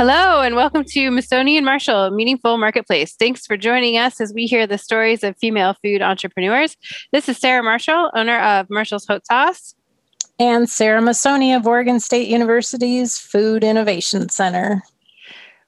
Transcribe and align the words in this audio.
Hello, 0.00 0.40
and 0.40 0.56
welcome 0.56 0.82
to 0.82 1.10
Masoni 1.10 1.56
and 1.56 1.66
Marshall 1.66 2.10
Meaningful 2.10 2.56
Marketplace. 2.56 3.14
Thanks 3.18 3.44
for 3.44 3.58
joining 3.58 3.98
us 3.98 4.18
as 4.18 4.32
we 4.32 4.46
hear 4.46 4.66
the 4.66 4.78
stories 4.78 5.22
of 5.22 5.36
female 5.36 5.76
food 5.84 6.00
entrepreneurs. 6.00 6.74
This 7.12 7.28
is 7.28 7.36
Sarah 7.36 7.62
Marshall, 7.62 8.10
owner 8.14 8.40
of 8.40 8.70
Marshall's 8.70 9.06
Hot 9.08 9.26
Sauce. 9.26 9.74
And 10.38 10.70
Sarah 10.70 11.02
Masoni 11.02 11.54
of 11.54 11.66
Oregon 11.66 12.00
State 12.00 12.28
University's 12.28 13.18
Food 13.18 13.62
Innovation 13.62 14.30
Center. 14.30 14.80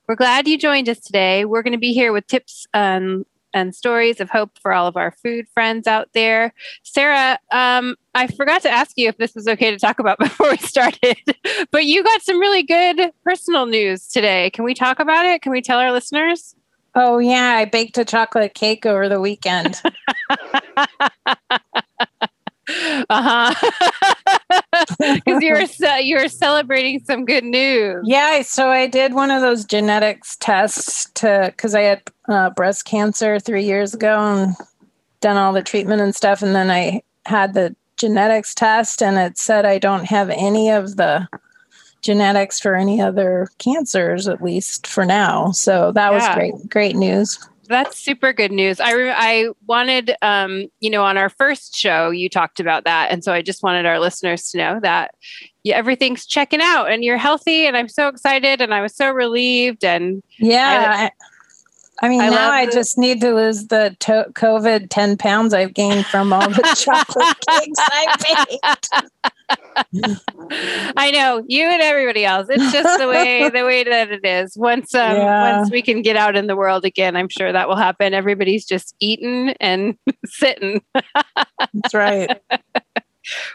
We're 0.09 0.15
glad 0.15 0.49
you 0.49 0.57
joined 0.57 0.89
us 0.89 1.01
today. 1.01 1.45
We're 1.45 1.63
going 1.63 1.75
to 1.75 1.79
be 1.79 1.93
here 1.93 2.11
with 2.11 2.27
tips 2.27 2.67
and 2.73 3.27
and 3.55 3.75
stories 3.75 4.21
of 4.21 4.31
hope 4.31 4.59
for 4.59 4.73
all 4.73 4.87
of 4.87 4.97
our 4.97 5.11
food 5.23 5.47
friends 5.53 5.87
out 5.87 6.09
there. 6.15 6.55
Sarah, 6.83 7.39
um, 7.51 7.97
I 8.15 8.27
forgot 8.27 8.63
to 8.63 8.71
ask 8.71 8.93
you 8.97 9.09
if 9.09 9.17
this 9.19 9.35
was 9.35 9.49
okay 9.49 9.71
to 9.71 9.79
talk 9.79 9.99
about 9.99 10.19
before 10.21 10.51
we 10.51 10.57
started, 10.59 11.17
but 11.71 11.85
you 11.85 12.03
got 12.03 12.23
some 12.23 12.39
really 12.39 12.63
good 12.63 13.13
personal 13.25 13.67
news 13.67 14.09
today. 14.09 14.51
Can 14.51 14.65
we 14.65 14.75
talk 14.75 14.99
about 14.99 15.27
it? 15.27 15.43
Can 15.43 15.53
we 15.53 15.63
tell 15.63 15.79
our 15.79 15.93
listeners? 15.93 16.55
Oh, 16.95 17.19
yeah. 17.19 17.57
I 17.57 17.65
baked 17.65 17.97
a 17.97 18.05
chocolate 18.05 18.55
cake 18.55 18.85
over 18.85 19.09
the 19.09 19.21
weekend. 19.21 19.81
uh 23.11 23.53
huh. 23.55 23.55
Because 24.99 25.43
you 25.43 25.53
were 25.53 25.67
ce- 25.67 26.03
you 26.03 26.17
were 26.17 26.29
celebrating 26.29 27.01
some 27.01 27.25
good 27.25 27.45
news. 27.45 28.03
Yeah, 28.05 28.43
so 28.43 28.69
I 28.69 28.87
did 28.87 29.15
one 29.15 29.31
of 29.31 29.41
those 29.41 29.65
genetics 29.65 30.37
tests 30.37 31.11
to 31.15 31.53
because 31.55 31.75
I 31.75 31.83
had 31.83 32.03
uh, 32.29 32.51
breast 32.51 32.85
cancer 32.85 33.39
three 33.39 33.65
years 33.65 33.95
ago 33.95 34.19
and 34.19 34.57
done 35.21 35.37
all 35.37 35.53
the 35.53 35.63
treatment 35.63 36.01
and 36.03 36.15
stuff, 36.15 36.43
and 36.43 36.55
then 36.55 36.71
I 36.71 37.03
had 37.27 37.55
the 37.55 37.75
genetics 37.97 38.55
test, 38.55 39.03
and 39.03 39.17
it 39.17 39.39
said 39.39 39.65
I 39.65 39.79
don't 39.79 40.05
have 40.05 40.31
any 40.31 40.71
of 40.71 40.97
the 40.97 41.29
genetics 42.03 42.59
for 42.59 42.75
any 42.75 43.01
other 43.01 43.49
cancers, 43.59 44.27
at 44.27 44.43
least 44.43 44.87
for 44.87 45.05
now. 45.05 45.53
So 45.53 45.93
that 45.93 46.13
was 46.13 46.29
great, 46.35 46.55
great 46.69 46.97
news. 46.97 47.39
That's 47.69 47.97
super 47.97 48.33
good 48.33 48.51
news. 48.51 48.81
I 48.81 48.93
re- 48.93 49.15
I 49.17 49.49
wanted, 49.67 50.15
um, 50.21 50.67
you 50.81 50.91
know, 50.91 51.05
on 51.05 51.17
our 51.17 51.31
first 51.31 51.77
show, 51.77 52.11
you 52.11 52.29
talked 52.29 52.59
about 52.59 52.85
that, 52.85 53.13
and 53.13 53.23
so 53.23 53.33
I 53.33 53.41
just 53.41 53.63
wanted 53.63 53.87
our 53.87 54.01
listeners 54.01 54.51
to 54.51 54.59
know 54.59 54.81
that 54.83 55.15
yeah, 55.63 55.77
everything's 55.77 56.27
checking 56.27 56.61
out, 56.61 56.91
and 56.91 57.05
you're 57.05 57.17
healthy, 57.17 57.67
and 57.67 57.77
I'm 57.77 57.89
so 57.89 58.09
excited, 58.09 58.61
and 58.61 58.75
I 58.75 58.83
was 58.83 58.97
so 58.97 59.11
relieved, 59.13 59.85
and 59.85 60.23
Yeah. 60.39 60.93
I, 60.93 61.11
I 62.03 62.09
mean, 62.09 62.21
I 62.21 62.29
now 62.31 62.51
I 62.51 62.67
the- 62.67 62.73
just 62.73 62.99
need 62.99 63.21
to 63.21 63.33
lose 63.35 63.69
the 63.69 63.97
to- 64.01 64.27
COVID 64.33 64.89
10 64.91 65.17
pounds 65.17 65.55
I've 65.55 65.73
gained 65.73 66.05
from 66.07 66.33
all 66.33 66.49
the 66.49 66.75
chocolate 66.77 67.37
cakes 67.49 67.79
I 67.81 68.49
baked. 68.61 68.89
I 70.97 71.11
know 71.13 71.45
you 71.47 71.65
and 71.65 71.81
everybody 71.83 72.25
else. 72.25 72.49
It's 72.51 72.73
just 72.73 72.99
the 72.99 73.09
way 73.09 73.49
the 73.49 73.65
way 73.65 73.85
that 73.85 74.11
it 74.11 74.25
is. 74.25 74.57
Once 74.57 74.95
um, 74.95 75.17
Yeah. 75.17 75.59
once 75.59 75.71
we 75.71 75.81
can 75.83 76.03
get 76.03 76.17
out 76.17 76.37
in 76.37 76.47
the 76.49 76.57
world 76.57 76.85
again, 76.85 77.15
I'm 77.17 77.29
sure 77.29 77.53
that 77.53 77.69
will 77.69 77.77
happen. 77.77 78.15
Everybody's 78.15 78.65
just 78.67 78.95
eating 79.01 79.51
and 79.61 79.97
sitting. 80.27 80.83
That's 80.95 81.95
right. 81.95 82.41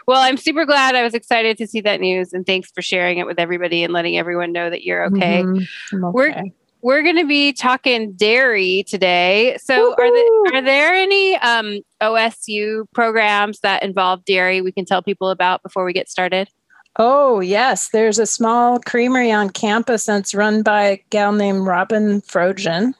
Well, 0.06 0.22
I'm 0.22 0.38
super 0.38 0.64
glad. 0.64 0.94
I 0.94 1.02
was 1.02 1.12
excited 1.12 1.58
to 1.58 1.66
see 1.66 1.82
that 1.82 2.00
news, 2.00 2.32
and 2.32 2.46
thanks 2.46 2.70
for 2.70 2.80
sharing 2.80 3.18
it 3.18 3.26
with 3.26 3.38
everybody 3.38 3.84
and 3.84 3.92
letting 3.92 4.16
everyone 4.16 4.50
know 4.50 4.70
that 4.70 4.82
you're 4.82 5.04
okay. 5.08 5.42
Mhm. 5.42 5.68
I'm 5.92 6.12
We're- 6.14 6.30
okay. 6.32 6.52
We're 6.80 7.02
going 7.02 7.16
to 7.16 7.26
be 7.26 7.52
talking 7.52 8.12
dairy 8.12 8.84
today. 8.86 9.56
So, 9.60 9.92
are 9.92 9.96
Woohoo! 9.96 10.44
there 10.50 10.54
are 10.54 10.62
there 10.62 10.94
any 10.94 11.36
um, 11.38 11.80
OSU 12.00 12.84
programs 12.94 13.60
that 13.60 13.82
involve 13.82 14.24
dairy 14.24 14.60
we 14.60 14.72
can 14.72 14.84
tell 14.84 15.02
people 15.02 15.30
about 15.30 15.62
before 15.62 15.84
we 15.84 15.92
get 15.92 16.08
started? 16.08 16.48
Oh, 16.96 17.40
yes. 17.40 17.90
There's 17.90 18.18
a 18.18 18.26
small 18.26 18.80
creamery 18.80 19.30
on 19.30 19.50
campus 19.50 20.06
that's 20.06 20.34
run 20.34 20.62
by 20.62 20.82
a 20.82 21.04
gal 21.10 21.32
named 21.32 21.66
Robin 21.66 22.20
Frojen. 22.22 22.94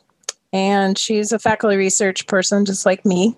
And 0.52 0.96
she's 0.96 1.32
a 1.32 1.38
faculty 1.38 1.76
research 1.76 2.26
person 2.26 2.64
just 2.64 2.86
like 2.86 3.04
me. 3.04 3.36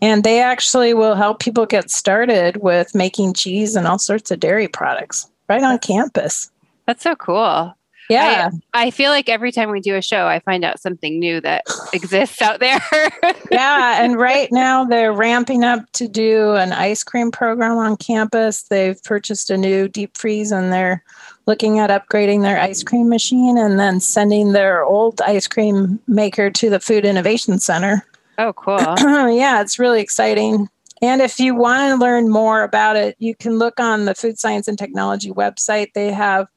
And 0.00 0.24
they 0.24 0.40
actually 0.40 0.94
will 0.94 1.14
help 1.14 1.40
people 1.40 1.66
get 1.66 1.90
started 1.90 2.58
with 2.58 2.94
making 2.94 3.34
cheese 3.34 3.76
and 3.76 3.86
all 3.86 3.98
sorts 3.98 4.30
of 4.30 4.40
dairy 4.40 4.68
products 4.68 5.30
right 5.48 5.62
on 5.62 5.78
campus. 5.78 6.50
That's 6.86 7.02
so 7.02 7.16
cool. 7.16 7.74
Yeah. 8.08 8.50
I 8.74 8.90
feel 8.90 9.10
like 9.10 9.28
every 9.28 9.52
time 9.52 9.70
we 9.70 9.80
do 9.80 9.94
a 9.94 10.02
show, 10.02 10.26
I 10.26 10.40
find 10.40 10.64
out 10.64 10.80
something 10.80 11.18
new 11.18 11.40
that 11.42 11.64
exists 11.92 12.40
out 12.40 12.60
there. 12.60 12.80
yeah. 13.50 14.02
And 14.02 14.16
right 14.16 14.48
now 14.50 14.84
they're 14.84 15.12
ramping 15.12 15.64
up 15.64 15.80
to 15.92 16.08
do 16.08 16.54
an 16.54 16.72
ice 16.72 17.04
cream 17.04 17.30
program 17.30 17.76
on 17.76 17.96
campus. 17.96 18.62
They've 18.62 19.02
purchased 19.04 19.50
a 19.50 19.56
new 19.56 19.88
deep 19.88 20.16
freeze 20.16 20.52
and 20.52 20.72
they're 20.72 21.02
looking 21.46 21.78
at 21.78 21.90
upgrading 21.90 22.42
their 22.42 22.60
ice 22.60 22.82
cream 22.82 23.08
machine 23.08 23.56
and 23.56 23.78
then 23.78 24.00
sending 24.00 24.52
their 24.52 24.84
old 24.84 25.20
ice 25.22 25.48
cream 25.48 25.98
maker 26.06 26.50
to 26.50 26.70
the 26.70 26.80
Food 26.80 27.04
Innovation 27.04 27.58
Center. 27.58 28.04
oh, 28.38 28.52
cool. 28.52 28.78
yeah, 29.34 29.60
it's 29.60 29.78
really 29.78 30.00
exciting. 30.00 30.68
And 31.00 31.22
if 31.22 31.38
you 31.38 31.54
want 31.54 31.92
to 31.92 32.04
learn 32.04 32.28
more 32.28 32.62
about 32.62 32.96
it, 32.96 33.16
you 33.18 33.34
can 33.34 33.58
look 33.58 33.78
on 33.78 34.04
the 34.04 34.14
Food 34.14 34.38
Science 34.38 34.66
and 34.66 34.76
Technology 34.76 35.30
website. 35.30 35.92
They 35.94 36.12
have 36.12 36.48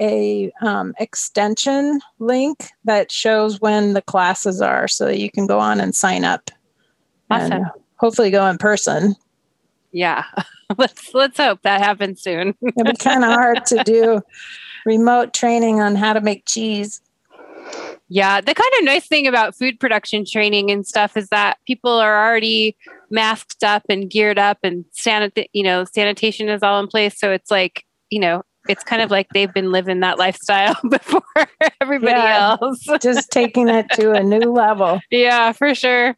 a 0.00 0.50
um, 0.62 0.94
extension 0.98 2.00
link 2.18 2.68
that 2.84 3.12
shows 3.12 3.60
when 3.60 3.92
the 3.92 4.02
classes 4.02 4.60
are, 4.60 4.88
so 4.88 5.06
that 5.06 5.18
you 5.18 5.30
can 5.30 5.46
go 5.46 5.58
on 5.58 5.80
and 5.80 5.94
sign 5.94 6.24
up. 6.24 6.50
Awesome. 7.30 7.52
And 7.52 7.66
hopefully, 7.96 8.30
go 8.30 8.46
in 8.46 8.58
person. 8.58 9.14
Yeah. 9.92 10.24
let's 10.78 11.14
let's 11.14 11.36
hope 11.36 11.62
that 11.62 11.80
happens 11.80 12.22
soon. 12.22 12.54
It'd 12.62 12.86
be 12.86 12.96
kind 12.96 13.24
of 13.24 13.30
hard 13.30 13.64
to 13.66 13.82
do 13.84 14.22
remote 14.86 15.34
training 15.34 15.80
on 15.80 15.94
how 15.94 16.12
to 16.12 16.20
make 16.20 16.46
cheese. 16.46 17.00
Yeah, 18.08 18.40
the 18.40 18.54
kind 18.54 18.72
of 18.78 18.84
nice 18.84 19.06
thing 19.06 19.28
about 19.28 19.54
food 19.54 19.78
production 19.78 20.24
training 20.24 20.70
and 20.70 20.84
stuff 20.84 21.16
is 21.16 21.28
that 21.28 21.58
people 21.64 21.92
are 21.92 22.26
already 22.26 22.76
masked 23.08 23.62
up 23.62 23.84
and 23.88 24.10
geared 24.10 24.38
up, 24.38 24.58
and 24.64 24.84
sanit- 24.96 25.46
you 25.52 25.62
know, 25.62 25.84
sanitation 25.84 26.48
is 26.48 26.62
all 26.62 26.80
in 26.80 26.88
place. 26.88 27.18
So 27.18 27.30
it's 27.30 27.50
like, 27.50 27.84
you 28.10 28.18
know, 28.18 28.42
it's 28.70 28.84
kind 28.84 29.02
of 29.02 29.10
like 29.10 29.28
they've 29.30 29.52
been 29.52 29.72
living 29.72 30.00
that 30.00 30.18
lifestyle 30.18 30.76
before 30.88 31.22
everybody 31.80 32.12
Yeah. 32.12 32.56
else. 32.60 32.86
Just 33.02 33.30
taking 33.30 33.68
it 33.68 33.90
to 33.94 34.12
a 34.12 34.22
new 34.22 34.52
level. 34.52 35.00
yeah, 35.10 35.52
for 35.52 35.74
sure. 35.74 36.16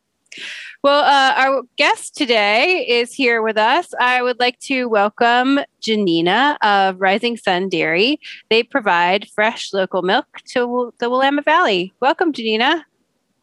Well, 0.82 1.05
uh, 1.05 1.35
our 1.37 1.62
guest 1.77 2.17
today 2.17 2.85
is 2.88 3.12
here 3.15 3.41
with 3.43 3.56
us. 3.56 3.93
I 4.00 4.21
would 4.23 4.41
like 4.41 4.59
to 4.61 4.87
welcome 4.87 5.61
Janina 5.81 6.59
of 6.62 7.00
Rising 7.00 7.37
Sun 7.37 7.69
Dairy. 7.69 8.19
They 8.50 8.62
provide 8.65 9.29
fresh 9.29 9.73
local 9.73 10.03
milk 10.03 10.27
to 10.49 10.93
the 10.99 11.09
Willamette 11.09 11.44
Valley. 11.44 11.93
Welcome, 12.00 12.32
Janina. 12.32 12.85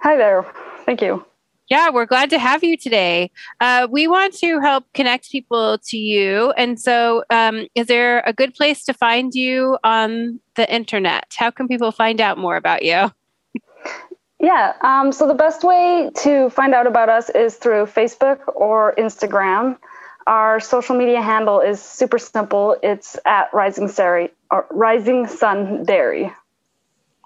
Hi 0.02 0.18
there. 0.18 0.46
Thank 0.86 1.02
you. 1.02 1.24
Yeah, 1.70 1.92
we're 1.92 2.08
glad 2.08 2.32
to 2.32 2.40
have 2.40 2.64
you 2.64 2.76
today. 2.76 3.30
Uh, 3.60 3.88
we 3.90 4.08
want 4.08 4.34
to 4.40 4.60
help 4.60 4.86
connect 4.94 5.32
people 5.32 5.78
to 5.86 5.98
you. 5.98 6.52
And 6.58 6.80
so, 6.80 7.24
um, 7.30 7.68
is 7.76 7.86
there 7.86 8.24
a 8.26 8.34
good 8.34 8.56
place 8.56 8.84
to 8.86 8.94
find 8.94 9.36
you 9.36 9.78
on 9.84 10.40
the 10.56 10.72
internet? 10.74 11.32
How 11.38 11.52
can 11.52 11.68
people 11.68 11.92
find 11.92 12.20
out 12.20 12.40
more 12.40 12.56
about 12.56 12.84
you? 12.84 13.12
Yeah. 14.40 14.74
Um, 14.82 15.12
so 15.12 15.28
the 15.28 15.34
best 15.36 15.64
way 15.64 16.10
to 16.24 16.50
find 16.50 16.74
out 16.74 16.88
about 16.88 17.10
us 17.10 17.30
is 17.30 17.56
through 17.56 17.86
Facebook 17.86 18.40
or 18.56 18.96
Instagram. 18.98 19.78
Our 20.26 20.60
social 20.60 20.96
media 20.96 21.22
handle 21.22 21.60
is 21.60 21.82
super 21.82 22.18
simple. 22.18 22.78
It's 22.82 23.18
at 23.26 23.54
Rising 23.54 23.90
Sari 23.90 24.32
or 24.50 24.66
Rising 24.72 25.28
Sun 25.28 25.84
Dairy. 25.84 26.32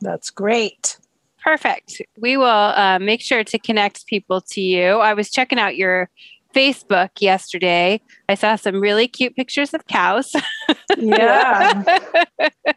That's 0.02 0.32
great. 0.32 0.98
Perfect. 1.44 2.02
We 2.18 2.38
will 2.38 2.46
uh, 2.46 3.00
make 3.00 3.22
sure 3.22 3.44
to 3.44 3.60
connect 3.60 4.08
people 4.08 4.42
to 4.52 4.62
you. 4.62 4.98
I 5.00 5.14
was 5.14 5.30
checking 5.30 5.60
out 5.60 5.76
your 5.76 6.10
Facebook 6.56 7.10
yesterday. 7.20 8.00
I 8.30 8.36
saw 8.36 8.56
some 8.56 8.80
really 8.80 9.08
cute 9.08 9.36
pictures 9.36 9.74
of 9.74 9.86
cows. 9.88 10.34
Yeah. 10.98 11.84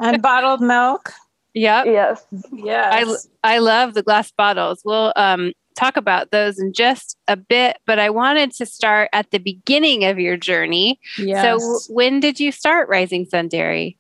and 0.01 0.21
bottled 0.23 0.61
milk. 0.61 1.13
yep. 1.55 1.87
Yes. 1.87 2.27
Yes. 2.53 3.29
I 3.45 3.55
I 3.55 3.59
love 3.59 3.95
the 3.95 4.03
glass 4.03 4.33
bottles. 4.33 4.81
We'll 4.85 5.13
um, 5.17 5.53
talk 5.77 5.97
about 5.97 6.31
those 6.33 6.59
in 6.59 6.73
just 6.73 7.17
a 7.29 7.37
bit, 7.37 7.77
but 7.87 7.99
I 8.01 8.11
wanted 8.11 8.51
to 8.53 8.67
start 8.67 9.11
at 9.13 9.31
the 9.31 9.39
beginning 9.39 10.05
of 10.05 10.19
your 10.19 10.37
journey. 10.37 10.99
yes. 11.19 11.43
So, 11.45 11.59
w- 11.59 11.79
when 11.91 12.21
did 12.21 12.41
you 12.41 12.51
start 12.51 12.89
Rising 12.89 13.27
Sun 13.27 13.49
Dairy? 13.49 13.97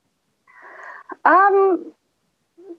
Um, 1.24 1.92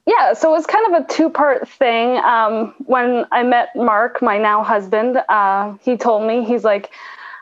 yeah, 0.07 0.31
so 0.31 0.49
it 0.49 0.53
was 0.53 0.65
kind 0.65 0.95
of 0.95 1.03
a 1.03 1.05
two 1.13 1.29
part 1.29 1.67
thing. 1.67 2.17
Um, 2.19 2.73
when 2.85 3.25
I 3.33 3.43
met 3.43 3.75
Mark, 3.75 4.21
my 4.21 4.37
now 4.37 4.63
husband, 4.63 5.17
uh, 5.27 5.73
he 5.81 5.97
told 5.97 6.25
me, 6.25 6.45
he's 6.45 6.63
like, 6.63 6.91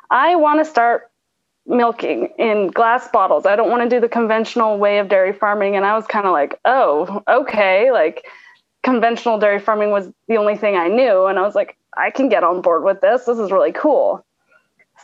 I 0.09 0.35
want 0.35 0.59
to 0.59 0.65
start 0.65 1.12
milking 1.67 2.29
in 2.39 2.69
glass 2.69 3.07
bottles. 3.09 3.45
I 3.45 3.56
don't 3.56 3.69
want 3.69 3.83
to 3.83 3.89
do 3.95 4.01
the 4.01 4.09
conventional 4.09 4.79
way 4.79 4.97
of 4.97 5.09
dairy 5.09 5.31
farming. 5.31 5.75
And 5.75 5.85
I 5.85 5.95
was 5.95 6.07
kind 6.07 6.25
of 6.25 6.31
like, 6.31 6.59
oh, 6.65 7.21
okay. 7.27 7.91
Like, 7.91 8.25
conventional 8.83 9.38
dairy 9.38 9.59
farming 9.59 9.91
was 9.91 10.12
the 10.27 10.38
only 10.38 10.57
thing 10.57 10.75
I 10.75 10.88
knew. 10.88 11.27
And 11.27 11.38
I 11.38 11.44
was 11.44 11.53
like, 11.53 11.77
I 11.95 12.09
can 12.09 12.29
get 12.29 12.44
on 12.44 12.62
board 12.62 12.83
with 12.83 13.00
this. 13.00 13.25
This 13.25 13.38
is 13.38 13.51
really 13.51 13.73
cool. 13.73 14.25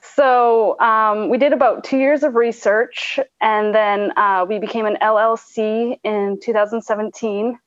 So 0.02 0.80
um, 0.80 1.30
we 1.30 1.38
did 1.38 1.54
about 1.54 1.84
two 1.84 1.98
years 1.98 2.24
of 2.24 2.36
research, 2.36 3.20
and 3.40 3.74
then 3.74 4.12
uh, 4.18 4.46
we 4.48 4.60
became 4.60 4.86
an 4.86 4.98
LLC 5.02 6.00
in 6.04 6.40
2017, 6.42 7.58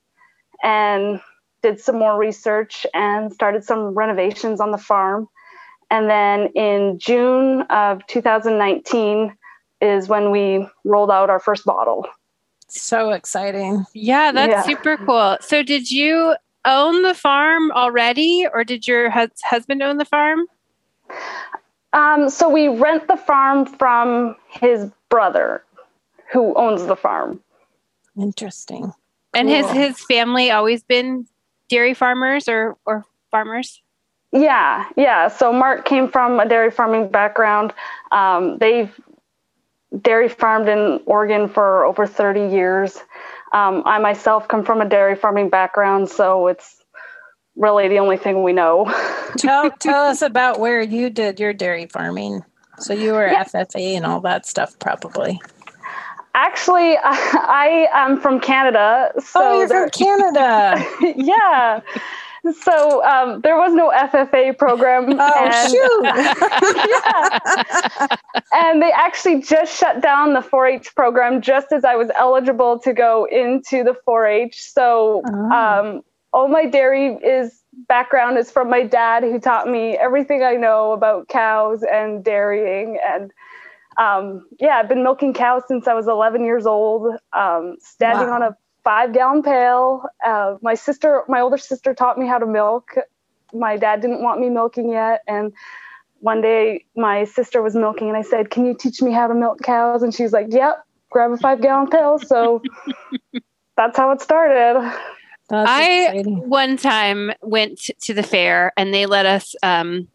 and 0.62 1.20
did 1.62 1.80
some 1.80 1.98
more 1.98 2.18
research 2.18 2.86
and 2.92 3.32
started 3.32 3.64
some 3.64 3.94
renovations 3.94 4.60
on 4.60 4.70
the 4.70 4.78
farm. 4.78 5.28
And 5.90 6.10
then 6.10 6.48
in 6.54 6.98
June 6.98 7.62
of 7.70 8.06
2019 8.08 9.36
is 9.80 10.08
when 10.08 10.30
we 10.30 10.66
rolled 10.84 11.10
out 11.10 11.30
our 11.30 11.40
first 11.40 11.64
bottle. 11.64 12.06
so 12.66 13.10
exciting. 13.10 13.84
Yeah, 13.92 14.32
that's 14.32 14.50
Yeah. 14.50 14.62
super 14.62 14.96
cool. 14.96 15.36
So, 15.40 15.62
did 15.62 15.90
you 15.90 16.34
own 16.64 17.02
the 17.02 17.14
farm 17.14 17.70
already, 17.70 18.46
or 18.52 18.64
did 18.64 18.88
your 18.88 19.10
hus- 19.10 19.40
husband 19.44 19.82
own 19.82 19.98
the 19.98 20.04
farm? 20.04 20.46
Um, 21.94 22.28
so 22.28 22.48
we 22.48 22.68
rent 22.68 23.08
the 23.08 23.16
farm 23.16 23.64
from 23.64 24.36
his 24.48 24.90
brother, 25.08 25.64
who 26.32 26.52
owns 26.54 26.84
the 26.86 26.96
farm. 26.96 27.40
Interesting. 28.18 28.92
And 29.32 29.48
has 29.48 29.66
Cool. 29.66 29.74
his 29.74 30.00
family 30.04 30.50
always 30.50 30.82
been 30.82 31.26
dairy 31.68 31.94
farmers 31.94 32.48
or, 32.48 32.76
or 32.84 33.04
farmers? 33.30 33.80
Yeah, 34.32 34.86
yeah. 34.96 35.28
So 35.28 35.52
Mark 35.52 35.84
came 35.84 36.08
from 36.08 36.40
a 36.40 36.48
dairy 36.48 36.70
farming 36.70 37.08
background. 37.08 37.72
Um, 38.10 38.58
they've 38.58 38.92
dairy 40.02 40.28
farmed 40.28 40.68
in 40.68 41.00
Oregon 41.06 41.48
for 41.48 41.84
over 41.84 42.06
30 42.06 42.48
years. 42.48 42.98
Um, 43.52 43.84
I 43.86 43.98
myself 43.98 44.48
come 44.48 44.64
from 44.64 44.80
a 44.80 44.88
dairy 44.88 45.14
farming 45.14 45.50
background, 45.50 46.08
so 46.08 46.48
it's 46.48 46.83
really 47.56 47.88
the 47.88 47.98
only 47.98 48.16
thing 48.16 48.42
we 48.42 48.52
know. 48.52 48.84
Tell 49.38 49.70
tell 49.70 50.04
us 50.04 50.22
about 50.30 50.60
where 50.60 50.80
you 50.80 51.10
did 51.10 51.40
your 51.40 51.52
dairy 51.52 51.86
farming. 51.86 52.42
So 52.78 52.92
you 52.92 53.12
were 53.12 53.26
Yeah. 53.26 53.44
FFA 53.44 53.96
and 53.96 54.04
all 54.06 54.20
that 54.20 54.46
stuff, 54.46 54.78
probably. 54.78 55.40
Actually, 56.34 56.96
I, 56.96 57.86
I 57.92 58.04
am 58.06 58.20
from 58.20 58.40
Canada, 58.40 59.12
so 59.18 59.40
oh, 59.42 59.58
you're 59.58 59.68
there- 59.68 59.88
from 59.88 59.90
Canada. 59.90 60.84
yeah. 61.16 61.80
So 62.62 63.02
um, 63.04 63.40
there 63.40 63.56
was 63.56 63.72
no 63.72 63.90
FFA 63.90 64.56
program. 64.58 65.16
Oh 65.18 65.34
and- 65.40 65.70
shoot! 65.70 66.04
and 68.52 68.82
they 68.82 68.90
actually 68.92 69.40
just 69.42 69.74
shut 69.78 70.02
down 70.02 70.34
the 70.34 70.40
4-H 70.40 70.94
program 70.94 71.40
just 71.40 71.72
as 71.72 71.84
I 71.84 71.94
was 71.96 72.10
eligible 72.16 72.78
to 72.80 72.92
go 72.92 73.26
into 73.30 73.82
the 73.84 73.96
4-H. 74.06 74.60
So 74.60 75.22
Oh. 75.26 75.50
um, 75.50 76.02
all 76.34 76.48
my 76.48 76.66
dairy 76.66 77.14
is 77.16 77.62
background 77.88 78.38
is 78.38 78.52
from 78.52 78.70
my 78.70 78.84
dad, 78.84 79.24
who 79.24 79.40
taught 79.40 79.68
me 79.68 79.96
everything 79.98 80.44
I 80.44 80.54
know 80.56 80.92
about 80.92 81.28
cows 81.28 81.84
and 81.84 82.24
dairying. 82.24 82.98
And 83.06 83.32
um, 83.98 84.48
yeah, 84.60 84.76
I've 84.76 84.88
been 84.88 85.04
milking 85.04 85.34
cows 85.34 85.62
since 85.68 85.88
I 85.88 85.94
was 85.94 86.08
11 86.08 86.44
years 86.44 86.66
old, 86.66 87.14
um, 87.32 87.76
standing 87.80 88.28
Wow. 88.28 88.34
on 88.34 88.42
a 88.42 88.56
five-gallon 88.84 89.42
pail. 89.44 90.04
Uh, 90.26 90.56
my 90.62 90.74
sister, 90.74 91.24
my 91.28 91.40
older 91.40 91.58
sister, 91.58 91.94
taught 91.94 92.18
me 92.18 92.26
how 92.28 92.38
to 92.38 92.46
milk. 92.46 92.90
My 93.54 93.76
dad 93.78 94.02
didn't 94.02 94.22
want 94.22 94.40
me 94.40 94.50
milking 94.50 94.90
yet, 94.90 95.22
and 95.28 95.52
one 96.20 96.42
day 96.42 96.86
my 96.96 97.24
sister 97.24 97.62
was 97.62 97.76
milking 97.76 98.08
and 98.08 98.16
I 98.18 98.22
said, 98.22 98.50
Can 98.50 98.66
you 98.66 98.74
teach 98.76 99.02
me 99.02 99.12
how 99.12 99.28
to 99.28 99.34
milk 99.34 99.62
cows? 99.62 100.02
And 100.02 100.14
she's 100.14 100.32
like, 100.32 100.48
Yep, 100.50 100.84
grab 101.10 101.32
a 101.32 101.38
five 101.38 101.62
gallon 101.62 101.90
pail. 101.90 102.18
So 102.18 102.66
that's 103.76 103.96
how 103.98 104.12
it 104.12 104.22
started. 104.22 104.92
That's 105.50 105.68
I 105.70 105.82
exciting. 106.08 106.48
one 106.48 106.76
time 106.76 107.32
went 107.42 107.78
to 108.02 108.14
the 108.14 108.22
fair 108.22 108.72
and 108.76 108.94
they 108.94 109.06
let 109.06 109.26
us 109.26 109.54
um, 109.62 110.08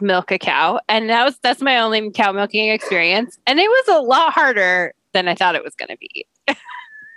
milk 0.00 0.30
a 0.32 0.38
cow, 0.38 0.80
and 0.88 1.10
that 1.10 1.24
was 1.24 1.38
that's 1.42 1.60
my 1.62 1.78
only 1.78 2.10
cow 2.10 2.32
milking 2.32 2.68
experience, 2.70 3.38
and 3.46 3.58
it 3.60 3.68
was 3.68 3.96
a 3.96 4.00
lot 4.00 4.32
harder 4.32 4.94
than 5.12 5.28
I 5.28 5.34
thought 5.34 5.54
it 5.54 5.62
was 5.64 5.74
going 5.74 5.90
to 5.90 5.98
be. 5.98 6.26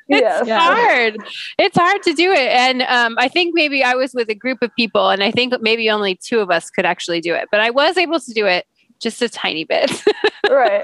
It's 0.09 0.21
Yes. 0.21 0.47
Yeah. 0.47 0.59
hard. 0.61 1.17
It's 1.59 1.75
hard 1.77 2.01
to 2.03 2.13
do 2.13 2.31
it, 2.31 2.47
and 2.47 2.81
um, 2.83 3.15
I 3.17 3.27
think 3.27 3.53
maybe 3.53 3.83
I 3.83 3.93
was 3.95 4.13
with 4.13 4.29
a 4.29 4.35
group 4.35 4.61
of 4.61 4.73
people, 4.77 5.09
and 5.09 5.21
I 5.21 5.31
think 5.31 5.53
maybe 5.59 5.89
only 5.89 6.15
two 6.15 6.39
of 6.39 6.49
us 6.49 6.69
could 6.69 6.85
actually 6.85 7.19
do 7.19 7.33
it, 7.33 7.49
but 7.51 7.59
I 7.59 7.71
was 7.71 7.97
able 7.97 8.21
to 8.21 8.33
do 8.33 8.45
it 8.45 8.65
just 9.01 9.21
a 9.21 9.27
tiny 9.27 9.63
bit. 9.65 9.91
Right. 10.49 10.81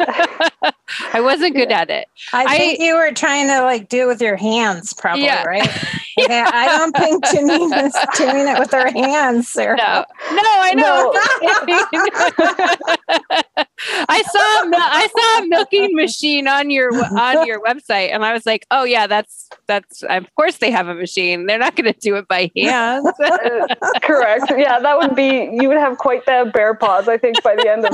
I 1.13 1.21
wasn't 1.21 1.55
good 1.55 1.71
at 1.71 1.89
it. 1.89 2.09
I 2.33 2.43
I- 2.43 2.57
think 2.57 2.79
you 2.81 2.95
were 2.95 3.13
trying 3.13 3.47
to 3.47 3.61
like 3.61 3.87
do 3.87 4.03
it 4.03 4.07
with 4.07 4.21
your 4.21 4.35
hands, 4.35 4.91
probably, 4.91 5.23
Yeah. 5.23 5.43
right? 5.45 5.69
yeah, 6.17 6.49
I 6.53 6.77
don't 6.77 6.95
think 6.95 7.25
Janina's 7.25 7.97
doing 8.17 8.47
it 8.47 8.59
with 8.59 8.71
her 8.71 8.91
hands, 8.91 9.49
Sarah. 9.49 9.77
No, 9.77 10.05
no, 10.31 10.41
I 10.45 10.73
know. 10.75 11.13
I 14.09 14.21
saw 14.21 14.63
a 14.63 14.69
I 14.75 15.07
saw 15.07 15.43
a 15.43 15.47
milking 15.47 15.95
machine 15.95 16.47
on 16.47 16.69
your 16.69 16.93
on 17.17 17.45
your 17.45 17.61
website, 17.61 18.13
and 18.13 18.25
I 18.25 18.33
was 18.33 18.45
like, 18.45 18.65
oh 18.71 18.83
yeah, 18.83 19.07
that's 19.07 19.49
that's 19.67 20.03
of 20.03 20.27
course 20.35 20.57
they 20.57 20.71
have 20.71 20.87
a 20.87 20.95
machine. 20.95 21.45
They're 21.45 21.59
not 21.59 21.75
going 21.75 21.91
to 21.91 21.99
do 21.99 22.15
it 22.15 22.27
by 22.27 22.51
hand. 22.55 23.05
Correct. 24.01 24.51
Yeah, 24.57 24.79
that 24.79 24.97
would 24.97 25.15
be, 25.15 25.49
you 25.53 25.67
would 25.67 25.77
have 25.77 25.97
quite 25.97 26.25
the 26.25 26.49
bear 26.53 26.73
paws, 26.73 27.07
I 27.07 27.17
think, 27.17 27.41
by 27.43 27.55
the 27.55 27.69
end 27.69 27.85
of 27.85 27.91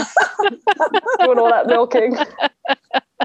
doing 1.19 1.39
all 1.39 1.49
that 1.49 1.67
milking. 1.67 2.17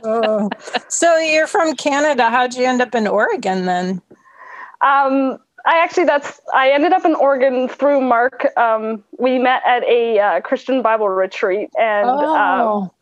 Oh. 0.02 0.48
So 0.88 1.16
you're 1.18 1.46
from 1.46 1.76
Canada. 1.76 2.30
How'd 2.30 2.54
you 2.54 2.64
end 2.64 2.80
up 2.80 2.94
in 2.94 3.06
Oregon 3.06 3.66
then? 3.66 4.02
Um, 4.84 5.38
I 5.66 5.82
actually, 5.82 6.04
that's, 6.04 6.40
I 6.52 6.70
ended 6.70 6.92
up 6.92 7.06
in 7.06 7.14
Oregon 7.14 7.68
through 7.68 8.02
Mark. 8.02 8.46
Um, 8.58 9.02
we 9.18 9.38
met 9.38 9.62
at 9.66 9.82
a 9.84 10.18
uh, 10.18 10.40
Christian 10.42 10.82
Bible 10.82 11.08
retreat 11.08 11.70
and 11.78 12.08
um, 12.08 12.18
Oh, 12.20 12.94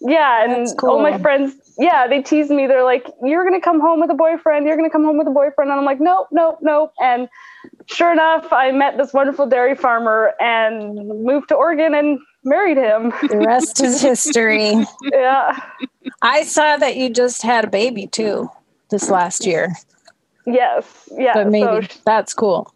Yeah, 0.00 0.42
and 0.42 0.66
That's 0.66 0.74
all 0.82 1.00
my 1.00 1.18
friends, 1.18 1.54
yeah, 1.78 2.08
they 2.08 2.20
tease 2.20 2.50
me. 2.50 2.66
They're 2.66 2.84
like, 2.84 3.06
"You're 3.22 3.44
gonna 3.44 3.60
come 3.60 3.80
home 3.80 4.00
with 4.00 4.10
a 4.10 4.14
boyfriend. 4.14 4.66
You're 4.66 4.76
gonna 4.76 4.90
come 4.90 5.04
home 5.04 5.18
with 5.18 5.26
a 5.26 5.30
boyfriend." 5.30 5.70
And 5.70 5.78
I'm 5.78 5.86
like, 5.86 6.00
"Nope, 6.00 6.28
nope, 6.32 6.58
nope." 6.60 6.92
And 7.00 7.28
sure 7.86 8.12
enough, 8.12 8.52
I 8.52 8.70
met 8.72 8.96
this 8.98 9.12
wonderful 9.12 9.46
dairy 9.46 9.74
farmer 9.74 10.34
and 10.40 11.24
moved 11.24 11.48
to 11.48 11.54
Oregon 11.54 11.94
and 11.94 12.18
married 12.44 12.76
him. 12.76 13.12
the 13.28 13.38
rest 13.38 13.80
is 13.80 14.02
history. 14.02 14.74
yeah, 15.12 15.58
I 16.22 16.42
saw 16.44 16.76
that 16.76 16.96
you 16.96 17.08
just 17.10 17.42
had 17.42 17.64
a 17.64 17.70
baby 17.70 18.06
too 18.06 18.50
this 18.90 19.08
last 19.10 19.46
year. 19.46 19.74
Yes, 20.46 21.08
yeah. 21.16 21.34
But 21.34 21.48
maybe 21.48 21.86
So, 21.86 22.00
that's 22.04 22.34
cool. 22.34 22.72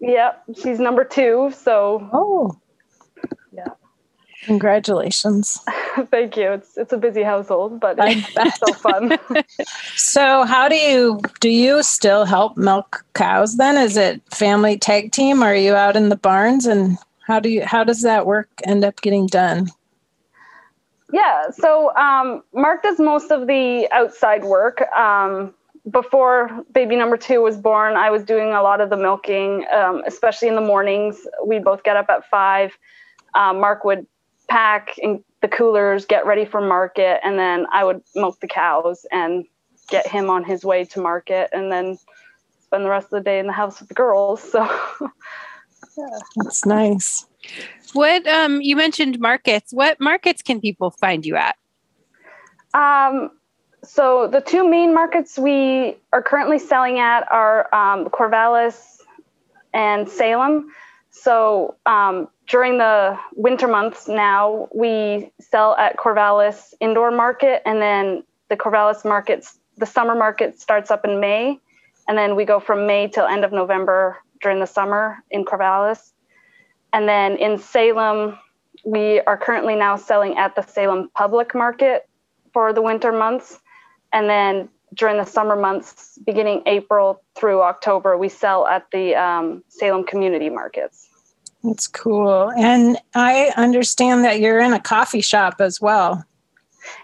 yeah, 0.00 0.32
she's 0.60 0.78
number 0.78 1.04
two. 1.04 1.52
So 1.54 2.08
Oh. 2.12 2.58
Yeah. 3.52 3.68
Congratulations. 4.44 5.58
thank 6.10 6.36
you. 6.36 6.52
It's 6.52 6.76
it's 6.76 6.92
a 6.92 6.96
busy 6.96 7.22
household, 7.22 7.80
but 7.80 7.96
it's 8.00 8.58
so 8.58 8.72
fun. 8.74 9.18
So 9.96 10.44
how 10.44 10.68
do 10.68 10.76
you 10.76 11.20
do 11.40 11.50
you 11.50 11.82
still 11.82 12.24
help 12.24 12.56
milk 12.56 13.04
cows 13.14 13.56
then? 13.56 13.76
Is 13.76 13.96
it 13.96 14.22
family 14.32 14.78
tag 14.78 15.12
team? 15.12 15.42
Are 15.42 15.54
you 15.56 15.74
out 15.74 15.96
in 15.96 16.08
the 16.08 16.16
barns 16.16 16.66
and 16.66 16.96
how 17.26 17.40
do 17.40 17.48
you 17.48 17.64
how 17.64 17.84
does 17.84 18.02
that 18.02 18.26
work 18.26 18.48
end 18.64 18.84
up 18.84 19.00
getting 19.02 19.26
done? 19.26 19.68
Yeah, 21.12 21.50
so 21.50 21.94
um, 21.96 22.42
Mark 22.52 22.82
does 22.82 22.98
most 22.98 23.30
of 23.30 23.46
the 23.46 23.88
outside 23.92 24.44
work. 24.44 24.82
Um, 24.92 25.54
before 25.90 26.64
baby 26.72 26.96
number 26.96 27.16
two 27.16 27.40
was 27.42 27.56
born, 27.56 27.96
I 27.96 28.10
was 28.10 28.24
doing 28.24 28.48
a 28.48 28.62
lot 28.62 28.80
of 28.80 28.90
the 28.90 28.96
milking, 28.96 29.64
um, 29.72 30.02
especially 30.06 30.48
in 30.48 30.54
the 30.54 30.60
mornings. 30.60 31.26
We 31.44 31.58
both 31.58 31.82
get 31.82 31.96
up 31.96 32.06
at 32.08 32.28
five. 32.28 32.76
Um, 33.34 33.60
Mark 33.60 33.84
would 33.84 34.06
pack 34.48 34.98
in 34.98 35.22
the 35.40 35.48
coolers, 35.48 36.04
get 36.04 36.26
ready 36.26 36.44
for 36.44 36.60
market, 36.60 37.20
and 37.22 37.38
then 37.38 37.66
I 37.72 37.84
would 37.84 38.02
milk 38.14 38.40
the 38.40 38.48
cows 38.48 39.06
and 39.12 39.44
get 39.88 40.06
him 40.06 40.30
on 40.30 40.44
his 40.44 40.64
way 40.64 40.84
to 40.86 41.00
market, 41.00 41.50
and 41.52 41.70
then 41.70 41.98
spend 42.60 42.84
the 42.84 42.90
rest 42.90 43.06
of 43.06 43.10
the 43.10 43.20
day 43.20 43.38
in 43.38 43.46
the 43.46 43.52
house 43.52 43.80
with 43.80 43.88
the 43.88 43.94
girls. 43.94 44.42
So 44.42 44.64
yeah. 45.96 46.18
That's 46.36 46.66
nice. 46.66 47.26
What 47.92 48.26
um 48.26 48.60
you 48.60 48.76
mentioned 48.76 49.18
markets. 49.20 49.72
What 49.72 50.00
markets 50.00 50.42
can 50.42 50.60
people 50.60 50.90
find 50.90 51.24
you 51.24 51.36
at? 51.36 51.56
Um, 52.74 53.30
so 53.84 54.28
the 54.28 54.40
two 54.40 54.68
main 54.68 54.92
markets 54.92 55.38
we 55.38 55.96
are 56.12 56.22
currently 56.22 56.58
selling 56.58 56.98
at 56.98 57.30
are 57.30 57.72
um, 57.74 58.06
Corvallis 58.06 58.98
and 59.72 60.08
Salem. 60.08 60.70
So 61.10 61.76
um, 61.86 62.28
during 62.46 62.78
the 62.78 63.18
winter 63.34 63.68
months 63.68 64.08
now, 64.08 64.68
we 64.74 65.32
sell 65.40 65.74
at 65.76 65.96
Corvallis 65.96 66.74
Indoor 66.80 67.10
Market, 67.10 67.62
and 67.66 67.80
then 67.80 68.22
the 68.48 68.56
Corvallis 68.56 69.04
markets, 69.04 69.58
the 69.76 69.86
summer 69.86 70.14
market 70.14 70.60
starts 70.60 70.90
up 70.90 71.04
in 71.04 71.20
May, 71.20 71.58
and 72.08 72.16
then 72.16 72.36
we 72.36 72.44
go 72.44 72.60
from 72.60 72.86
May 72.86 73.08
till 73.08 73.26
end 73.26 73.44
of 73.44 73.52
November 73.52 74.18
during 74.40 74.60
the 74.60 74.66
summer 74.66 75.18
in 75.30 75.44
Corvallis. 75.44 76.12
And 76.92 77.08
then 77.08 77.36
in 77.36 77.58
Salem, 77.58 78.38
we 78.84 79.20
are 79.20 79.36
currently 79.36 79.76
now 79.76 79.96
selling 79.96 80.38
at 80.38 80.54
the 80.56 80.62
Salem 80.62 81.10
Public 81.14 81.54
Market 81.54 82.08
for 82.52 82.72
the 82.72 82.80
winter 82.80 83.12
months. 83.12 83.60
And 84.12 84.28
then 84.28 84.68
during 84.94 85.18
the 85.18 85.24
summer 85.24 85.56
months, 85.56 86.18
beginning 86.24 86.62
April 86.66 87.22
through 87.34 87.62
October, 87.62 88.16
we 88.16 88.28
sell 88.28 88.66
at 88.66 88.86
the 88.90 89.14
um, 89.14 89.62
Salem 89.68 90.04
Community 90.04 90.50
Markets. 90.50 91.08
That's 91.62 91.86
cool. 91.86 92.50
And 92.56 92.98
I 93.14 93.52
understand 93.56 94.24
that 94.24 94.40
you're 94.40 94.60
in 94.60 94.72
a 94.72 94.80
coffee 94.80 95.20
shop 95.20 95.60
as 95.60 95.80
well. 95.80 96.24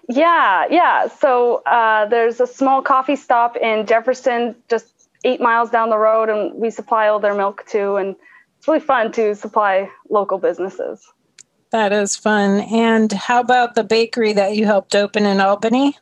Yeah, 0.09 0.67
yeah. 0.71 1.09
So 1.09 1.57
uh, 1.67 2.07
there's 2.07 2.41
a 2.41 2.47
small 2.47 2.81
coffee 2.81 3.17
stop 3.17 3.57
in 3.57 3.87
Jefferson, 3.87 4.55
just 4.69 4.87
eight 5.25 5.41
miles 5.41 5.71
down 5.71 5.91
the 5.91 5.99
road, 5.99 6.29
and 6.29 6.55
we 6.55 6.71
supply 6.71 7.09
all 7.09 7.19
their 7.19 7.35
milk 7.35 7.65
too. 7.67 7.97
And 7.97 8.17
it's 8.59 8.69
really 8.69 8.81
fun 8.81 9.13
to 9.13 9.35
supply 9.35 9.91
local 10.09 10.39
businesses. 10.39 11.07
That 11.71 11.93
is 11.93 12.17
fun. 12.17 12.61
And 12.61 13.13
how 13.13 13.41
about 13.41 13.75
the 13.75 13.85
bakery 13.85 14.33
that 14.35 14.55
you 14.55 14.65
helped 14.65 14.95
open 14.95 15.27
in 15.27 15.41
Albany? 15.41 15.99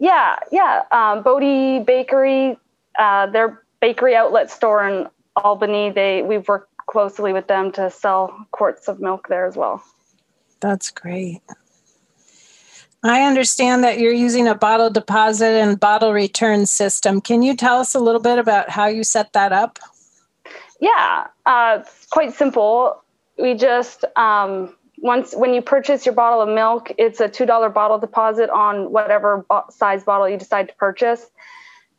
Yeah, 0.00 0.36
yeah. 0.50 0.82
Um, 0.90 1.22
Bodie 1.22 1.80
Bakery, 1.80 2.58
uh, 2.98 3.26
their 3.26 3.62
bakery 3.80 4.16
outlet 4.16 4.50
store 4.50 4.88
in 4.88 5.06
Albany. 5.36 5.90
They 5.90 6.22
we've 6.22 6.48
worked 6.48 6.74
closely 6.86 7.32
with 7.32 7.46
them 7.46 7.70
to 7.72 7.90
sell 7.90 8.46
quarts 8.50 8.88
of 8.88 8.98
milk 8.98 9.28
there 9.28 9.46
as 9.46 9.56
well. 9.56 9.84
That's 10.60 10.90
great. 10.90 11.42
I 13.02 13.22
understand 13.22 13.84
that 13.84 13.98
you're 13.98 14.12
using 14.12 14.48
a 14.48 14.54
bottle 14.54 14.90
deposit 14.90 15.52
and 15.52 15.78
bottle 15.78 16.12
return 16.12 16.66
system. 16.66 17.20
Can 17.20 17.42
you 17.42 17.54
tell 17.54 17.78
us 17.78 17.94
a 17.94 18.00
little 18.00 18.20
bit 18.20 18.38
about 18.38 18.68
how 18.70 18.86
you 18.86 19.04
set 19.04 19.32
that 19.34 19.52
up? 19.52 19.78
Yeah, 20.80 21.26
uh, 21.46 21.78
it's 21.80 22.06
quite 22.06 22.34
simple. 22.34 23.02
We 23.38 23.54
just 23.54 24.04
um, 24.16 24.74
once 25.00 25.34
when 25.34 25.54
you 25.54 25.62
purchase 25.62 26.04
your 26.04 26.14
bottle 26.14 26.42
of 26.42 26.48
milk, 26.48 26.92
it's 26.98 27.20
a 27.20 27.28
two 27.28 27.46
dollar 27.46 27.70
bottle 27.70 27.98
deposit 27.98 28.50
on 28.50 28.92
whatever 28.92 29.44
size 29.70 30.04
bottle 30.04 30.28
you 30.28 30.36
decide 30.36 30.68
to 30.68 30.74
purchase, 30.74 31.26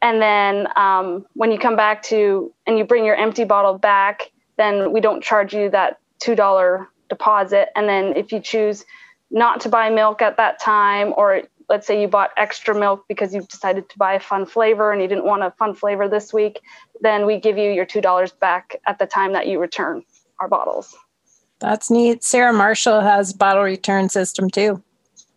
and 0.02 0.22
then 0.22 0.68
um, 0.76 1.26
when 1.34 1.52
you 1.52 1.60
come 1.60 1.76
back 1.76 2.04
to 2.04 2.54
and 2.66 2.78
you 2.78 2.84
bring 2.84 3.06
your 3.06 3.16
empty 3.16 3.44
bottle 3.44 3.78
back, 3.78 4.32
then 4.58 4.92
we 4.92 5.00
don't 5.00 5.24
charge 5.24 5.54
you 5.54 5.70
that 5.70 6.00
$2 6.22 6.88
deposit. 7.10 7.70
And 7.76 7.88
then 7.88 8.16
if 8.16 8.32
you 8.32 8.40
choose 8.40 8.86
not 9.30 9.62
to 9.62 9.70
buy 9.70 9.90
milk 9.90 10.22
at 10.22 10.38
that 10.38 10.60
time, 10.60 11.14
or 11.16 11.44
let's 11.70 11.86
say 11.86 12.02
you 12.02 12.08
bought 12.08 12.32
extra 12.36 12.74
milk 12.76 13.06
because 13.08 13.34
you've 13.34 13.48
decided 13.48 13.90
to 13.90 13.98
buy 13.98 14.14
a 14.14 14.20
fun 14.20 14.46
flavor 14.46 14.92
and 14.92 15.02
you 15.02 15.08
didn't 15.08 15.26
want 15.26 15.44
a 15.44 15.52
fun 15.52 15.76
flavor 15.76 16.08
this 16.08 16.34
week, 16.34 16.60
then 17.00 17.26
we 17.26 17.40
give 17.40 17.58
you 17.58 17.72
your 17.72 17.86
$2 17.86 18.40
back 18.40 18.76
at 18.86 18.98
the 18.98 19.06
time 19.06 19.34
that 19.34 19.48
you 19.48 19.60
return 19.60 20.04
our 20.40 20.48
bottles. 20.48 20.96
That's 21.62 21.92
neat. 21.92 22.24
Sarah 22.24 22.52
Marshall 22.52 23.02
has 23.02 23.32
bottle 23.32 23.64
return 23.64 24.10
system 24.10 24.50
too. 24.50 24.84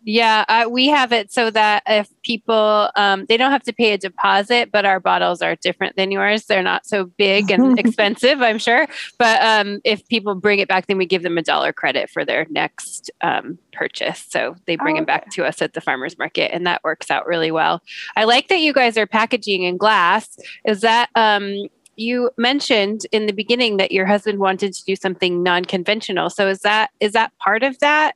Yeah, 0.07 0.45
uh, 0.47 0.69
we 0.69 0.85
have 0.87 1.11
it 1.11 1.33
so 1.33 1.49
that 1.49 1.81
if 1.87 2.07
people 2.21 2.91
um, 2.95 3.25
they 3.25 3.37
don't 3.37 3.51
have 3.51 3.63
to 3.63 3.73
pay 3.73 3.91
a 3.91 3.97
deposit, 3.97 4.71
but 4.71 4.85
our 4.85 4.99
bottles 4.99 5.41
are 5.41 5.55
different 5.55 5.95
than 5.95 6.11
yours. 6.11 6.45
They're 6.45 6.61
not 6.61 6.85
so 6.85 7.05
big 7.05 7.49
and 7.49 7.79
expensive, 7.83 8.39
I'm 8.39 8.59
sure. 8.59 8.85
But 9.17 9.41
um, 9.41 9.81
if 9.83 10.07
people 10.07 10.35
bring 10.35 10.59
it 10.59 10.67
back, 10.67 10.85
then 10.85 10.99
we 10.99 11.07
give 11.07 11.23
them 11.23 11.39
a 11.39 11.41
dollar 11.41 11.73
credit 11.73 12.11
for 12.11 12.23
their 12.23 12.45
next 12.51 13.09
um, 13.21 13.57
purchase. 13.73 14.23
So 14.29 14.55
they 14.67 14.75
bring 14.75 14.97
oh, 14.97 15.01
okay. 15.01 15.05
back 15.05 15.31
to 15.31 15.43
us 15.45 15.59
at 15.59 15.73
the 15.73 15.81
farmers 15.81 16.19
market, 16.19 16.53
and 16.53 16.67
that 16.67 16.83
works 16.83 17.09
out 17.09 17.25
really 17.25 17.49
well. 17.49 17.81
I 18.15 18.25
like 18.25 18.47
that 18.49 18.59
you 18.59 18.73
guys 18.73 18.97
are 18.97 19.07
packaging 19.07 19.63
in 19.63 19.75
glass. 19.75 20.37
Is 20.65 20.81
that 20.81 21.09
um, 21.15 21.67
you 21.95 22.31
mentioned 22.37 23.05
in 23.11 23.25
the 23.25 23.33
beginning 23.33 23.77
that 23.77 23.91
your 23.91 24.05
husband 24.05 24.39
wanted 24.39 24.73
to 24.73 24.83
do 24.83 24.95
something 24.95 25.41
non-conventional. 25.43 26.29
So 26.29 26.47
is 26.47 26.59
that 26.61 26.91
is 26.99 27.13
that 27.13 27.31
part 27.39 27.63
of 27.63 27.79
that? 27.79 28.15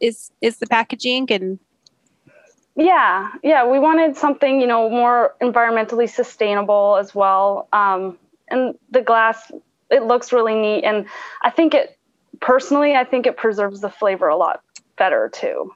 is 0.00 0.30
is 0.40 0.56
the 0.58 0.66
packaging 0.66 1.30
and 1.30 1.58
yeah 2.76 3.30
yeah 3.42 3.66
we 3.66 3.78
wanted 3.78 4.16
something 4.16 4.60
you 4.60 4.66
know 4.66 4.88
more 4.88 5.34
environmentally 5.40 6.08
sustainable 6.08 6.96
as 6.98 7.14
well 7.14 7.68
um, 7.72 8.18
and 8.48 8.74
the 8.90 9.02
glass 9.02 9.52
it 9.90 10.04
looks 10.04 10.32
really 10.32 10.54
neat 10.54 10.84
and 10.84 11.06
i 11.42 11.50
think 11.50 11.74
it 11.74 11.98
personally 12.40 12.94
i 12.94 13.04
think 13.04 13.26
it 13.26 13.36
preserves 13.36 13.80
the 13.80 13.90
flavor 13.90 14.28
a 14.28 14.36
lot 14.36 14.62
better 14.96 15.30
too 15.32 15.70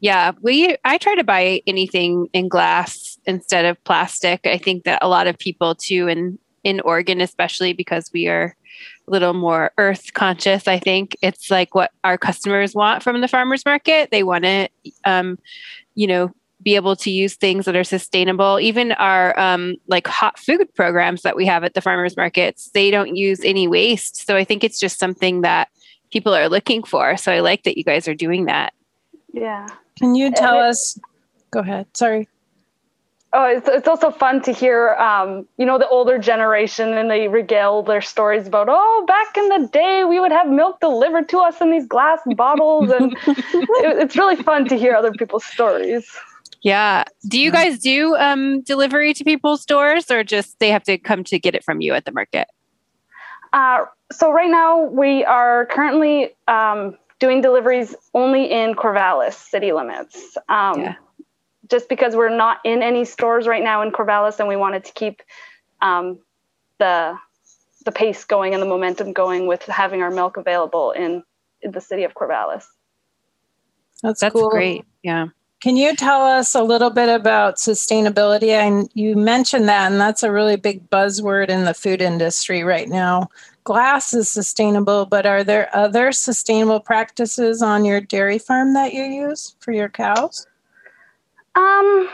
yeah 0.00 0.32
we 0.42 0.76
i 0.84 0.98
try 0.98 1.14
to 1.14 1.24
buy 1.24 1.62
anything 1.66 2.28
in 2.32 2.48
glass 2.48 3.11
instead 3.26 3.64
of 3.64 3.82
plastic 3.84 4.40
i 4.46 4.58
think 4.58 4.84
that 4.84 4.98
a 5.02 5.08
lot 5.08 5.26
of 5.26 5.38
people 5.38 5.74
too 5.74 6.08
in 6.08 6.38
in 6.64 6.80
oregon 6.80 7.20
especially 7.20 7.72
because 7.72 8.10
we 8.12 8.28
are 8.28 8.56
a 9.06 9.10
little 9.10 9.34
more 9.34 9.72
earth 9.78 10.12
conscious. 10.14 10.68
I 10.68 10.78
think 10.78 11.16
it's 11.22 11.50
like 11.50 11.74
what 11.74 11.90
our 12.04 12.18
customers 12.18 12.74
want 12.74 13.02
from 13.02 13.20
the 13.20 13.28
farmers 13.28 13.64
market. 13.64 14.10
They 14.10 14.22
want 14.22 14.44
to, 14.44 14.68
um, 15.04 15.38
you 15.94 16.06
know, 16.06 16.30
be 16.62 16.76
able 16.76 16.94
to 16.94 17.10
use 17.10 17.34
things 17.34 17.64
that 17.64 17.74
are 17.74 17.84
sustainable. 17.84 18.60
Even 18.60 18.92
our 18.92 19.38
um, 19.38 19.76
like 19.88 20.06
hot 20.06 20.38
food 20.38 20.72
programs 20.74 21.22
that 21.22 21.34
we 21.34 21.44
have 21.46 21.64
at 21.64 21.74
the 21.74 21.80
farmers 21.80 22.16
markets, 22.16 22.70
they 22.72 22.90
don't 22.90 23.16
use 23.16 23.40
any 23.44 23.66
waste. 23.66 24.26
So 24.26 24.36
I 24.36 24.44
think 24.44 24.62
it's 24.62 24.78
just 24.78 24.98
something 24.98 25.40
that 25.40 25.68
people 26.12 26.34
are 26.34 26.48
looking 26.48 26.84
for. 26.84 27.16
So 27.16 27.32
I 27.32 27.40
like 27.40 27.64
that 27.64 27.76
you 27.76 27.84
guys 27.84 28.06
are 28.06 28.14
doing 28.14 28.44
that. 28.44 28.72
Yeah. 29.32 29.66
Can 29.98 30.14
you 30.14 30.30
tell 30.30 30.56
us? 30.56 30.98
Go 31.50 31.60
ahead. 31.60 31.86
Sorry 31.94 32.28
oh, 33.32 33.46
it's, 33.46 33.68
it's 33.68 33.88
also 33.88 34.10
fun 34.10 34.42
to 34.42 34.52
hear, 34.52 34.90
um, 34.94 35.46
you 35.56 35.64
know, 35.64 35.78
the 35.78 35.88
older 35.88 36.18
generation 36.18 36.92
and 36.94 37.10
they 37.10 37.28
regale 37.28 37.82
their 37.82 38.00
stories 38.00 38.46
about, 38.46 38.68
oh, 38.70 39.04
back 39.06 39.36
in 39.36 39.48
the 39.48 39.68
day, 39.68 40.04
we 40.04 40.20
would 40.20 40.32
have 40.32 40.48
milk 40.48 40.80
delivered 40.80 41.28
to 41.30 41.38
us 41.38 41.60
in 41.60 41.70
these 41.70 41.86
glass 41.86 42.20
bottles. 42.36 42.90
And 42.90 43.12
it, 43.26 43.98
it's 44.02 44.16
really 44.16 44.36
fun 44.36 44.66
to 44.68 44.76
hear 44.76 44.94
other 44.94 45.12
people's 45.12 45.44
stories. 45.44 46.06
Yeah. 46.60 47.04
Do 47.26 47.40
you 47.40 47.50
guys 47.50 47.78
do 47.78 48.14
um, 48.16 48.60
delivery 48.62 49.14
to 49.14 49.24
people's 49.24 49.64
doors 49.64 50.10
or 50.10 50.22
just 50.22 50.58
they 50.58 50.70
have 50.70 50.84
to 50.84 50.98
come 50.98 51.24
to 51.24 51.38
get 51.38 51.54
it 51.54 51.64
from 51.64 51.80
you 51.80 51.94
at 51.94 52.04
the 52.04 52.12
market? 52.12 52.48
Uh, 53.52 53.84
so, 54.10 54.30
right 54.30 54.50
now, 54.50 54.82
we 54.84 55.24
are 55.24 55.66
currently 55.66 56.30
um, 56.48 56.96
doing 57.18 57.42
deliveries 57.42 57.94
only 58.14 58.50
in 58.50 58.74
Corvallis 58.74 59.34
city 59.34 59.72
limits. 59.72 60.38
Um, 60.48 60.80
yeah 60.80 60.94
just 61.72 61.88
because 61.88 62.14
we're 62.14 62.28
not 62.28 62.58
in 62.64 62.82
any 62.82 63.04
stores 63.04 63.48
right 63.48 63.64
now 63.64 63.80
in 63.80 63.90
Corvallis 63.90 64.38
and 64.38 64.46
we 64.46 64.56
wanted 64.56 64.84
to 64.84 64.92
keep 64.92 65.22
um, 65.80 66.18
the 66.78 67.18
the 67.86 67.90
pace 67.90 68.24
going 68.24 68.52
and 68.52 68.62
the 68.62 68.66
momentum 68.66 69.12
going 69.12 69.48
with 69.48 69.62
having 69.62 70.02
our 70.02 70.10
milk 70.10 70.36
available 70.36 70.92
in, 70.92 71.24
in 71.62 71.72
the 71.72 71.80
city 71.80 72.04
of 72.04 72.14
Corvallis. 72.14 72.64
That's, 74.02 74.20
That's 74.20 74.32
cool. 74.32 74.50
great. 74.50 74.84
Yeah. 75.02 75.28
Can 75.60 75.76
you 75.76 75.96
tell 75.96 76.22
us 76.22 76.54
a 76.54 76.62
little 76.62 76.90
bit 76.90 77.08
about 77.08 77.56
sustainability? 77.56 78.50
And 78.50 78.88
you 78.94 79.16
mentioned 79.16 79.68
that, 79.68 79.90
and 79.90 80.00
that's 80.00 80.22
a 80.22 80.30
really 80.30 80.56
big 80.56 80.88
buzzword 80.90 81.48
in 81.48 81.64
the 81.64 81.74
food 81.74 82.02
industry 82.02 82.62
right 82.62 82.88
now. 82.88 83.30
Glass 83.64 84.12
is 84.12 84.28
sustainable, 84.28 85.06
but 85.06 85.24
are 85.24 85.42
there 85.42 85.74
other 85.74 86.12
sustainable 86.12 86.80
practices 86.80 87.62
on 87.62 87.84
your 87.84 88.00
dairy 88.00 88.38
farm 88.38 88.74
that 88.74 88.92
you 88.92 89.04
use 89.04 89.56
for 89.58 89.72
your 89.72 89.88
cows? 89.88 90.46
Um, 91.54 92.08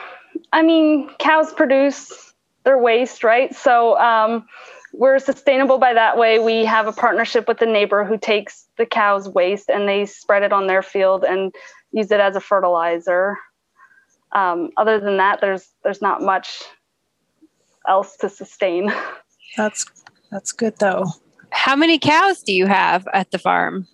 I 0.53 0.63
mean, 0.63 1.11
cows 1.19 1.53
produce 1.53 2.35
their 2.65 2.79
waste, 2.79 3.25
right? 3.25 3.55
So 3.55 3.99
um, 3.99 4.47
we're 4.93 5.19
sustainable 5.19 5.79
by 5.79 5.95
that 5.95 6.19
way. 6.19 6.39
We 6.39 6.65
have 6.65 6.87
a 6.87 6.93
partnership 6.93 7.47
with 7.49 7.63
a 7.63 7.67
neighbor 7.67 8.05
who 8.05 8.19
takes 8.19 8.67
the 8.77 8.87
cow's 8.87 9.29
waste 9.29 9.69
and 9.69 9.89
they 9.89 10.07
spread 10.07 10.43
it 10.43 10.53
on 10.53 10.67
their 10.67 10.83
field 10.83 11.25
and 11.25 11.55
use 11.93 12.11
it 12.11 12.21
as 12.21 12.37
a 12.37 12.41
fertilizer. 12.41 13.37
Um, 14.33 14.71
other 14.77 15.01
than 15.01 15.17
that, 15.19 15.41
there's 15.41 15.69
there's 15.83 16.03
not 16.03 16.21
much 16.21 16.63
else 17.89 18.17
to 18.19 18.29
sustain. 18.29 18.93
That's 19.57 19.87
that's 20.31 20.53
good 20.53 20.79
though. 20.79 21.07
How 21.51 21.75
many 21.75 21.99
cows 21.99 22.43
do 22.43 22.53
you 22.53 22.67
have 22.67 23.09
at 23.15 23.31
the 23.31 23.39
farm? 23.39 23.87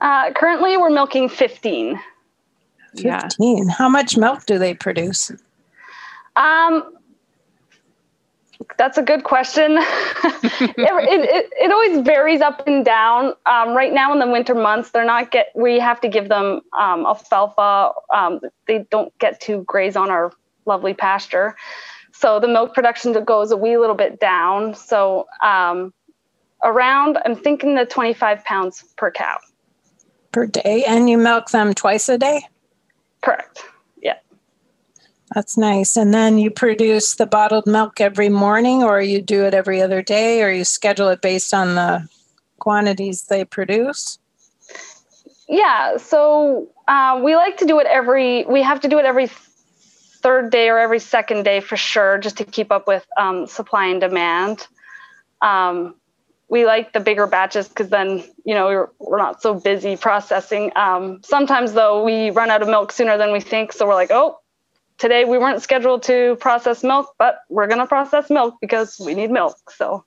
Uh, 0.00 0.32
currently, 0.32 0.76
we're 0.76 0.90
milking 0.90 1.28
15. 1.28 2.00
15. 2.96 3.68
Yeah. 3.68 3.74
How 3.74 3.88
much 3.88 4.16
milk 4.16 4.46
do 4.46 4.58
they 4.58 4.74
produce? 4.74 5.30
Um, 6.36 6.94
that's 8.78 8.96
a 8.96 9.02
good 9.02 9.24
question. 9.24 9.72
it, 9.78 10.74
it, 10.78 11.50
it, 11.52 11.70
always 11.70 12.00
varies 12.04 12.40
up 12.40 12.66
and 12.66 12.84
down. 12.84 13.34
Um, 13.46 13.74
right 13.74 13.92
now 13.92 14.12
in 14.12 14.18
the 14.18 14.26
winter 14.26 14.54
months, 14.54 14.90
they're 14.90 15.04
not 15.04 15.30
get. 15.30 15.48
We 15.54 15.78
have 15.78 16.00
to 16.02 16.08
give 16.08 16.28
them 16.28 16.60
um, 16.78 17.04
alfalfa. 17.04 17.92
Um, 18.14 18.40
they 18.66 18.86
don't 18.90 19.16
get 19.18 19.40
to 19.42 19.62
graze 19.64 19.96
on 19.96 20.10
our 20.10 20.32
lovely 20.64 20.94
pasture, 20.94 21.56
so 22.12 22.38
the 22.38 22.48
milk 22.48 22.74
production 22.74 23.12
goes 23.24 23.50
a 23.50 23.56
wee 23.56 23.76
little 23.76 23.96
bit 23.96 24.20
down. 24.20 24.74
So 24.74 25.26
um, 25.42 25.92
around, 26.62 27.18
I'm 27.24 27.34
thinking 27.34 27.74
the 27.74 27.84
25 27.84 28.44
pounds 28.44 28.84
per 28.96 29.10
cow 29.10 29.38
per 30.32 30.46
day, 30.46 30.84
and 30.84 31.08
you 31.08 31.18
milk 31.18 31.50
them 31.50 31.74
twice 31.74 32.08
a 32.08 32.18
day. 32.18 32.42
Correct. 33.22 33.64
Yeah. 34.02 34.18
That's 35.34 35.56
nice. 35.56 35.96
And 35.96 36.12
then 36.12 36.38
you 36.38 36.50
produce 36.50 37.14
the 37.14 37.26
bottled 37.26 37.66
milk 37.66 38.00
every 38.00 38.28
morning, 38.28 38.82
or 38.82 39.00
you 39.00 39.22
do 39.22 39.44
it 39.44 39.54
every 39.54 39.80
other 39.80 40.02
day, 40.02 40.42
or 40.42 40.50
you 40.50 40.64
schedule 40.64 41.08
it 41.08 41.22
based 41.22 41.54
on 41.54 41.74
the 41.74 42.08
quantities 42.58 43.22
they 43.22 43.44
produce? 43.44 44.18
Yeah. 45.48 45.96
So 45.96 46.68
uh, 46.88 47.20
we 47.22 47.34
like 47.34 47.56
to 47.58 47.66
do 47.66 47.78
it 47.80 47.86
every, 47.86 48.44
we 48.44 48.62
have 48.62 48.80
to 48.80 48.88
do 48.88 48.98
it 48.98 49.04
every 49.04 49.28
third 49.28 50.50
day 50.50 50.68
or 50.68 50.78
every 50.78 51.00
second 51.00 51.42
day 51.42 51.60
for 51.60 51.76
sure, 51.76 52.18
just 52.18 52.36
to 52.38 52.44
keep 52.44 52.70
up 52.70 52.86
with 52.86 53.04
um, 53.16 53.46
supply 53.46 53.86
and 53.86 54.00
demand. 54.00 54.66
Um, 55.40 55.96
we 56.52 56.66
like 56.66 56.92
the 56.92 57.00
bigger 57.00 57.26
batches 57.26 57.66
because 57.66 57.88
then 57.88 58.22
you 58.44 58.54
know 58.54 58.66
we're, 58.66 58.88
we're 58.98 59.18
not 59.18 59.40
so 59.40 59.54
busy 59.54 59.96
processing 59.96 60.70
um, 60.76 61.20
sometimes 61.24 61.72
though 61.72 62.04
we 62.04 62.30
run 62.30 62.50
out 62.50 62.62
of 62.62 62.68
milk 62.68 62.92
sooner 62.92 63.16
than 63.16 63.32
we 63.32 63.40
think 63.40 63.72
so 63.72 63.86
we're 63.86 63.94
like 63.94 64.10
oh 64.12 64.38
today 65.02 65.24
we 65.24 65.36
weren't 65.36 65.60
scheduled 65.60 66.04
to 66.04 66.36
process 66.36 66.84
milk, 66.84 67.12
but 67.18 67.40
we're 67.48 67.66
going 67.66 67.80
to 67.80 67.86
process 67.86 68.30
milk 68.30 68.54
because 68.60 69.00
we 69.04 69.14
need 69.14 69.32
milk. 69.32 69.56
So, 69.72 70.04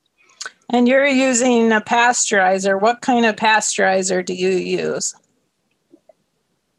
and 0.69 0.87
you're 0.87 1.05
using 1.05 1.73
a 1.73 1.81
pasteurizer. 1.81 2.79
What 2.79 3.01
kind 3.01 3.25
of 3.25 3.35
pasteurizer 3.35 4.23
do 4.25 4.33
you 4.33 4.51
use? 4.51 5.13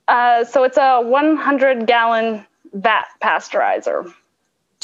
Uh, 0.09 0.45
so 0.45 0.65
it's 0.65 0.79
a 0.79 1.03
100 1.03 1.87
gallon 1.87 2.47
vat 2.73 3.05
pasteurizer. 3.23 4.13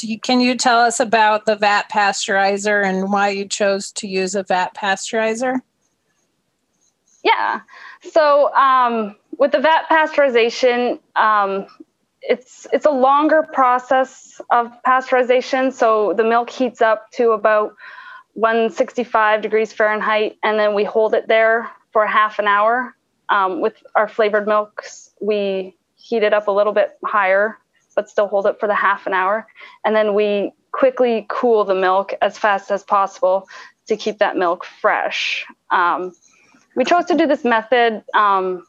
You, 0.01 0.19
can 0.19 0.41
you 0.41 0.55
tell 0.55 0.79
us 0.79 0.99
about 0.99 1.45
the 1.45 1.55
vat 1.55 1.89
pasteurizer 1.89 2.83
and 2.83 3.11
why 3.11 3.29
you 3.29 3.47
chose 3.47 3.91
to 3.93 4.07
use 4.07 4.35
a 4.35 4.43
vat 4.43 4.75
pasteurizer? 4.75 5.59
Yeah. 7.23 7.61
So 8.01 8.53
um, 8.53 9.15
with 9.37 9.51
the 9.51 9.59
vat 9.59 9.85
pasteurization, 9.89 10.99
um, 11.15 11.67
it's 12.21 12.67
it's 12.71 12.85
a 12.85 12.91
longer 12.91 13.43
process 13.43 14.41
of 14.49 14.71
pasteurization. 14.85 15.71
So 15.73 16.13
the 16.13 16.23
milk 16.23 16.49
heats 16.49 16.81
up 16.81 17.11
to 17.11 17.31
about 17.31 17.75
165 18.33 19.41
degrees 19.41 19.73
Fahrenheit, 19.73 20.37
and 20.43 20.59
then 20.59 20.73
we 20.73 20.83
hold 20.83 21.13
it 21.13 21.27
there 21.27 21.69
for 21.91 22.05
half 22.05 22.39
an 22.39 22.47
hour. 22.47 22.95
Um, 23.29 23.61
with 23.61 23.81
our 23.95 24.07
flavored 24.07 24.47
milks, 24.47 25.11
we 25.21 25.75
heat 25.95 26.23
it 26.23 26.33
up 26.33 26.47
a 26.47 26.51
little 26.51 26.73
bit 26.73 26.97
higher, 27.05 27.57
but 27.95 28.09
still 28.09 28.27
hold 28.27 28.45
it 28.45 28.59
for 28.59 28.67
the 28.67 28.75
half 28.75 29.07
an 29.07 29.13
hour, 29.13 29.47
and 29.85 29.95
then 29.95 30.13
we 30.13 30.51
quickly 30.71 31.25
cool 31.29 31.63
the 31.65 31.75
milk 31.75 32.13
as 32.21 32.37
fast 32.37 32.71
as 32.71 32.83
possible 32.83 33.47
to 33.87 33.95
keep 33.97 34.19
that 34.19 34.35
milk 34.35 34.65
fresh. 34.65 35.45
Um, 35.69 36.13
we 36.75 36.85
chose 36.85 37.05
to 37.05 37.15
do 37.15 37.27
this 37.27 37.43
method 37.43 38.03
um, 38.13 38.65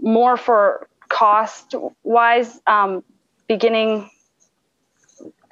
more 0.00 0.36
for 0.36 0.88
cost 1.08 1.74
wise, 2.02 2.60
um, 2.66 3.04
beginning, 3.46 4.10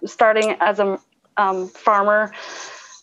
starting 0.05 0.57
as 0.61 0.79
a 0.81 0.99
um, 1.37 1.69
farmer, 1.69 2.33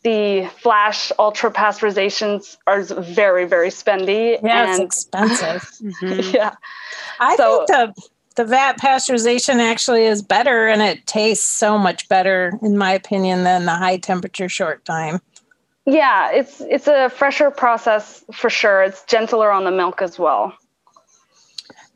the 0.04 0.48
flash 0.62 1.12
ultra 1.18 1.52
pasteurizations 1.52 2.58
are 2.68 2.84
very, 2.84 3.46
very 3.46 3.70
spendy. 3.70 4.40
Yeah, 4.44 4.74
and, 4.74 4.84
it's 4.84 4.98
expensive. 4.98 5.62
mm-hmm. 5.82 6.36
Yeah. 6.36 6.54
I 7.20 7.36
so, 7.36 7.66
think 7.66 7.96
the 7.96 8.02
the 8.36 8.46
vat 8.46 8.78
pasteurization 8.78 9.60
actually 9.60 10.04
is 10.04 10.22
better 10.22 10.68
and 10.68 10.82
it 10.82 11.06
tastes 11.08 11.46
so 11.46 11.78
much 11.78 12.08
better 12.10 12.58
in 12.62 12.78
my 12.78 12.92
opinion 12.92 13.44
than 13.44 13.66
the 13.66 13.76
high 13.76 13.98
temperature 13.98 14.50
short 14.50 14.84
time. 14.86 15.20
Yeah, 15.86 16.32
it's 16.32 16.62
it's 16.62 16.88
a 16.88 17.10
fresher 17.10 17.52
process 17.52 18.24
for 18.34 18.50
sure. 18.50 18.84
It's 18.84 19.04
gentler 19.04 19.52
on 19.52 19.66
the 19.66 19.72
milk 19.72 20.02
as 20.02 20.18
well. 20.18 20.54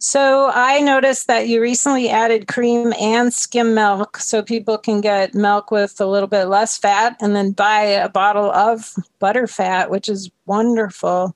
So 0.01 0.49
I 0.53 0.79
noticed 0.79 1.27
that 1.27 1.49
you 1.49 1.61
recently 1.61 2.07
added 2.07 2.47
cream 2.47 2.93
and 3.01 3.33
skim 3.33 3.75
milk 3.75 4.15
so 4.17 4.41
people 4.41 4.77
can 4.77 5.01
get 5.01 5.35
milk 5.35 5.71
with 5.71 5.99
a 5.99 6.05
little 6.05 6.29
bit 6.29 6.45
less 6.45 6.77
fat 6.77 7.17
and 7.19 7.35
then 7.35 7.51
buy 7.51 7.81
a 7.81 8.07
bottle 8.07 8.49
of 8.51 8.93
butter 9.19 9.45
fat, 9.45 9.91
which 9.91 10.07
is 10.07 10.31
wonderful. 10.45 11.35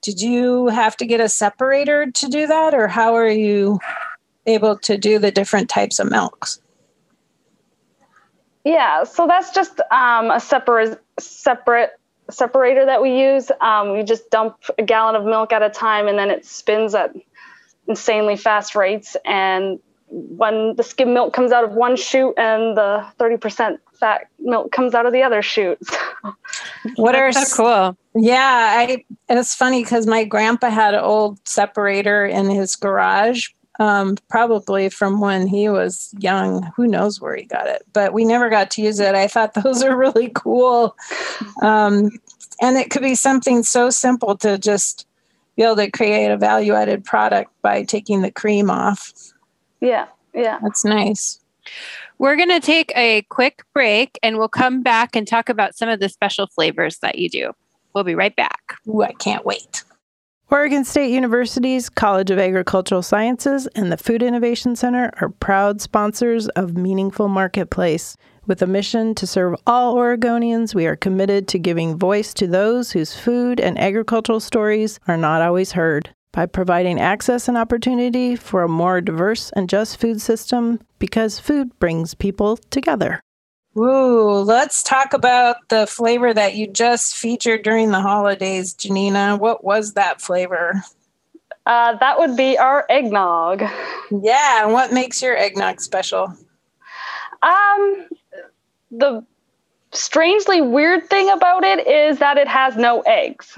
Did 0.00 0.20
you 0.20 0.68
have 0.68 0.96
to 0.98 1.06
get 1.06 1.20
a 1.20 1.28
separator 1.28 2.08
to 2.08 2.28
do 2.28 2.46
that, 2.46 2.72
or 2.72 2.86
how 2.86 3.16
are 3.16 3.26
you 3.26 3.80
able 4.46 4.76
to 4.78 4.96
do 4.96 5.18
the 5.18 5.30
different 5.30 5.68
types 5.68 5.98
of 5.98 6.10
milks? 6.10 6.60
Yeah, 8.64 9.04
so 9.04 9.26
that's 9.26 9.52
just 9.52 9.80
um, 9.90 10.30
a 10.30 10.40
separate 10.40 11.02
separate 11.18 11.90
separator 12.30 12.86
that 12.86 13.02
we 13.02 13.20
use. 13.20 13.50
Um, 13.60 13.92
we 13.92 14.02
just 14.02 14.30
dump 14.30 14.56
a 14.78 14.82
gallon 14.82 15.14
of 15.14 15.24
milk 15.24 15.52
at 15.52 15.62
a 15.62 15.68
time, 15.68 16.08
and 16.08 16.18
then 16.18 16.30
it 16.30 16.44
spins 16.44 16.94
at 16.94 17.14
insanely 17.86 18.36
fast 18.36 18.74
rates. 18.74 19.16
And 19.24 19.78
when 20.08 20.76
the 20.76 20.82
skim 20.82 21.12
milk 21.12 21.34
comes 21.34 21.52
out 21.52 21.64
of 21.64 21.72
one 21.72 21.96
chute 21.96 22.34
and 22.38 22.76
the 22.76 23.04
30% 23.18 23.78
fat 23.98 24.28
milk 24.38 24.70
comes 24.70 24.94
out 24.94 25.06
of 25.06 25.12
the 25.12 25.22
other 25.22 25.42
chute. 25.42 25.78
what 26.96 27.14
are 27.14 27.32
so 27.32 27.56
cool. 27.56 27.96
Yeah, 28.14 28.74
I 28.76 29.04
it's 29.28 29.54
funny 29.54 29.82
because 29.82 30.06
my 30.06 30.24
grandpa 30.24 30.70
had 30.70 30.94
an 30.94 31.00
old 31.00 31.40
separator 31.46 32.24
in 32.24 32.48
his 32.48 32.76
garage, 32.76 33.48
um, 33.78 34.16
probably 34.28 34.88
from 34.88 35.20
when 35.20 35.46
he 35.46 35.68
was 35.68 36.14
young. 36.18 36.70
Who 36.76 36.86
knows 36.86 37.20
where 37.20 37.36
he 37.36 37.44
got 37.44 37.66
it, 37.66 37.82
but 37.92 38.12
we 38.12 38.24
never 38.24 38.48
got 38.48 38.70
to 38.72 38.82
use 38.82 39.00
it. 39.00 39.14
I 39.14 39.26
thought 39.26 39.54
those 39.62 39.82
are 39.82 39.96
really 39.96 40.30
cool. 40.34 40.96
Um, 41.62 42.10
and 42.60 42.76
it 42.76 42.90
could 42.90 43.02
be 43.02 43.14
something 43.14 43.62
so 43.62 43.90
simple 43.90 44.36
to 44.38 44.58
just 44.58 45.06
be 45.56 45.62
able 45.62 45.76
to 45.76 45.90
create 45.90 46.30
a 46.30 46.36
value 46.36 46.74
added 46.74 47.04
product 47.04 47.50
by 47.62 47.84
taking 47.84 48.22
the 48.22 48.30
cream 48.30 48.70
off. 48.70 49.12
Yeah, 49.80 50.06
yeah. 50.34 50.58
That's 50.62 50.84
nice. 50.84 51.40
We're 52.18 52.36
going 52.36 52.50
to 52.50 52.60
take 52.60 52.92
a 52.96 53.22
quick 53.22 53.62
break 53.72 54.18
and 54.22 54.38
we'll 54.38 54.48
come 54.48 54.82
back 54.82 55.16
and 55.16 55.26
talk 55.26 55.48
about 55.48 55.76
some 55.76 55.88
of 55.88 56.00
the 56.00 56.08
special 56.08 56.46
flavors 56.46 56.98
that 56.98 57.18
you 57.18 57.28
do. 57.28 57.52
We'll 57.92 58.04
be 58.04 58.14
right 58.14 58.34
back. 58.34 58.78
Ooh, 58.88 59.02
I 59.02 59.12
can't 59.12 59.44
wait. 59.44 59.84
Oregon 60.50 60.84
State 60.84 61.10
University's 61.10 61.88
College 61.88 62.30
of 62.30 62.38
Agricultural 62.38 63.02
Sciences 63.02 63.66
and 63.74 63.90
the 63.90 63.96
Food 63.96 64.22
Innovation 64.22 64.76
Center 64.76 65.10
are 65.20 65.30
proud 65.30 65.80
sponsors 65.80 66.48
of 66.48 66.76
Meaningful 66.76 67.28
Marketplace. 67.28 68.14
With 68.46 68.60
a 68.60 68.66
mission 68.66 69.14
to 69.14 69.26
serve 69.26 69.56
all 69.66 69.96
Oregonians, 69.96 70.74
we 70.74 70.86
are 70.86 70.96
committed 70.96 71.48
to 71.48 71.58
giving 71.58 71.98
voice 71.98 72.34
to 72.34 72.46
those 72.46 72.92
whose 72.92 73.16
food 73.16 73.58
and 73.58 73.78
agricultural 73.78 74.38
stories 74.38 75.00
are 75.08 75.16
not 75.16 75.40
always 75.40 75.72
heard. 75.72 76.10
By 76.30 76.44
providing 76.44 77.00
access 77.00 77.48
and 77.48 77.56
opportunity 77.56 78.36
for 78.36 78.62
a 78.62 78.68
more 78.68 79.00
diverse 79.00 79.50
and 79.56 79.68
just 79.68 79.98
food 79.98 80.20
system, 80.20 80.78
because 80.98 81.40
food 81.40 81.76
brings 81.78 82.14
people 82.14 82.58
together. 82.68 83.18
Ooh, 83.76 84.30
let's 84.40 84.82
talk 84.82 85.14
about 85.14 85.56
the 85.68 85.86
flavor 85.86 86.32
that 86.32 86.54
you 86.54 86.68
just 86.68 87.16
featured 87.16 87.62
during 87.62 87.90
the 87.90 88.00
holidays, 88.00 88.72
Janina. 88.72 89.36
What 89.36 89.64
was 89.64 89.94
that 89.94 90.20
flavor? 90.20 90.82
Uh, 91.66 91.96
that 91.96 92.18
would 92.18 92.36
be 92.36 92.56
our 92.56 92.86
eggnog. 92.88 93.62
Yeah, 94.10 94.64
and 94.64 94.72
what 94.72 94.92
makes 94.92 95.20
your 95.22 95.36
eggnog 95.36 95.80
special? 95.80 96.36
Um, 97.42 98.08
the 98.90 99.24
strangely 99.92 100.60
weird 100.60 101.08
thing 101.08 101.30
about 101.30 101.64
it 101.64 101.86
is 101.86 102.18
that 102.18 102.36
it 102.36 102.48
has 102.48 102.76
no 102.76 103.00
eggs. 103.02 103.56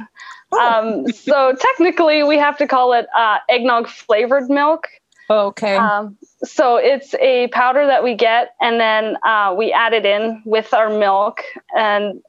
Oh. 0.53 1.05
Um, 1.05 1.13
so 1.13 1.55
technically, 1.61 2.23
we 2.23 2.39
have 2.39 2.57
to 2.59 2.67
call 2.67 2.93
it 2.93 3.07
uh, 3.15 3.39
eggnog 3.49 3.89
flavored 3.89 4.49
milk. 4.49 4.89
Okay. 5.29 5.77
Um, 5.77 6.17
so 6.45 6.77
it's 6.77 7.15
a 7.15 7.49
powder 7.49 7.87
that 7.87 8.05
we 8.05 8.15
get, 8.15 8.55
and 8.61 8.81
then 8.81 9.17
uh, 9.25 9.55
we 9.57 9.73
add 9.73 9.93
it 9.93 10.07
in 10.07 10.43
with 10.45 10.73
our 10.75 10.91
milk, 10.91 11.43
and 11.77 12.23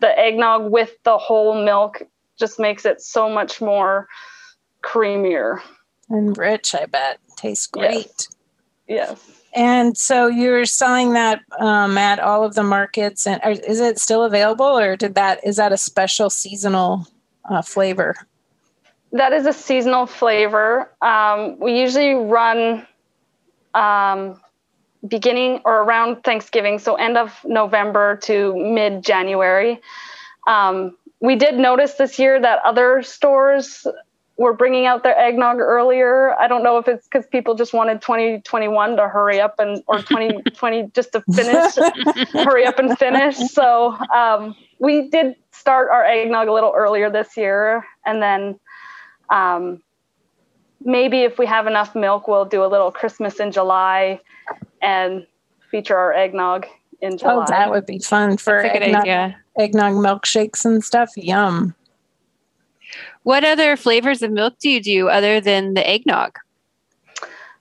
the 0.00 0.18
eggnog 0.18 0.70
with 0.70 1.02
the 1.04 1.18
whole 1.18 1.64
milk 1.64 2.02
just 2.38 2.58
makes 2.58 2.84
it 2.84 3.00
so 3.00 3.30
much 3.30 3.60
more 3.60 4.08
creamier 4.82 5.60
and 6.10 6.36
rich. 6.36 6.74
I 6.74 6.86
bet 6.86 7.18
tastes 7.36 7.66
great. 7.66 8.28
Yes. 8.86 9.18
yes. 9.18 9.40
And 9.54 9.96
so 9.96 10.26
you're 10.26 10.64
selling 10.64 11.12
that 11.12 11.40
um, 11.60 11.96
at 11.96 12.18
all 12.18 12.44
of 12.44 12.54
the 12.54 12.64
markets, 12.64 13.26
and 13.26 13.40
is 13.44 13.80
it 13.80 13.98
still 13.98 14.24
available, 14.24 14.66
or 14.66 14.96
did 14.96 15.14
that 15.14 15.40
is 15.44 15.56
that 15.56 15.72
a 15.72 15.76
special 15.76 16.28
seasonal 16.28 17.06
uh, 17.48 17.62
flavor? 17.62 18.16
That 19.14 19.32
is 19.32 19.46
a 19.46 19.52
seasonal 19.52 20.06
flavor. 20.06 20.90
Um, 21.00 21.60
we 21.60 21.80
usually 21.80 22.14
run 22.14 22.84
um, 23.72 24.40
beginning 25.06 25.60
or 25.64 25.84
around 25.84 26.24
Thanksgiving, 26.24 26.80
so 26.80 26.96
end 26.96 27.16
of 27.16 27.32
November 27.44 28.16
to 28.24 28.56
mid 28.56 29.04
January. 29.04 29.80
Um, 30.48 30.96
we 31.20 31.36
did 31.36 31.54
notice 31.54 31.94
this 31.94 32.18
year 32.18 32.40
that 32.40 32.58
other 32.64 33.04
stores 33.04 33.86
were 34.36 34.52
bringing 34.52 34.84
out 34.84 35.04
their 35.04 35.16
eggnog 35.16 35.58
earlier. 35.58 36.34
I 36.34 36.48
don't 36.48 36.64
know 36.64 36.78
if 36.78 36.88
it's 36.88 37.06
because 37.06 37.24
people 37.28 37.54
just 37.54 37.72
wanted 37.72 38.02
2021 38.02 38.96
to 38.96 39.08
hurry 39.08 39.40
up 39.40 39.54
and 39.60 39.80
or 39.86 39.98
2020 40.02 40.90
just 40.92 41.12
to 41.12 41.22
finish, 41.32 41.76
hurry 42.32 42.66
up 42.66 42.80
and 42.80 42.98
finish. 42.98 43.36
So 43.36 43.96
um, 44.12 44.56
we 44.80 45.08
did 45.08 45.36
start 45.52 45.88
our 45.92 46.04
eggnog 46.04 46.48
a 46.48 46.52
little 46.52 46.72
earlier 46.74 47.10
this 47.10 47.36
year, 47.36 47.86
and 48.04 48.20
then 48.20 48.58
um, 49.30 49.82
maybe 50.84 51.22
if 51.22 51.38
we 51.38 51.46
have 51.46 51.66
enough 51.66 51.94
milk, 51.94 52.28
we'll 52.28 52.44
do 52.44 52.64
a 52.64 52.68
little 52.68 52.90
Christmas 52.90 53.40
in 53.40 53.52
July 53.52 54.20
and 54.82 55.26
feature 55.70 55.96
our 55.96 56.12
eggnog 56.12 56.66
in 57.00 57.18
July. 57.18 57.34
Oh, 57.34 57.44
that 57.48 57.70
would 57.70 57.86
be 57.86 57.98
fun 57.98 58.36
for 58.36 58.60
eggnog, 58.60 59.34
eggnog 59.58 59.94
milkshakes 59.94 60.64
and 60.64 60.84
stuff. 60.84 61.10
Yum. 61.16 61.74
What 63.22 63.44
other 63.44 63.76
flavors 63.76 64.22
of 64.22 64.30
milk 64.30 64.58
do 64.58 64.68
you 64.68 64.82
do 64.82 65.08
other 65.08 65.40
than 65.40 65.74
the 65.74 65.88
eggnog? 65.88 66.38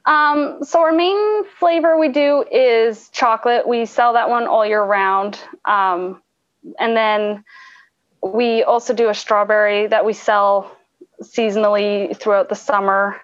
Um, 0.05 0.59
so 0.63 0.81
our 0.81 0.91
main 0.91 1.45
flavor 1.45 1.97
we 1.97 2.09
do 2.09 2.43
is 2.51 3.09
chocolate. 3.09 3.67
We 3.67 3.85
sell 3.85 4.13
that 4.13 4.29
one 4.29 4.47
all 4.47 4.65
year 4.65 4.83
round. 4.83 5.39
Um, 5.63 6.21
and 6.77 6.95
then 6.95 7.45
we 8.21 8.63
also 8.63 8.93
do 8.93 9.09
a 9.09 9.13
strawberry 9.13 9.87
that 9.87 10.05
we 10.05 10.13
sell 10.13 10.77
seasonally 11.23 12.15
throughout 12.17 12.49
the 12.49 12.55
summer. 12.55 13.21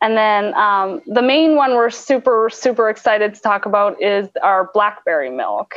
And 0.00 0.16
then 0.16 0.54
um, 0.54 1.02
the 1.06 1.22
main 1.22 1.56
one 1.56 1.74
we're 1.74 1.90
super, 1.90 2.50
super 2.52 2.88
excited 2.88 3.34
to 3.34 3.40
talk 3.40 3.66
about 3.66 4.00
is 4.00 4.28
our 4.42 4.70
blackberry 4.72 5.30
milk. 5.30 5.74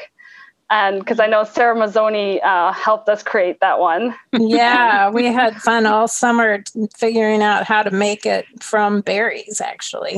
And 0.70 1.00
because 1.00 1.20
I 1.20 1.28
know 1.28 1.44
Sarah 1.44 1.76
Masoni 1.76 2.42
uh, 2.44 2.72
helped 2.72 3.10
us 3.10 3.24
create 3.24 3.60
that 3.60 3.80
one. 3.80 4.16
yeah, 4.32 5.10
we 5.14 5.26
had 5.26 5.62
fun 5.62 5.86
all 5.86 6.08
summer 6.08 6.64
figuring 6.96 7.42
out 7.42 7.66
how 7.66 7.84
to 7.84 7.92
make 7.92 8.26
it 8.26 8.46
from 8.62 9.02
berries, 9.02 9.60
actually. 9.60 10.18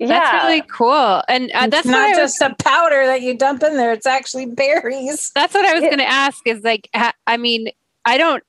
Yeah. 0.00 0.08
That's 0.08 0.44
really 0.44 0.62
cool. 0.62 1.22
And 1.28 1.52
uh, 1.52 1.68
that's 1.68 1.86
not 1.86 2.16
just 2.16 2.40
was, 2.40 2.50
a 2.50 2.54
powder 2.62 3.06
that 3.06 3.20
you 3.20 3.36
dump 3.36 3.62
in 3.62 3.76
there, 3.76 3.92
it's 3.92 4.06
actually 4.06 4.46
berries. 4.46 5.30
That's 5.34 5.54
what 5.54 5.66
I 5.66 5.74
was 5.74 5.82
going 5.82 5.98
to 5.98 6.10
ask 6.10 6.44
is 6.46 6.64
like, 6.64 6.88
I 7.26 7.36
mean, 7.36 7.68
I 8.06 8.16
don't, 8.16 8.42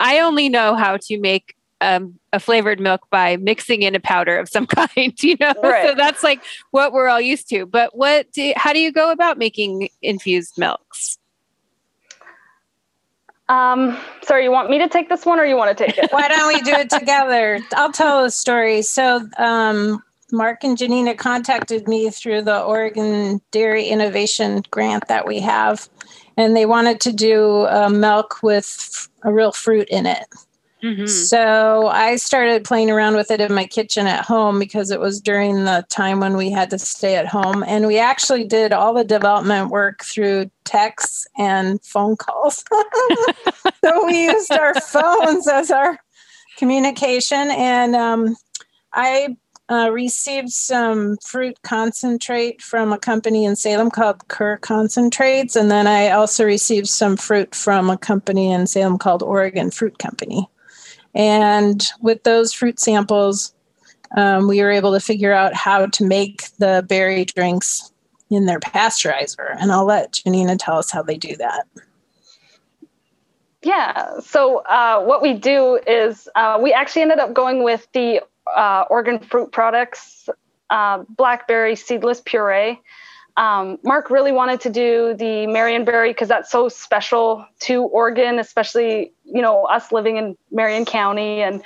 I 0.00 0.20
only 0.20 0.48
know 0.48 0.74
how 0.74 0.96
to 0.96 1.20
make 1.20 1.53
um, 1.80 2.18
a 2.32 2.40
flavored 2.40 2.80
milk 2.80 3.02
by 3.10 3.36
mixing 3.36 3.82
in 3.82 3.94
a 3.94 4.00
powder 4.00 4.38
of 4.38 4.48
some 4.48 4.66
kind, 4.96 5.20
you 5.22 5.36
know? 5.40 5.52
Right. 5.62 5.88
So 5.88 5.94
that's 5.94 6.22
like 6.22 6.42
what 6.70 6.92
we're 6.92 7.08
all 7.08 7.20
used 7.20 7.48
to. 7.50 7.66
But 7.66 7.96
what, 7.96 8.30
do, 8.32 8.52
how 8.56 8.72
do 8.72 8.80
you 8.80 8.92
go 8.92 9.10
about 9.10 9.38
making 9.38 9.88
infused 10.02 10.58
milks? 10.58 11.18
Um, 13.48 13.98
sorry, 14.22 14.44
you 14.44 14.50
want 14.50 14.70
me 14.70 14.78
to 14.78 14.88
take 14.88 15.10
this 15.10 15.26
one 15.26 15.38
or 15.38 15.44
you 15.44 15.56
want 15.56 15.76
to 15.76 15.84
take 15.84 15.98
it? 15.98 16.10
Why 16.12 16.28
don't 16.28 16.48
we 16.48 16.62
do 16.62 16.72
it 16.72 16.88
together? 16.88 17.60
I'll 17.74 17.92
tell 17.92 18.24
a 18.24 18.30
story. 18.30 18.82
So, 18.82 19.28
um, 19.36 20.02
Mark 20.32 20.64
and 20.64 20.76
Janina 20.76 21.14
contacted 21.14 21.86
me 21.86 22.10
through 22.10 22.42
the 22.42 22.62
Oregon 22.62 23.40
Dairy 23.50 23.86
Innovation 23.86 24.62
Grant 24.70 25.06
that 25.08 25.26
we 25.26 25.38
have, 25.40 25.88
and 26.36 26.56
they 26.56 26.66
wanted 26.66 27.00
to 27.02 27.12
do 27.12 27.66
uh, 27.66 27.90
milk 27.90 28.42
with 28.42 29.08
a 29.22 29.32
real 29.32 29.52
fruit 29.52 29.88
in 29.90 30.06
it. 30.06 30.26
Mm-hmm. 30.84 31.06
So 31.06 31.86
I 31.86 32.16
started 32.16 32.62
playing 32.62 32.90
around 32.90 33.16
with 33.16 33.30
it 33.30 33.40
in 33.40 33.54
my 33.54 33.64
kitchen 33.64 34.06
at 34.06 34.22
home 34.22 34.58
because 34.58 34.90
it 34.90 35.00
was 35.00 35.18
during 35.18 35.64
the 35.64 35.86
time 35.88 36.20
when 36.20 36.36
we 36.36 36.50
had 36.50 36.68
to 36.70 36.78
stay 36.78 37.16
at 37.16 37.26
home. 37.26 37.64
And 37.66 37.86
we 37.86 37.98
actually 37.98 38.44
did 38.44 38.70
all 38.70 38.92
the 38.92 39.02
development 39.02 39.70
work 39.70 40.04
through 40.04 40.50
texts 40.64 41.26
and 41.38 41.82
phone 41.82 42.16
calls. 42.16 42.62
so 43.82 44.04
we 44.04 44.24
used 44.24 44.52
our 44.52 44.74
phones 44.80 45.48
as 45.48 45.70
our 45.70 45.98
communication. 46.58 47.50
And 47.52 47.96
um, 47.96 48.36
I 48.92 49.38
uh, 49.70 49.88
received 49.90 50.50
some 50.50 51.16
fruit 51.24 51.56
concentrate 51.62 52.60
from 52.60 52.92
a 52.92 52.98
company 52.98 53.46
in 53.46 53.56
Salem 53.56 53.90
called 53.90 54.28
Kerr 54.28 54.58
Concentrates. 54.58 55.56
And 55.56 55.70
then 55.70 55.86
I 55.86 56.10
also 56.10 56.44
received 56.44 56.88
some 56.88 57.16
fruit 57.16 57.54
from 57.54 57.88
a 57.88 57.96
company 57.96 58.52
in 58.52 58.66
Salem 58.66 58.98
called 58.98 59.22
Oregon 59.22 59.70
Fruit 59.70 59.98
Company. 59.98 60.46
And 61.14 61.86
with 62.00 62.22
those 62.24 62.52
fruit 62.52 62.80
samples, 62.80 63.54
um, 64.16 64.48
we 64.48 64.60
were 64.62 64.70
able 64.70 64.92
to 64.92 65.00
figure 65.00 65.32
out 65.32 65.54
how 65.54 65.86
to 65.86 66.04
make 66.04 66.48
the 66.58 66.84
berry 66.88 67.24
drinks 67.24 67.92
in 68.30 68.46
their 68.46 68.60
pasteurizer. 68.60 69.56
And 69.58 69.72
I'll 69.72 69.84
let 69.84 70.12
Janina 70.12 70.56
tell 70.56 70.78
us 70.78 70.90
how 70.90 71.02
they 71.02 71.16
do 71.16 71.36
that. 71.36 71.66
Yeah. 73.62 74.20
So 74.20 74.58
uh, 74.58 75.02
what 75.02 75.22
we 75.22 75.34
do 75.34 75.80
is 75.86 76.28
uh, 76.34 76.58
we 76.62 76.72
actually 76.72 77.02
ended 77.02 77.18
up 77.18 77.32
going 77.32 77.64
with 77.64 77.88
the 77.92 78.22
uh, 78.54 78.84
Oregon 78.90 79.18
Fruit 79.18 79.52
Products 79.52 80.28
uh, 80.70 81.04
blackberry 81.08 81.76
seedless 81.76 82.20
puree. 82.24 82.80
Um, 83.36 83.78
Mark 83.82 84.10
really 84.10 84.30
wanted 84.30 84.60
to 84.60 84.70
do 84.70 85.14
the 85.18 85.46
Marionberry 85.46 86.10
because 86.10 86.28
that's 86.28 86.50
so 86.50 86.68
special 86.68 87.44
to 87.60 87.82
Oregon, 87.82 88.38
especially 88.38 89.12
you 89.24 89.42
know 89.42 89.64
us 89.64 89.90
living 89.90 90.16
in 90.16 90.36
Marion 90.52 90.84
County, 90.84 91.42
and 91.42 91.62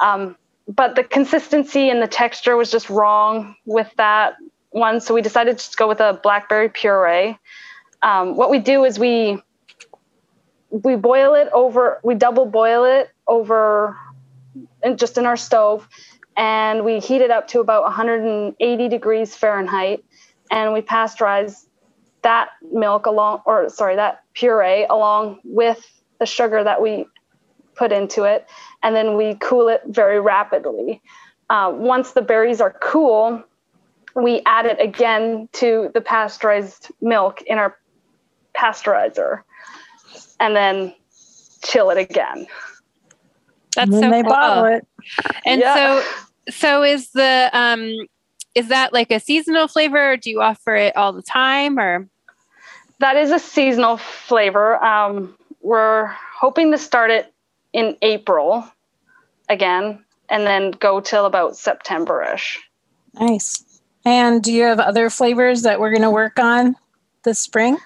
um, 0.00 0.36
but 0.66 0.96
the 0.96 1.04
consistency 1.04 1.88
and 1.88 2.02
the 2.02 2.08
texture 2.08 2.56
was 2.56 2.70
just 2.70 2.90
wrong 2.90 3.54
with 3.64 3.90
that 3.96 4.34
one, 4.70 5.00
so 5.00 5.14
we 5.14 5.22
decided 5.22 5.58
to 5.58 5.64
just 5.64 5.76
go 5.76 5.86
with 5.86 6.00
a 6.00 6.18
blackberry 6.22 6.68
puree. 6.68 7.38
Um, 8.02 8.36
what 8.36 8.50
we 8.50 8.58
do 8.58 8.84
is 8.84 8.98
we 8.98 9.40
we 10.70 10.96
boil 10.96 11.34
it 11.34 11.48
over, 11.52 12.00
we 12.02 12.16
double 12.16 12.44
boil 12.44 12.84
it 12.84 13.10
over, 13.28 13.96
and 14.82 14.98
just 14.98 15.16
in 15.16 15.26
our 15.26 15.36
stove, 15.36 15.88
and 16.36 16.84
we 16.84 16.98
heat 16.98 17.22
it 17.22 17.30
up 17.30 17.46
to 17.48 17.60
about 17.60 17.84
180 17.84 18.88
degrees 18.88 19.36
Fahrenheit 19.36 20.04
and 20.50 20.72
we 20.72 20.80
pasteurize 20.80 21.66
that 22.22 22.50
milk 22.72 23.06
along 23.06 23.42
or 23.46 23.68
sorry 23.68 23.96
that 23.96 24.22
puree 24.34 24.86
along 24.90 25.38
with 25.44 25.84
the 26.18 26.26
sugar 26.26 26.64
that 26.64 26.82
we 26.82 27.06
put 27.76 27.92
into 27.92 28.24
it 28.24 28.46
and 28.82 28.94
then 28.94 29.16
we 29.16 29.34
cool 29.36 29.68
it 29.68 29.82
very 29.86 30.20
rapidly 30.20 31.00
uh, 31.50 31.72
once 31.74 32.12
the 32.12 32.22
berries 32.22 32.60
are 32.60 32.76
cool 32.82 33.42
we 34.16 34.42
add 34.46 34.66
it 34.66 34.80
again 34.80 35.48
to 35.52 35.90
the 35.94 36.00
pasteurized 36.00 36.90
milk 37.00 37.40
in 37.42 37.58
our 37.58 37.76
pasteurizer 38.54 39.42
and 40.40 40.56
then 40.56 40.92
chill 41.62 41.90
it 41.90 41.98
again 41.98 42.46
that's 43.76 43.92
so 43.92 44.10
they 44.10 44.22
cool. 44.22 44.30
bottle 44.30 44.64
it 44.64 44.86
and 45.46 45.60
yeah. 45.60 45.74
so 45.74 46.08
so 46.50 46.82
is 46.82 47.10
the 47.12 47.50
um 47.52 47.94
is 48.54 48.68
that 48.68 48.92
like 48.92 49.10
a 49.10 49.20
seasonal 49.20 49.68
flavor? 49.68 50.16
do 50.16 50.30
you 50.30 50.40
offer 50.40 50.74
it 50.74 50.96
all 50.96 51.12
the 51.12 51.22
time 51.22 51.78
or? 51.78 52.08
That 53.00 53.16
is 53.16 53.30
a 53.30 53.38
seasonal 53.38 53.96
flavor. 53.96 54.82
Um, 54.82 55.36
we're 55.60 56.06
hoping 56.06 56.72
to 56.72 56.78
start 56.78 57.10
it 57.10 57.32
in 57.72 57.96
April 58.02 58.66
again 59.48 60.04
and 60.28 60.46
then 60.46 60.72
go 60.72 61.00
till 61.00 61.26
about 61.26 61.56
September-ish. 61.56 62.60
Nice. 63.20 63.80
And 64.04 64.42
do 64.42 64.52
you 64.52 64.64
have 64.64 64.80
other 64.80 65.10
flavors 65.10 65.62
that 65.62 65.80
we're 65.80 65.90
going 65.90 66.02
to 66.02 66.10
work 66.10 66.38
on 66.38 66.76
this 67.24 67.40
spring? 67.40 67.78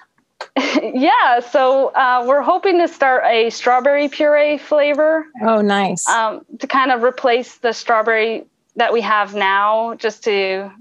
yeah, 0.81 1.39
so 1.39 1.87
uh, 1.89 2.23
we're 2.27 2.41
hoping 2.41 2.79
to 2.79 2.87
start 2.87 3.23
a 3.25 3.49
strawberry 3.49 4.07
puree 4.09 4.57
flavor. 4.57 5.25
Oh, 5.41 5.61
nice. 5.61 6.07
Um, 6.07 6.45
to 6.59 6.67
kind 6.67 6.91
of 6.91 7.03
replace 7.03 7.57
the 7.57 7.73
strawberry 7.73 8.45
that 8.75 8.93
we 8.93 9.01
have 9.01 9.35
now 9.35 9.95
just 9.95 10.23
to 10.23 10.71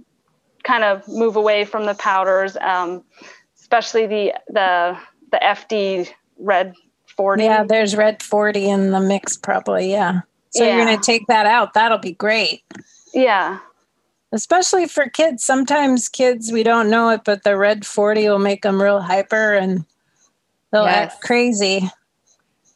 kind 0.62 0.84
of 0.84 1.06
move 1.08 1.36
away 1.36 1.64
from 1.64 1.86
the 1.86 1.94
powders, 1.94 2.56
um, 2.60 3.04
especially 3.60 4.06
the 4.06 4.34
the 4.48 4.98
the 5.30 5.40
FD 5.42 6.10
red 6.38 6.74
40. 7.16 7.44
Yeah, 7.44 7.64
there's 7.64 7.96
red 7.96 8.22
40 8.22 8.68
in 8.68 8.90
the 8.90 9.00
mix 9.00 9.36
probably, 9.36 9.90
yeah. 9.90 10.20
So 10.50 10.64
yeah. 10.64 10.76
you're 10.76 10.84
going 10.84 10.98
to 10.98 11.04
take 11.04 11.26
that 11.28 11.46
out. 11.46 11.74
That'll 11.74 11.98
be 11.98 12.12
great. 12.12 12.62
Yeah. 13.14 13.58
Especially 14.32 14.86
for 14.86 15.08
kids. 15.08 15.44
Sometimes 15.44 16.08
kids 16.08 16.52
we 16.52 16.62
don't 16.62 16.90
know 16.90 17.10
it, 17.10 17.22
but 17.24 17.42
the 17.44 17.56
red 17.56 17.86
40 17.86 18.28
will 18.28 18.38
make 18.38 18.62
them 18.62 18.80
real 18.80 19.00
hyper 19.00 19.54
and 19.54 19.84
they'll 20.70 20.84
yes. 20.84 21.12
act 21.12 21.22
crazy. 21.22 21.90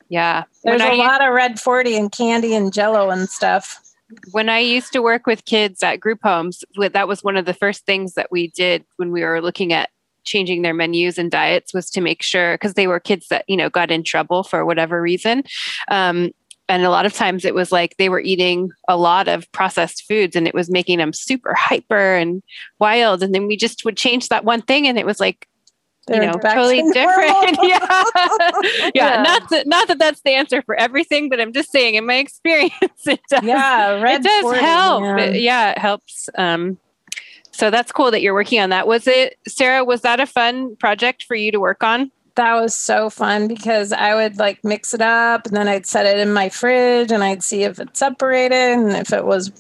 Yeah. 0.09 0.45
There's 0.65 0.81
when 0.81 0.91
a 0.91 1.03
I, 1.03 1.07
lot 1.07 1.27
of 1.27 1.35
red 1.35 1.61
40 1.61 1.97
and 1.97 2.13
candy 2.13 2.55
and 2.55 2.73
jello 2.73 3.11
and 3.11 3.29
stuff 3.29 3.83
when 4.31 4.49
I 4.49 4.61
used 4.61 4.93
to 4.93 5.03
work 5.03 5.27
with 5.27 5.45
kids 5.45 5.83
at 5.83 6.01
group 6.01 6.21
homes, 6.23 6.65
that 6.79 7.09
was 7.09 7.25
one 7.25 7.37
of 7.37 7.45
the 7.45 7.55
first 7.55 7.87
things 7.87 8.15
that 8.15 8.31
we 8.31 8.49
did 8.49 8.85
when 8.97 9.11
we 9.11 9.23
were 9.23 9.41
looking 9.41 9.73
at 9.73 9.91
changing 10.25 10.63
their 10.63 10.75
menus 10.75 11.19
and 11.19 11.31
diets 11.31 11.73
was 11.73 11.89
to 11.91 12.01
make 12.01 12.23
sure 12.23 12.55
because 12.55 12.75
they 12.75 12.87
were 12.87 12.99
kids 13.01 13.29
that 13.29 13.45
you 13.47 13.57
know 13.57 13.71
got 13.71 13.91
in 13.91 14.03
trouble 14.03 14.43
for 14.43 14.65
whatever 14.65 15.01
reason. 15.01 15.43
Um, 15.89 16.33
and 16.69 16.85
a 16.85 16.91
lot 16.91 17.07
of 17.07 17.15
times 17.15 17.45
it 17.45 17.55
was 17.55 17.71
like 17.71 17.97
they 17.97 18.09
were 18.09 18.21
eating 18.21 18.71
a 18.89 18.97
lot 18.97 19.29
of 19.29 19.51
processed 19.53 20.05
foods 20.09 20.35
and 20.35 20.49
it 20.49 20.55
was 20.55 20.69
making 20.69 20.99
them 20.99 21.13
super 21.13 21.55
hyper 21.55 22.17
and 22.17 22.43
wild. 22.81 23.23
And 23.23 23.33
then 23.33 23.47
we 23.47 23.57
just 23.57 23.85
would 23.85 23.97
change 23.97 24.29
that 24.29 24.45
one 24.45 24.63
thing 24.63 24.89
and 24.89 24.99
it 24.99 25.07
was 25.07 25.21
like 25.21 25.47
They're 26.07 26.23
you 26.23 26.31
know 26.31 26.39
totally 26.39 26.83
different 26.93 27.59
yeah. 27.63 27.79
yeah. 28.63 28.91
yeah 28.95 29.23
not 29.23 29.49
that 29.51 29.67
not 29.67 29.89
that 29.89 29.99
that's 29.99 30.21
the 30.21 30.31
answer 30.31 30.63
for 30.63 30.77
everything 30.77 31.29
but 31.29 31.41
i'm 31.41 31.53
just 31.53 31.73
saying 31.73 31.97
in 31.97 32.07
my 32.07 32.15
experience 32.15 33.07
it 33.07 33.21
does 33.29 33.43
yeah 33.43 34.01
it 34.15 34.23
does 34.23 34.43
40, 34.43 34.61
help 34.61 35.03
yeah. 35.03 35.17
It, 35.19 35.41
yeah 35.43 35.71
it 35.73 35.79
helps 35.79 36.29
um 36.37 36.79
so 37.51 37.71
that's 37.71 37.91
cool 37.91 38.13
that 38.13 38.23
you're 38.23 38.35
working 38.35 38.61
on 38.61 38.71
that 38.71 38.87
was 38.87 39.09
it 39.09 39.37
sarah 39.49 39.85
was 39.85 40.03
that 40.03 40.21
a 40.21 40.27
fun 40.27 40.77
project 40.77 41.25
for 41.25 41.35
you 41.35 41.51
to 41.51 41.59
work 41.59 41.83
on 41.83 42.13
that 42.37 42.55
was 42.55 42.77
so 42.77 43.09
fun 43.09 43.49
because 43.49 43.93
I 43.93 44.15
would 44.15 44.39
like 44.39 44.63
mix 44.63 44.93
it 44.93 45.01
up 45.01 45.47
and 45.47 45.57
then 45.57 45.69
I'd 45.69 45.87
set 45.87 46.05
it 46.05 46.19
in 46.19 46.35
my 46.35 46.51
fridge 46.51 47.11
and 47.11 47.25
I'd 47.25 47.43
see 47.43 47.65
if 47.65 47.81
it 47.81 47.97
separated 47.97 48.55
and 48.55 48.93
if 48.93 49.11
it 49.11 49.25
was 49.25 49.51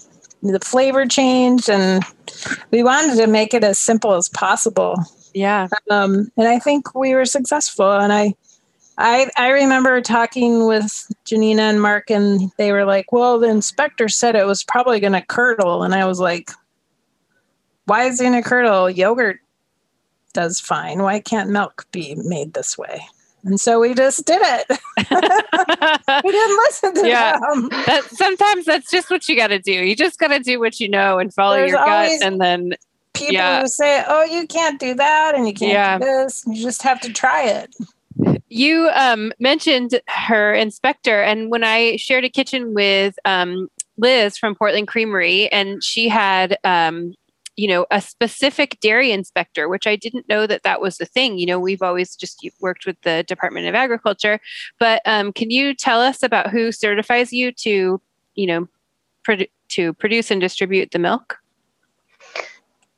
the 0.42 0.61
flavor 0.61 1.06
changed. 1.06 1.68
And 1.68 2.04
we 2.70 2.82
wanted 2.82 3.16
to 3.16 3.26
make 3.26 3.54
it 3.54 3.64
as 3.64 3.78
simple 3.78 4.14
as 4.14 4.28
possible. 4.28 4.96
Yeah. 5.37 5.68
Um, 5.90 6.33
and 6.38 6.49
I 6.49 6.59
think 6.59 6.94
we 6.94 7.14
were 7.14 7.27
successful. 7.27 7.92
And 7.92 8.11
I, 8.11 8.35
I, 8.96 9.31
I 9.37 9.51
remember 9.51 10.01
talking 10.01 10.66
with 10.66 11.12
Janina 11.27 11.61
and 11.61 11.83
Mark, 11.83 12.11
and 12.11 12.51
they 12.57 12.72
were 12.72 12.87
like, 12.87 13.12
"Well, 13.12 13.38
the 13.38 13.49
inspector 13.49 14.09
said 14.09 14.35
it 14.35 14.46
was 14.46 14.64
probably 14.64 14.99
going 14.99 15.12
to 15.12 15.20
curdle," 15.20 15.83
and 15.83 15.94
I 15.94 16.07
was 16.07 16.20
like, 16.20 16.51
"Why 17.85 18.05
is 18.05 18.18
it 18.18 18.25
going 18.25 18.42
to 18.42 18.49
curdle? 18.49 18.88
Yogurt 18.88 19.40
does 20.33 20.59
fine. 20.59 21.03
Why 21.03 21.20
can't 21.20 21.51
milk 21.51 21.87
be 21.92 22.14
made 22.14 22.55
this 22.55 22.79
way? 22.79 23.03
And 23.44 23.61
so 23.61 23.79
we 23.79 23.92
just 23.92 24.25
did 24.25 24.40
it. 24.42 24.66
we 26.25 26.33
didn't 26.33 26.57
listen 26.57 26.94
to 26.94 27.07
yeah. 27.07 27.38
them. 27.38 27.68
That, 27.68 28.05
sometimes 28.11 28.64
that's 28.64 28.90
just 28.90 29.11
what 29.11 29.29
you 29.29 29.37
got 29.37 29.49
to 29.49 29.59
do. 29.59 29.72
You 29.72 29.94
just 29.94 30.18
got 30.18 30.29
to 30.29 30.38
do 30.38 30.59
what 30.59 30.81
you 30.81 30.88
know 30.88 31.18
and 31.18 31.33
follow 31.33 31.57
There's 31.57 31.72
your 31.72 31.85
gut. 31.85 32.22
And 32.22 32.40
then 32.40 32.75
people 33.16 33.35
yeah. 33.35 33.61
who 33.61 33.68
say, 33.68 34.05
"Oh, 34.07 34.24
you 34.24 34.46
can't 34.46 34.79
do 34.79 34.94
that, 34.94 35.35
and 35.35 35.46
you 35.46 35.55
can't 35.55 35.72
yeah. 35.72 35.98
do 35.98 36.05
this." 36.05 36.44
You 36.46 36.62
just 36.62 36.83
have 36.83 37.00
to 37.00 37.12
try 37.12 37.44
it. 37.44 37.74
You 38.48 38.90
um, 38.94 39.33
mentioned 39.38 40.00
her 40.09 40.55
inspector, 40.55 41.22
and 41.22 41.50
when 41.50 41.64
I 41.64 41.96
shared 41.96 42.24
a 42.24 42.31
kitchen 42.31 42.74
with 42.74 43.18
um, 43.24 43.68
Liz 43.98 44.38
from 44.38 44.55
Portland 44.55 44.88
Creamery, 44.88 45.50
and 45.52 45.83
she 45.83 46.09
had 46.09 46.59
um, 46.64 47.14
you 47.57 47.66
know 47.66 47.87
a 47.90 48.00
specific 48.00 48.79
dairy 48.81 49.11
inspector 49.11 49.68
which 49.68 49.87
i 49.87 49.96
didn't 49.96 50.29
know 50.29 50.46
that 50.46 50.62
that 50.62 50.81
was 50.81 50.98
the 50.98 51.07
thing 51.07 51.38
you 51.38 51.46
know 51.46 51.59
we've 51.59 51.83
always 51.83 52.14
just 52.14 52.46
worked 52.61 52.87
with 52.87 53.00
the 53.02 53.24
department 53.26 53.66
of 53.66 53.74
agriculture 53.74 54.38
but 54.79 55.00
um, 55.07 55.33
can 55.33 55.50
you 55.50 55.74
tell 55.74 56.00
us 56.00 56.22
about 56.22 56.50
who 56.50 56.70
certifies 56.70 57.33
you 57.33 57.50
to 57.50 58.00
you 58.35 58.46
know 58.46 58.68
produ- 59.26 59.50
to 59.68 59.92
produce 59.94 60.31
and 60.31 60.40
distribute 60.40 60.90
the 60.90 60.98
milk 60.98 61.38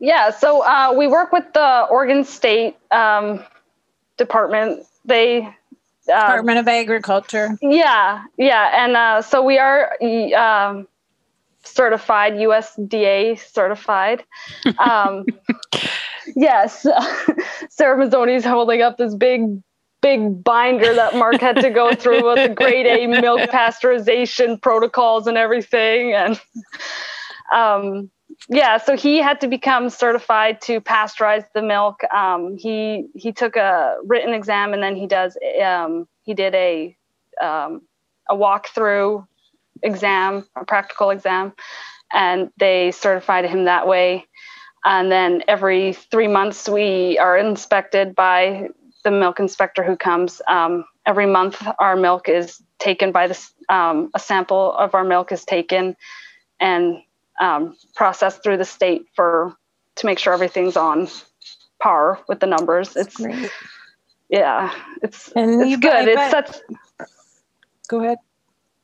yeah 0.01 0.31
so 0.31 0.63
uh, 0.65 0.93
we 0.97 1.07
work 1.07 1.33
with 1.33 1.45
the 1.55 1.87
oregon 1.91 2.25
state 2.25 2.77
um, 2.91 3.43
department 4.17 4.85
they 5.05 5.43
uh, 5.43 6.21
department 6.21 6.59
of 6.59 6.69
agriculture 6.69 7.57
yeah 7.61 8.25
yeah 8.37 8.85
and 8.85 8.97
uh, 8.97 9.23
so 9.23 9.43
we 9.43 9.59
are 9.59 9.97
um, 10.35 10.87
certified, 11.69 12.35
USDA 12.35 13.39
certified. 13.39 14.25
Um, 14.79 15.25
yes, 16.37 16.83
Sarah 17.71 17.97
Masoni's 17.99 18.45
holding 18.45 18.83
up 18.83 18.97
this 18.97 19.15
big, 19.15 19.63
big 20.03 20.43
binder 20.45 20.95
that 20.95 21.15
Mark 21.15 21.41
had 21.41 21.57
to 21.57 21.71
go 21.71 21.95
through 21.95 22.25
with 22.25 22.49
the 22.49 22.55
grade 22.55 22.87
A 22.87 23.07
milk 23.07 23.41
pasteurization 23.51 24.61
protocols 24.61 25.27
and 25.27 25.37
everything. 25.37 26.13
And 26.13 26.41
um, 27.53 28.11
yeah, 28.49 28.79
so 28.79 28.97
he 28.97 29.19
had 29.19 29.41
to 29.41 29.49
become 29.49 29.91
certified 29.91 30.61
to 30.63 30.81
pasteurize 30.81 31.45
the 31.55 31.63
milk. 31.63 32.03
Um, 32.05 32.57
he 32.57 33.09
he 33.15 33.33
took 33.33 33.57
a 33.57 33.97
written 34.05 34.33
exam 34.33 34.73
and 34.73 34.83
then 34.83 34.97
he 34.97 35.07
does 35.07 35.37
um, 35.63 36.07
he 36.23 36.35
did 36.35 36.55
a 36.55 36.97
um, 37.41 37.83
a 38.29 38.35
walkthrough 38.35 39.27
exam, 39.83 40.47
a 40.57 40.65
practical 40.65 41.11
exam, 41.11 41.53
and 42.13 42.51
they 42.59 42.91
certified 42.91 43.45
him 43.45 43.65
that 43.65 43.87
way. 43.87 44.27
And 44.85 45.11
then 45.11 45.43
every 45.49 45.93
three 45.93 46.29
months, 46.29 46.69
we 46.69 47.19
are 47.19 47.37
inspected 47.37 48.15
by 48.15 48.69
the 49.05 49.11
milk 49.11 49.41
inspector 49.41 49.83
who 49.83 49.97
comes. 49.97 50.41
Um, 50.47 50.85
every 51.05 51.27
month, 51.27 51.67
our 51.79 51.97
milk 51.97 52.29
is 52.29 52.63
taken 52.79 53.13
by 53.13 53.27
this, 53.27 53.53
um, 53.69 54.11
a 54.15 54.19
sample 54.19 54.73
of 54.73 54.95
our 54.95 55.05
milk 55.05 55.33
is 55.33 55.45
taken 55.45 55.97
and 56.61 56.99
um, 57.41 57.77
processed 57.95 58.43
through 58.43 58.57
the 58.57 58.65
state 58.65 59.07
for 59.15 59.55
to 59.97 60.07
make 60.07 60.19
sure 60.19 60.33
everything's 60.33 60.77
on 60.77 61.09
par 61.81 62.21
with 62.29 62.41
the 62.41 62.47
numbers. 62.47 62.97
It's 62.97 63.17
Great. 63.17 63.51
yeah, 64.29 64.73
it's 65.03 65.31
and 65.33 65.63
it's 65.63 65.81
good. 65.81 66.09
It's 66.09 66.31
such. 66.31 66.57
Go 67.89 68.01
ahead 68.03 68.19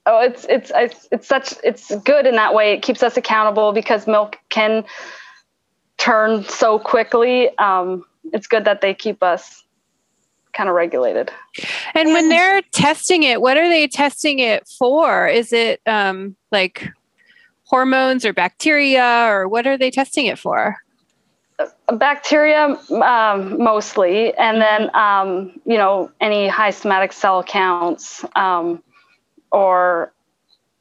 oh 0.07 0.21
it's, 0.21 0.45
it's 0.49 0.71
it's 0.75 1.09
it's 1.11 1.29
such 1.29 1.55
it's 1.62 1.95
good 1.97 2.27
in 2.27 2.37
that 2.37 2.55
way 2.55 2.73
it 2.73 2.83
keeps 2.83 3.03
us 3.03 3.17
accountable 3.17 3.73
because 3.73 4.07
milk 4.07 4.38
can 4.49 4.85
turn 5.97 6.45
so 6.45 6.79
quickly 6.79 7.57
um, 7.59 8.05
it's 8.33 8.47
good 8.47 8.64
that 8.64 8.81
they 8.81 8.95
keep 8.95 9.23
us 9.23 9.62
kind 10.53 10.69
of 10.69 10.75
regulated 10.75 11.33
and 11.95 12.12
when 12.12 12.29
they're 12.29 12.62
testing 12.73 13.23
it 13.23 13.40
what 13.40 13.57
are 13.57 13.69
they 13.69 13.88
testing 13.88 14.38
it 14.38 14.69
for 14.79 15.27
is 15.27 15.53
it 15.53 15.81
um, 15.87 16.37
like 16.53 16.88
hormones 17.64 18.24
or 18.24 18.33
bacteria 18.33 19.27
or 19.29 19.48
what 19.48 19.66
are 19.66 19.77
they 19.77 19.90
testing 19.90 20.27
it 20.27 20.38
for? 20.38 20.77
Bacteria 21.92 22.77
um, 22.90 23.62
mostly. 23.62 24.35
And 24.35 24.61
then 24.61 24.94
um, 24.94 25.61
you 25.64 25.77
know 25.77 26.11
any 26.20 26.48
high 26.48 26.70
somatic 26.70 27.12
cell 27.12 27.42
counts 27.42 28.24
um, 28.35 28.83
or 29.53 30.12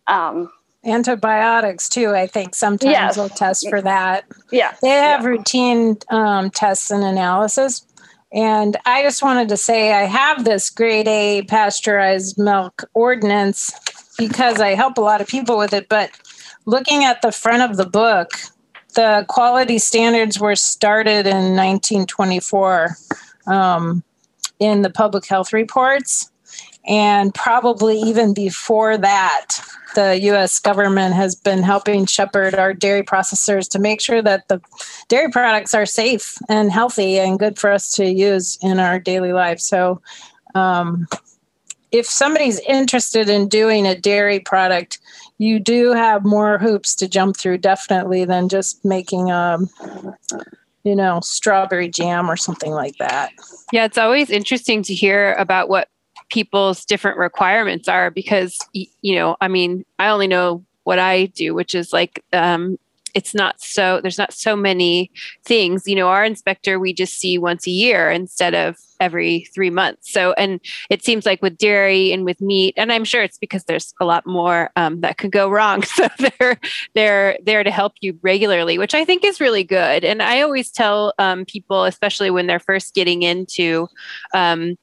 um, 0.08 0.52
antibiotics 0.86 1.88
too 1.88 2.14
i 2.14 2.28
think 2.28 2.54
sometimes 2.54 2.92
yes. 2.92 3.16
they'll 3.16 3.30
test 3.30 3.70
for 3.70 3.82
that. 3.82 4.26
Yeah. 4.52 4.76
They 4.82 4.90
have 4.90 5.22
yeah. 5.22 5.28
routine 5.28 5.98
um, 6.10 6.50
tests 6.50 6.92
and 6.92 7.04
analysis. 7.04 7.86
And 8.34 8.76
i 8.86 9.02
just 9.04 9.22
wanted 9.22 9.48
to 9.50 9.58
say 9.58 9.94
i 9.94 10.04
have 10.04 10.44
this 10.44 10.70
grade 10.70 11.08
a 11.08 11.44
pasteurized 11.44 12.38
milk 12.38 12.84
ordinance 12.94 13.72
because 14.18 14.60
i 14.60 14.70
help 14.70 14.98
a 14.98 15.02
lot 15.02 15.22
of 15.22 15.28
people 15.28 15.58
with 15.58 15.72
it 15.72 15.88
but 15.88 16.10
looking 16.66 17.04
at 17.04 17.22
the 17.22 17.32
front 17.32 17.70
of 17.70 17.78
the 17.78 17.86
book 17.86 18.32
the 18.96 19.26
quality 19.28 19.80
standards 19.80 20.40
were 20.40 20.56
started 20.56 21.26
in 21.26 21.56
1924 21.56 22.96
um, 23.48 24.04
in 24.60 24.84
the 24.84 24.90
public 24.90 25.26
health 25.26 25.52
reports 25.52 26.32
and 26.86 27.34
probably 27.34 27.98
even 28.00 28.34
before 28.34 28.98
that, 28.98 29.60
the 29.96 30.20
US 30.24 30.60
government 30.60 31.14
has 31.14 31.36
been 31.36 31.64
helping 31.64 32.06
shepherd 32.06 32.56
our 32.56 32.74
dairy 32.74 33.04
processors 33.04 33.70
to 33.70 33.80
make 33.80 34.02
sure 34.02 34.22
that 34.22 34.48
the 34.48 34.60
dairy 35.08 35.30
products 35.32 35.74
are 35.74 35.86
safe 35.86 36.38
and 36.50 36.72
healthy 36.72 37.20
and 37.20 37.40
good 37.40 37.58
for 37.58 37.72
us 37.72 37.92
to 37.94 38.06
use 38.06 38.58
in 38.62 38.80
our 38.80 39.00
daily 39.00 39.34
life. 39.34 39.60
So, 39.60 40.02
um, 40.56 41.08
if 41.92 42.08
somebody's 42.08 42.60
interested 42.62 43.30
in 43.30 43.48
doing 43.48 43.86
a 43.86 43.96
dairy 43.96 44.40
product, 44.40 44.98
you 45.38 45.60
do 45.60 45.92
have 45.92 46.26
more 46.26 46.58
hoops 46.58 46.96
to 46.96 47.08
jump 47.08 47.38
through, 47.38 47.60
definitely, 47.60 48.26
than 48.26 48.50
just 48.50 48.84
making 48.86 49.32
um, 49.32 49.70
you 50.84 50.96
know, 50.96 51.20
strawberry 51.22 51.90
jam 51.90 52.30
or 52.30 52.38
something 52.38 52.72
like 52.72 52.98
that. 52.98 53.32
Yeah, 53.72 53.86
it's 53.86 53.98
always 53.98 54.30
interesting 54.30 54.84
to 54.84 54.94
hear 54.94 55.34
about 55.34 55.70
what 55.70 55.88
people's 56.30 56.86
different 56.86 57.18
requirements 57.18 57.88
are 57.88 58.10
because 58.10 58.58
you 58.74 59.16
know 59.16 59.36
i 59.40 59.48
mean 59.48 59.86
i 60.00 60.08
only 60.08 60.26
know 60.28 60.64
what 60.84 60.98
i 60.98 61.26
do 61.28 61.54
which 61.54 61.76
is 61.76 61.94
like 61.94 62.24
um, 62.34 62.78
it's 63.14 63.34
not 63.34 63.62
so 63.62 64.00
there's 64.02 64.18
not 64.18 64.34
so 64.34 64.56
many 64.56 65.12
things. 65.44 65.88
You 65.88 65.96
know 65.96 66.08
our 66.08 66.24
inspector 66.24 66.80
we 66.80 66.94
just 66.94 67.20
see 67.20 67.38
once 67.38 67.68
a 67.68 67.72
year 67.72 68.10
instead 68.12 68.54
of 68.54 68.78
every 69.00 69.48
three 69.54 69.70
months. 69.70 70.12
So 70.12 70.34
and 70.34 70.60
it 70.90 71.04
seems 71.04 71.26
like 71.26 71.42
with 71.42 71.58
dairy 71.58 72.12
and 72.12 72.24
with 72.24 72.40
meat 72.40 72.74
and 72.78 72.92
i'm 72.92 73.04
sure 73.04 73.22
it's 73.22 73.38
because 73.38 73.66
there's 73.66 73.94
a 74.00 74.06
lot 74.06 74.26
more 74.26 74.72
um, 74.76 75.02
that 75.02 75.18
could 75.18 75.32
go 75.32 75.50
wrong. 75.56 75.84
So 75.84 76.08
they're 76.20 76.60
they're 76.94 77.38
there 77.44 77.64
to 77.64 77.72
help 77.72 77.94
you 78.02 78.18
regularly 78.22 78.78
which 78.78 78.96
i 78.96 79.06
think 79.06 79.24
is 79.24 79.42
really 79.42 79.64
good. 79.64 80.04
And 80.04 80.22
i 80.22 80.42
always 80.42 80.72
tell 80.72 81.14
um, 81.20 81.46
people 81.46 81.84
especially 81.84 82.32
when 82.32 82.48
they're 82.48 82.60
first 82.60 82.94
getting 82.96 83.24
into 83.24 83.88
um, 84.34 84.78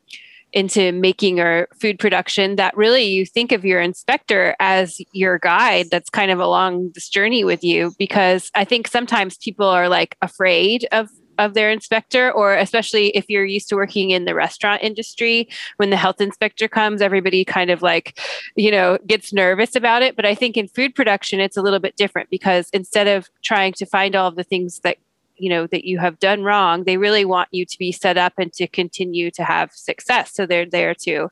into 0.52 0.92
making 0.92 1.40
or 1.40 1.68
food 1.80 1.98
production 1.98 2.56
that 2.56 2.76
really 2.76 3.04
you 3.04 3.24
think 3.24 3.52
of 3.52 3.64
your 3.64 3.80
inspector 3.80 4.54
as 4.60 5.00
your 5.12 5.38
guide 5.38 5.86
that's 5.90 6.10
kind 6.10 6.30
of 6.30 6.38
along 6.38 6.90
this 6.94 7.08
journey 7.08 7.44
with 7.44 7.62
you 7.62 7.92
because 7.98 8.50
i 8.54 8.64
think 8.64 8.88
sometimes 8.88 9.36
people 9.38 9.66
are 9.66 9.88
like 9.88 10.16
afraid 10.22 10.86
of 10.92 11.08
of 11.40 11.54
their 11.54 11.70
inspector, 11.70 12.30
or 12.30 12.54
especially 12.54 13.08
if 13.08 13.24
you're 13.28 13.46
used 13.46 13.68
to 13.70 13.74
working 13.74 14.10
in 14.10 14.26
the 14.26 14.34
restaurant 14.34 14.82
industry, 14.82 15.48
when 15.78 15.90
the 15.90 15.96
health 15.96 16.20
inspector 16.20 16.68
comes, 16.68 17.00
everybody 17.00 17.44
kind 17.44 17.70
of 17.70 17.82
like, 17.82 18.20
you 18.56 18.70
know, 18.70 18.98
gets 19.06 19.32
nervous 19.32 19.74
about 19.74 20.02
it. 20.02 20.14
But 20.14 20.26
I 20.26 20.34
think 20.34 20.56
in 20.56 20.68
food 20.68 20.94
production, 20.94 21.40
it's 21.40 21.56
a 21.56 21.62
little 21.62 21.78
bit 21.78 21.96
different 21.96 22.28
because 22.28 22.68
instead 22.72 23.08
of 23.08 23.28
trying 23.42 23.72
to 23.74 23.86
find 23.86 24.14
all 24.14 24.28
of 24.28 24.36
the 24.36 24.44
things 24.44 24.80
that 24.84 24.98
you 25.40 25.48
know 25.48 25.66
that 25.66 25.85
you 25.85 25.98
have 25.98 26.18
done 26.18 26.42
wrong 26.42 26.85
they 26.85 26.96
really 26.96 27.24
want 27.24 27.48
you 27.50 27.64
to 27.64 27.79
be 27.79 27.92
set 27.92 28.16
up 28.16 28.35
and 28.38 28.53
to 28.53 28.66
continue 28.66 29.31
to 29.31 29.44
have 29.44 29.72
success. 29.72 30.33
So 30.35 30.46
they're 30.46 30.66
there 30.66 30.94
to 30.94 31.29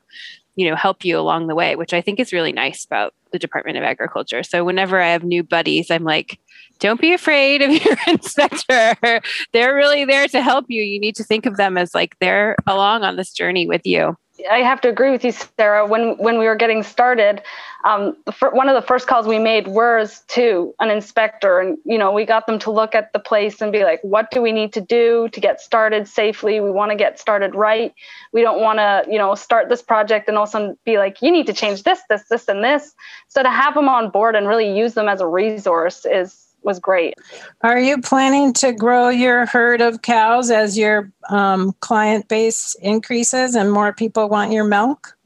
you 0.55 0.69
know 0.69 0.75
help 0.75 1.05
you 1.05 1.17
along 1.17 1.47
the 1.47 1.55
way 1.55 1.75
which 1.75 1.93
i 1.93 2.01
think 2.01 2.19
is 2.19 2.33
really 2.33 2.51
nice 2.51 2.83
about 2.83 3.13
the 3.31 3.39
department 3.39 3.77
of 3.77 3.83
agriculture. 3.83 4.43
So 4.43 4.63
whenever 4.63 4.99
i 4.99 5.09
have 5.09 5.23
new 5.23 5.43
buddies 5.43 5.91
i'm 5.91 6.03
like 6.03 6.39
don't 6.79 7.01
be 7.01 7.13
afraid 7.13 7.61
of 7.61 7.71
your 7.71 7.97
inspector 8.07 9.21
they're 9.53 9.75
really 9.75 10.05
there 10.05 10.27
to 10.29 10.41
help 10.41 10.65
you. 10.69 10.81
You 10.81 10.99
need 10.99 11.15
to 11.17 11.23
think 11.23 11.45
of 11.45 11.57
them 11.57 11.77
as 11.77 11.93
like 11.93 12.17
they're 12.19 12.55
along 12.67 13.03
on 13.03 13.15
this 13.15 13.31
journey 13.31 13.67
with 13.67 13.85
you 13.85 14.17
I 14.49 14.59
have 14.59 14.81
to 14.81 14.89
agree 14.89 15.11
with 15.11 15.23
you, 15.23 15.31
Sarah. 15.31 15.85
When 15.85 16.17
when 16.17 16.37
we 16.37 16.45
were 16.45 16.55
getting 16.55 16.83
started, 16.83 17.41
um, 17.83 18.15
one 18.51 18.69
of 18.69 18.75
the 18.75 18.85
first 18.85 19.07
calls 19.07 19.27
we 19.27 19.39
made 19.39 19.67
was 19.67 20.21
to 20.29 20.73
an 20.79 20.89
inspector, 20.89 21.59
and 21.59 21.77
you 21.85 21.97
know 21.97 22.11
we 22.11 22.25
got 22.25 22.47
them 22.47 22.59
to 22.59 22.71
look 22.71 22.95
at 22.95 23.11
the 23.13 23.19
place 23.19 23.61
and 23.61 23.71
be 23.71 23.83
like, 23.83 23.99
"What 24.01 24.31
do 24.31 24.41
we 24.41 24.51
need 24.51 24.73
to 24.73 24.81
do 24.81 25.29
to 25.29 25.39
get 25.39 25.61
started 25.61 26.07
safely? 26.07 26.59
We 26.59 26.71
want 26.71 26.91
to 26.91 26.95
get 26.95 27.19
started 27.19 27.55
right. 27.55 27.93
We 28.31 28.41
don't 28.41 28.61
want 28.61 28.79
to, 28.79 29.05
you 29.11 29.17
know, 29.17 29.35
start 29.35 29.69
this 29.69 29.81
project 29.81 30.27
and 30.27 30.37
all 30.37 30.43
of 30.43 30.49
a 30.49 30.51
sudden 30.51 30.77
be 30.85 30.97
like, 30.97 31.21
you 31.21 31.31
need 31.31 31.47
to 31.47 31.53
change 31.53 31.83
this, 31.83 32.01
this, 32.09 32.23
this, 32.29 32.47
and 32.47 32.63
this." 32.63 32.93
So 33.27 33.43
to 33.43 33.49
have 33.49 33.73
them 33.73 33.89
on 33.89 34.09
board 34.09 34.35
and 34.35 34.47
really 34.47 34.71
use 34.77 34.93
them 34.93 35.09
as 35.09 35.21
a 35.21 35.27
resource 35.27 36.05
is 36.05 36.48
was 36.63 36.79
great. 36.79 37.15
Are 37.61 37.79
you 37.79 38.01
planning 38.01 38.53
to 38.53 38.71
grow 38.71 39.09
your 39.09 39.45
herd 39.45 39.81
of 39.81 40.01
cows 40.01 40.51
as 40.51 40.77
your 40.77 41.11
um, 41.29 41.73
client 41.79 42.27
base 42.27 42.75
increases 42.81 43.55
and 43.55 43.71
more 43.71 43.93
people 43.93 44.29
want 44.29 44.51
your 44.51 44.63
milk? 44.63 45.17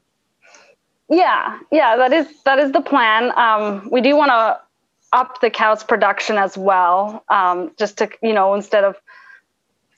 Yeah, 1.08 1.58
yeah, 1.70 1.96
that 1.96 2.12
is 2.12 2.26
that 2.44 2.58
is 2.58 2.72
the 2.72 2.80
plan. 2.80 3.30
Um, 3.36 3.88
we 3.90 4.00
do 4.00 4.16
want 4.16 4.30
to 4.30 4.58
up 5.12 5.40
the 5.40 5.50
cows' 5.50 5.84
production 5.84 6.36
as 6.38 6.56
well, 6.56 7.24
um, 7.28 7.72
just 7.78 7.98
to 7.98 8.08
you 8.22 8.32
know 8.32 8.54
instead 8.54 8.84
of 8.84 8.96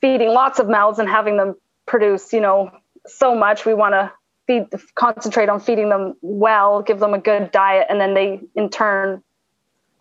feeding 0.01 0.29
lots 0.29 0.59
of 0.59 0.69
mouths 0.69 0.99
and 0.99 1.09
having 1.09 1.37
them 1.37 1.55
produce 1.87 2.33
you 2.33 2.41
know 2.41 2.71
so 3.07 3.35
much, 3.35 3.65
we 3.65 3.73
want 3.73 3.93
to 3.93 4.13
feed 4.49 4.67
concentrate 4.97 5.49
on 5.49 5.61
feeding 5.61 5.91
them 5.91 6.15
well, 6.23 6.83
give 6.83 6.99
them 6.99 7.15
a 7.15 7.19
good 7.19 7.53
diet, 7.53 7.87
and 7.89 8.01
then 8.01 8.15
they 8.15 8.41
in 8.57 8.69
turn 8.69 9.23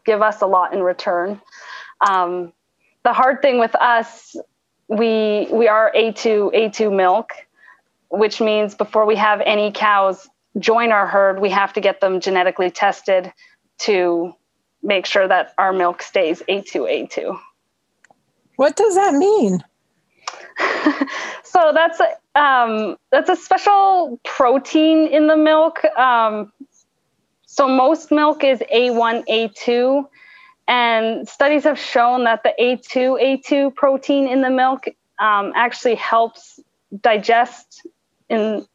give 0.05 0.21
us 0.21 0.41
a 0.41 0.47
lot 0.47 0.73
in 0.73 0.81
return. 0.81 1.41
Um, 2.07 2.53
the 3.03 3.13
hard 3.13 3.41
thing 3.41 3.59
with 3.59 3.75
us, 3.75 4.35
we 4.87 5.47
we 5.51 5.67
are 5.67 5.91
A2 5.95 6.53
A2 6.53 6.95
milk, 6.95 7.31
which 8.09 8.39
means 8.39 8.75
before 8.75 9.05
we 9.05 9.15
have 9.15 9.41
any 9.41 9.71
cows 9.71 10.27
join 10.59 10.91
our 10.91 11.07
herd, 11.07 11.39
we 11.39 11.49
have 11.49 11.73
to 11.73 11.81
get 11.81 12.01
them 12.01 12.19
genetically 12.19 12.71
tested 12.71 13.31
to 13.79 14.33
make 14.81 15.05
sure 15.05 15.27
that 15.27 15.53
our 15.57 15.73
milk 15.73 16.01
stays 16.01 16.41
A2 16.47 17.09
A2. 17.09 17.39
What 18.55 18.75
does 18.75 18.95
that 18.95 19.13
mean? 19.13 19.63
so 21.43 21.71
that's 21.73 21.99
a, 21.99 22.39
um, 22.39 22.95
that's 23.11 23.29
a 23.29 23.35
special 23.35 24.19
protein 24.23 25.07
in 25.07 25.27
the 25.27 25.35
milk. 25.35 25.83
Um, 25.97 26.53
so 27.55 27.69
most 27.69 28.11
milk 28.11 28.43
is 28.43 28.59
A1, 28.59 29.25
A2, 29.29 30.05
and 30.67 31.25
studies 31.25 31.63
have 31.63 31.79
shown 31.79 32.25
that 32.25 32.43
the 32.43 32.53
A2, 32.59 33.41
A2 33.45 33.73
protein 33.73 34.27
in 34.27 34.41
the 34.41 34.49
milk 34.49 34.87
um, 35.19 35.53
actually 35.55 35.95
helps 35.95 36.59
digest 36.99 37.87
in 38.27 38.67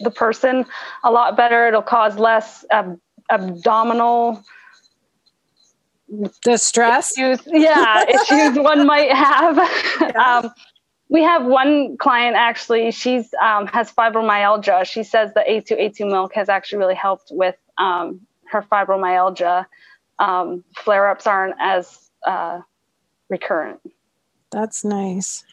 the 0.00 0.10
person 0.10 0.66
a 1.02 1.10
lot 1.10 1.34
better. 1.34 1.66
It'll 1.66 1.80
cause 1.80 2.18
less 2.18 2.62
ab- 2.70 3.00
abdominal 3.30 4.44
distress. 6.42 7.16
Issues. 7.16 7.40
Yeah, 7.46 8.04
issues 8.08 8.58
one 8.58 8.86
might 8.86 9.10
have. 9.12 9.56
Yeah. 10.02 10.40
Um, 10.42 10.50
we 11.08 11.22
have 11.22 11.46
one 11.46 11.96
client 11.96 12.36
actually. 12.36 12.90
She's 12.90 13.32
um, 13.40 13.66
has 13.68 13.90
fibromyalgia. 13.90 14.84
She 14.84 15.04
says 15.04 15.32
the 15.32 15.44
A2 15.48 15.80
A2 15.80 16.10
milk 16.10 16.34
has 16.34 16.50
actually 16.50 16.80
really 16.80 16.94
helped 16.94 17.30
with 17.30 17.54
um, 17.78 18.20
her 18.50 18.62
fibromyalgia, 18.62 19.66
um, 20.18 20.64
flare 20.76 21.08
ups 21.08 21.26
aren't 21.26 21.54
as 21.60 22.10
uh, 22.26 22.60
recurrent. 23.28 23.80
That's 24.50 24.84
nice. 24.84 25.44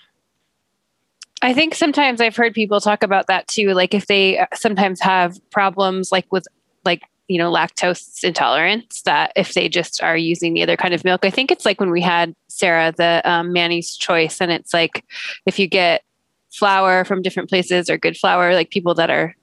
I 1.42 1.54
think 1.54 1.76
sometimes 1.76 2.22
I've 2.22 2.36
heard 2.36 2.54
people 2.54 2.80
talk 2.80 3.04
about 3.04 3.28
that 3.28 3.48
too. 3.48 3.74
Like 3.74 3.94
if 3.94 4.08
they 4.08 4.46
sometimes 4.54 5.00
have 5.02 5.38
problems 5.52 6.12
like 6.12 6.26
with 6.32 6.48
like, 6.86 7.04
you 7.28 7.38
know, 7.38 7.52
lactose 7.52 8.24
intolerance, 8.24 9.02
that 9.04 9.32
if 9.36 9.54
they 9.54 9.68
just 9.68 10.02
are 10.02 10.18
using 10.18 10.54
the 10.54 10.64
other 10.64 10.78
kind 10.78 10.94
of 10.94 11.04
milk, 11.04 11.26
I 11.26 11.30
think 11.30 11.52
it's 11.52 11.66
like 11.66 11.80
when 11.80 11.92
we 11.92 12.02
had 12.02 12.34
Sarah, 12.48 12.94
the 12.96 13.22
um, 13.26 13.52
Manny's 13.52 13.96
choice, 13.96 14.40
and 14.42 14.52
it's 14.52 14.74
like 14.74 15.04
if 15.46 15.60
you 15.60 15.68
get 15.68 16.04
flour 16.52 17.04
from 17.04 17.22
different 17.22 17.50
places 17.50 17.90
or 17.90 17.98
good 17.98 18.16
flour, 18.16 18.54
like 18.54 18.70
people 18.70 18.96
that 18.96 19.10
are 19.10 19.36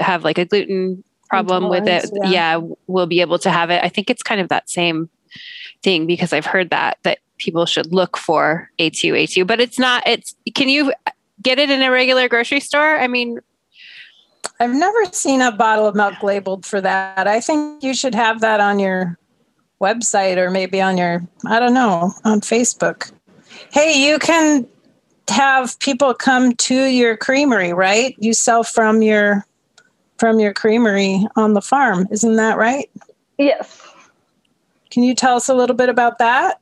have 0.00 0.24
like 0.24 0.38
a 0.38 0.44
gluten 0.44 1.04
problem 1.28 1.68
with 1.68 1.86
it, 1.86 2.10
yeah. 2.12 2.30
yeah, 2.30 2.60
we'll 2.86 3.06
be 3.06 3.20
able 3.20 3.38
to 3.40 3.50
have 3.50 3.70
it. 3.70 3.82
I 3.82 3.88
think 3.88 4.10
it's 4.10 4.22
kind 4.22 4.40
of 4.40 4.48
that 4.48 4.70
same 4.70 5.08
thing 5.82 6.06
because 6.06 6.32
I've 6.32 6.46
heard 6.46 6.70
that 6.70 6.98
that 7.02 7.18
people 7.38 7.66
should 7.66 7.92
look 7.92 8.16
for 8.16 8.70
A2 8.78 9.12
A2, 9.12 9.46
but 9.46 9.60
it's 9.60 9.78
not 9.78 10.06
it's 10.06 10.34
can 10.54 10.68
you 10.68 10.92
get 11.42 11.58
it 11.58 11.70
in 11.70 11.82
a 11.82 11.90
regular 11.90 12.28
grocery 12.28 12.60
store? 12.60 12.98
I 12.98 13.06
mean, 13.06 13.38
I've 14.60 14.74
never 14.74 15.04
seen 15.12 15.40
a 15.40 15.52
bottle 15.52 15.86
of 15.86 15.94
milk 15.94 16.22
labeled 16.22 16.66
for 16.66 16.80
that. 16.80 17.28
I 17.28 17.40
think 17.40 17.82
you 17.82 17.94
should 17.94 18.14
have 18.14 18.40
that 18.40 18.60
on 18.60 18.78
your 18.78 19.18
website 19.80 20.36
or 20.36 20.50
maybe 20.50 20.80
on 20.80 20.98
your 20.98 21.22
I 21.46 21.60
don't 21.60 21.74
know, 21.74 22.12
on 22.24 22.40
Facebook. 22.40 23.12
Hey, 23.70 24.08
you 24.08 24.18
can 24.18 24.66
have 25.28 25.78
people 25.78 26.14
come 26.14 26.54
to 26.54 26.74
your 26.74 27.16
creamery, 27.16 27.72
right? 27.72 28.14
You 28.18 28.32
sell 28.32 28.64
from 28.64 29.02
your 29.02 29.44
from 30.18 30.40
your 30.40 30.52
creamery 30.52 31.26
on 31.36 31.54
the 31.54 31.62
farm. 31.62 32.08
Isn't 32.10 32.36
that 32.36 32.58
right? 32.58 32.90
Yes. 33.38 33.82
Can 34.90 35.02
you 35.02 35.14
tell 35.14 35.36
us 35.36 35.48
a 35.48 35.54
little 35.54 35.76
bit 35.76 35.88
about 35.88 36.18
that? 36.18 36.60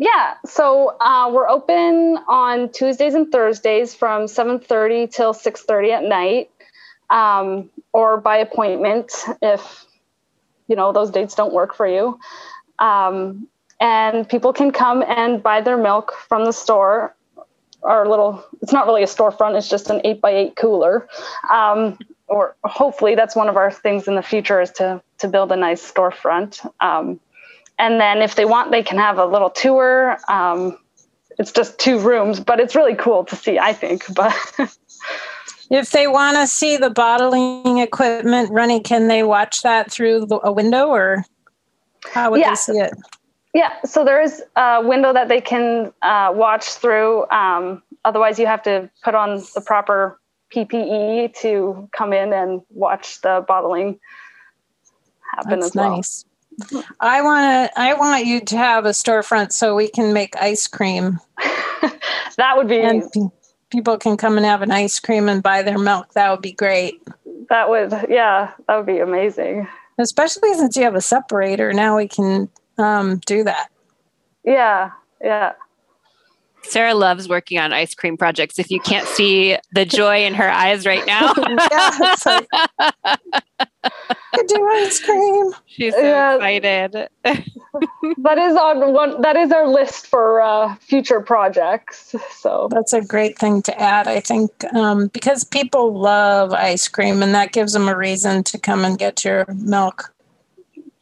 Yeah, 0.00 0.34
so 0.46 0.96
uh, 0.98 1.30
we're 1.30 1.48
open 1.48 2.18
on 2.26 2.70
Tuesdays 2.70 3.14
and 3.14 3.30
Thursdays 3.30 3.94
from 3.94 4.28
7:30 4.28 5.12
till 5.12 5.34
6:30 5.34 5.90
at 5.90 6.04
night, 6.04 6.50
um, 7.10 7.68
or 7.92 8.16
by 8.16 8.38
appointment 8.38 9.12
if 9.42 9.84
you 10.68 10.76
know 10.76 10.92
those 10.92 11.10
dates 11.10 11.34
don't 11.34 11.52
work 11.52 11.74
for 11.74 11.86
you. 11.86 12.18
Um, 12.78 13.46
and 13.78 14.26
people 14.26 14.54
can 14.54 14.70
come 14.70 15.02
and 15.02 15.42
buy 15.42 15.60
their 15.60 15.76
milk 15.76 16.14
from 16.28 16.46
the 16.46 16.52
store. 16.52 17.14
Our 17.82 18.08
little, 18.08 18.42
it's 18.62 18.72
not 18.72 18.86
really 18.86 19.02
a 19.02 19.06
storefront; 19.06 19.58
it's 19.58 19.68
just 19.68 19.90
an 19.90 20.00
eight 20.04 20.22
by 20.22 20.30
eight 20.30 20.56
cooler. 20.56 21.08
Um, 21.52 21.98
or 22.30 22.56
hopefully 22.64 23.16
that's 23.16 23.34
one 23.34 23.48
of 23.48 23.56
our 23.56 23.70
things 23.70 24.06
in 24.08 24.14
the 24.14 24.22
future 24.22 24.60
is 24.60 24.70
to 24.70 25.02
to 25.18 25.28
build 25.28 25.52
a 25.52 25.56
nice 25.56 25.92
storefront. 25.92 26.64
Um, 26.80 27.20
and 27.78 28.00
then 28.00 28.22
if 28.22 28.36
they 28.36 28.44
want, 28.44 28.70
they 28.70 28.82
can 28.82 28.98
have 28.98 29.18
a 29.18 29.26
little 29.26 29.50
tour. 29.50 30.16
Um, 30.28 30.78
it's 31.38 31.52
just 31.52 31.78
two 31.78 31.98
rooms, 31.98 32.38
but 32.38 32.60
it's 32.60 32.76
really 32.76 32.94
cool 32.94 33.24
to 33.24 33.36
see. 33.36 33.58
I 33.58 33.72
think, 33.72 34.04
but. 34.14 34.34
if 35.70 35.90
they 35.90 36.06
want 36.06 36.36
to 36.36 36.46
see 36.46 36.76
the 36.76 36.90
bottling 36.90 37.78
equipment 37.78 38.50
running, 38.50 38.82
can 38.82 39.08
they 39.08 39.22
watch 39.22 39.62
that 39.62 39.90
through 39.90 40.26
a 40.44 40.52
window 40.52 40.88
or 40.88 41.24
how 42.12 42.30
would 42.30 42.40
yeah. 42.40 42.50
they 42.50 42.54
see 42.54 42.78
it? 42.78 42.92
Yeah, 43.54 43.72
so 43.84 44.04
there 44.04 44.22
is 44.22 44.42
a 44.54 44.80
window 44.82 45.12
that 45.12 45.28
they 45.28 45.40
can 45.40 45.92
uh, 46.02 46.32
watch 46.32 46.66
through. 46.74 47.28
Um, 47.30 47.82
otherwise, 48.04 48.38
you 48.38 48.46
have 48.46 48.62
to 48.62 48.88
put 49.02 49.16
on 49.16 49.42
the 49.54 49.62
proper 49.66 50.19
PPE 50.54 51.34
to 51.40 51.88
come 51.92 52.12
in 52.12 52.32
and 52.32 52.62
watch 52.70 53.20
the 53.20 53.44
bottling 53.46 53.98
happen 55.34 55.60
That's 55.60 55.66
as 55.66 55.74
well. 55.74 55.96
Nice. 55.96 56.24
I 56.98 57.22
want 57.22 57.72
to. 57.72 57.80
I 57.80 57.94
want 57.94 58.26
you 58.26 58.40
to 58.40 58.56
have 58.56 58.84
a 58.84 58.90
storefront 58.90 59.52
so 59.52 59.74
we 59.74 59.88
can 59.88 60.12
make 60.12 60.36
ice 60.36 60.66
cream. 60.66 61.18
that 62.36 62.56
would 62.56 62.68
be. 62.68 62.80
And 62.80 63.04
people 63.70 63.96
can 63.96 64.16
come 64.16 64.36
and 64.36 64.44
have 64.44 64.62
an 64.62 64.70
ice 64.70 64.98
cream 65.00 65.28
and 65.28 65.42
buy 65.42 65.62
their 65.62 65.78
milk. 65.78 66.12
That 66.14 66.30
would 66.30 66.42
be 66.42 66.52
great. 66.52 67.00
That 67.48 67.70
would, 67.70 67.92
yeah, 68.08 68.52
that 68.66 68.76
would 68.76 68.86
be 68.86 68.98
amazing. 68.98 69.68
Especially 69.98 70.54
since 70.54 70.76
you 70.76 70.84
have 70.84 70.94
a 70.94 71.00
separator, 71.00 71.72
now 71.72 71.96
we 71.96 72.08
can 72.08 72.48
um, 72.78 73.18
do 73.26 73.44
that. 73.44 73.70
Yeah, 74.44 74.90
yeah. 75.22 75.52
Sarah 76.62 76.94
loves 76.94 77.28
working 77.28 77.58
on 77.58 77.72
ice 77.72 77.94
cream 77.94 78.16
projects. 78.16 78.58
If 78.58 78.70
you 78.70 78.80
can't 78.80 79.06
see 79.08 79.56
the 79.72 79.84
joy 79.84 80.24
in 80.24 80.34
her 80.34 80.48
eyes 80.48 80.86
right 80.86 81.04
now, 81.06 81.32
yeah, 81.38 82.16
like, 82.26 82.46
I 83.82 84.42
do 84.46 84.68
ice 84.72 85.00
cream. 85.00 85.52
She's 85.66 85.94
so 85.94 86.00
yeah. 86.00 86.36
excited. 86.36 86.92
that 87.24 88.38
is 88.38 88.56
on 88.56 88.92
one. 88.92 89.20
That 89.22 89.36
is 89.36 89.50
our 89.52 89.66
list 89.68 90.06
for 90.06 90.40
uh, 90.40 90.74
future 90.76 91.20
projects. 91.20 92.14
So 92.30 92.68
that's 92.70 92.92
a 92.92 93.00
great 93.00 93.38
thing 93.38 93.62
to 93.62 93.80
add. 93.80 94.06
I 94.06 94.20
think 94.20 94.50
um, 94.74 95.08
because 95.08 95.44
people 95.44 95.98
love 95.98 96.52
ice 96.52 96.88
cream, 96.88 97.22
and 97.22 97.34
that 97.34 97.52
gives 97.52 97.72
them 97.72 97.88
a 97.88 97.96
reason 97.96 98.44
to 98.44 98.58
come 98.58 98.84
and 98.84 98.98
get 98.98 99.24
your 99.24 99.46
milk. 99.54 100.14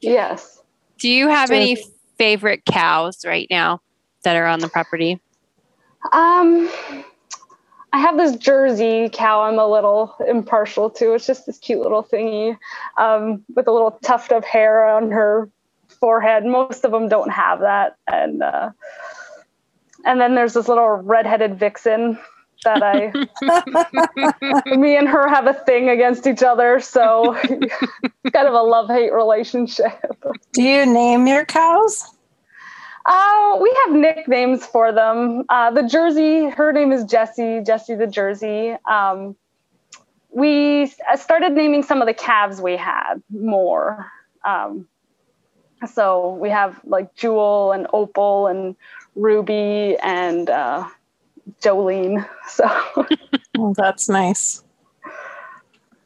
Yes. 0.00 0.62
Do 0.98 1.08
you 1.08 1.28
have 1.28 1.50
any 1.50 1.76
favorite 2.16 2.64
cows 2.64 3.24
right 3.24 3.46
now 3.50 3.80
that 4.22 4.36
are 4.36 4.46
on 4.46 4.60
the 4.60 4.68
property? 4.68 5.20
Um, 6.12 6.70
I 7.92 7.98
have 7.98 8.16
this 8.16 8.36
Jersey 8.36 9.08
cow 9.12 9.42
I'm 9.42 9.58
a 9.58 9.66
little 9.66 10.14
impartial 10.26 10.90
to. 10.90 11.14
It's 11.14 11.26
just 11.26 11.46
this 11.46 11.58
cute 11.58 11.80
little 11.80 12.04
thingy 12.04 12.56
um, 12.96 13.44
with 13.54 13.66
a 13.66 13.72
little 13.72 13.92
tuft 14.02 14.32
of 14.32 14.44
hair 14.44 14.86
on 14.86 15.10
her 15.10 15.50
forehead. 15.88 16.44
Most 16.44 16.84
of 16.84 16.92
them 16.92 17.08
don't 17.08 17.30
have 17.30 17.60
that, 17.60 17.96
and 18.06 18.42
uh, 18.42 18.70
and 20.04 20.20
then 20.20 20.34
there's 20.34 20.54
this 20.54 20.68
little 20.68 20.88
redheaded 20.88 21.58
vixen 21.58 22.18
that 22.64 22.82
I, 22.82 23.12
me 24.76 24.96
and 24.96 25.08
her 25.08 25.28
have 25.28 25.46
a 25.46 25.54
thing 25.54 25.88
against 25.88 26.26
each 26.26 26.42
other. 26.42 26.80
So 26.80 27.34
kind 28.32 28.48
of 28.48 28.54
a 28.54 28.62
love 28.62 28.88
hate 28.88 29.12
relationship. 29.12 29.92
Do 30.52 30.62
you 30.62 30.86
name 30.86 31.26
your 31.26 31.44
cows? 31.44 32.17
Uh, 33.08 33.58
we 33.58 33.74
have 33.86 33.96
nicknames 33.96 34.66
for 34.66 34.92
them. 34.92 35.44
Uh, 35.48 35.70
the 35.70 35.82
Jersey, 35.82 36.50
her 36.50 36.72
name 36.72 36.92
is 36.92 37.04
Jessie, 37.04 37.62
Jessie 37.64 37.94
the 37.94 38.06
Jersey. 38.06 38.76
Um, 38.86 39.34
we 40.30 40.92
started 41.16 41.54
naming 41.54 41.82
some 41.82 42.02
of 42.02 42.06
the 42.06 42.12
calves 42.12 42.60
we 42.60 42.76
had 42.76 43.22
more. 43.30 44.12
Um, 44.44 44.86
so 45.90 46.34
we 46.34 46.50
have 46.50 46.78
like 46.84 47.14
Jewel 47.14 47.72
and 47.72 47.86
Opal 47.94 48.46
and 48.46 48.76
Ruby 49.16 49.96
and 50.02 50.50
uh, 50.50 50.86
Jolene. 51.62 52.28
So 52.48 52.66
well, 53.56 53.74
that's 53.74 54.08
nice. 54.08 54.62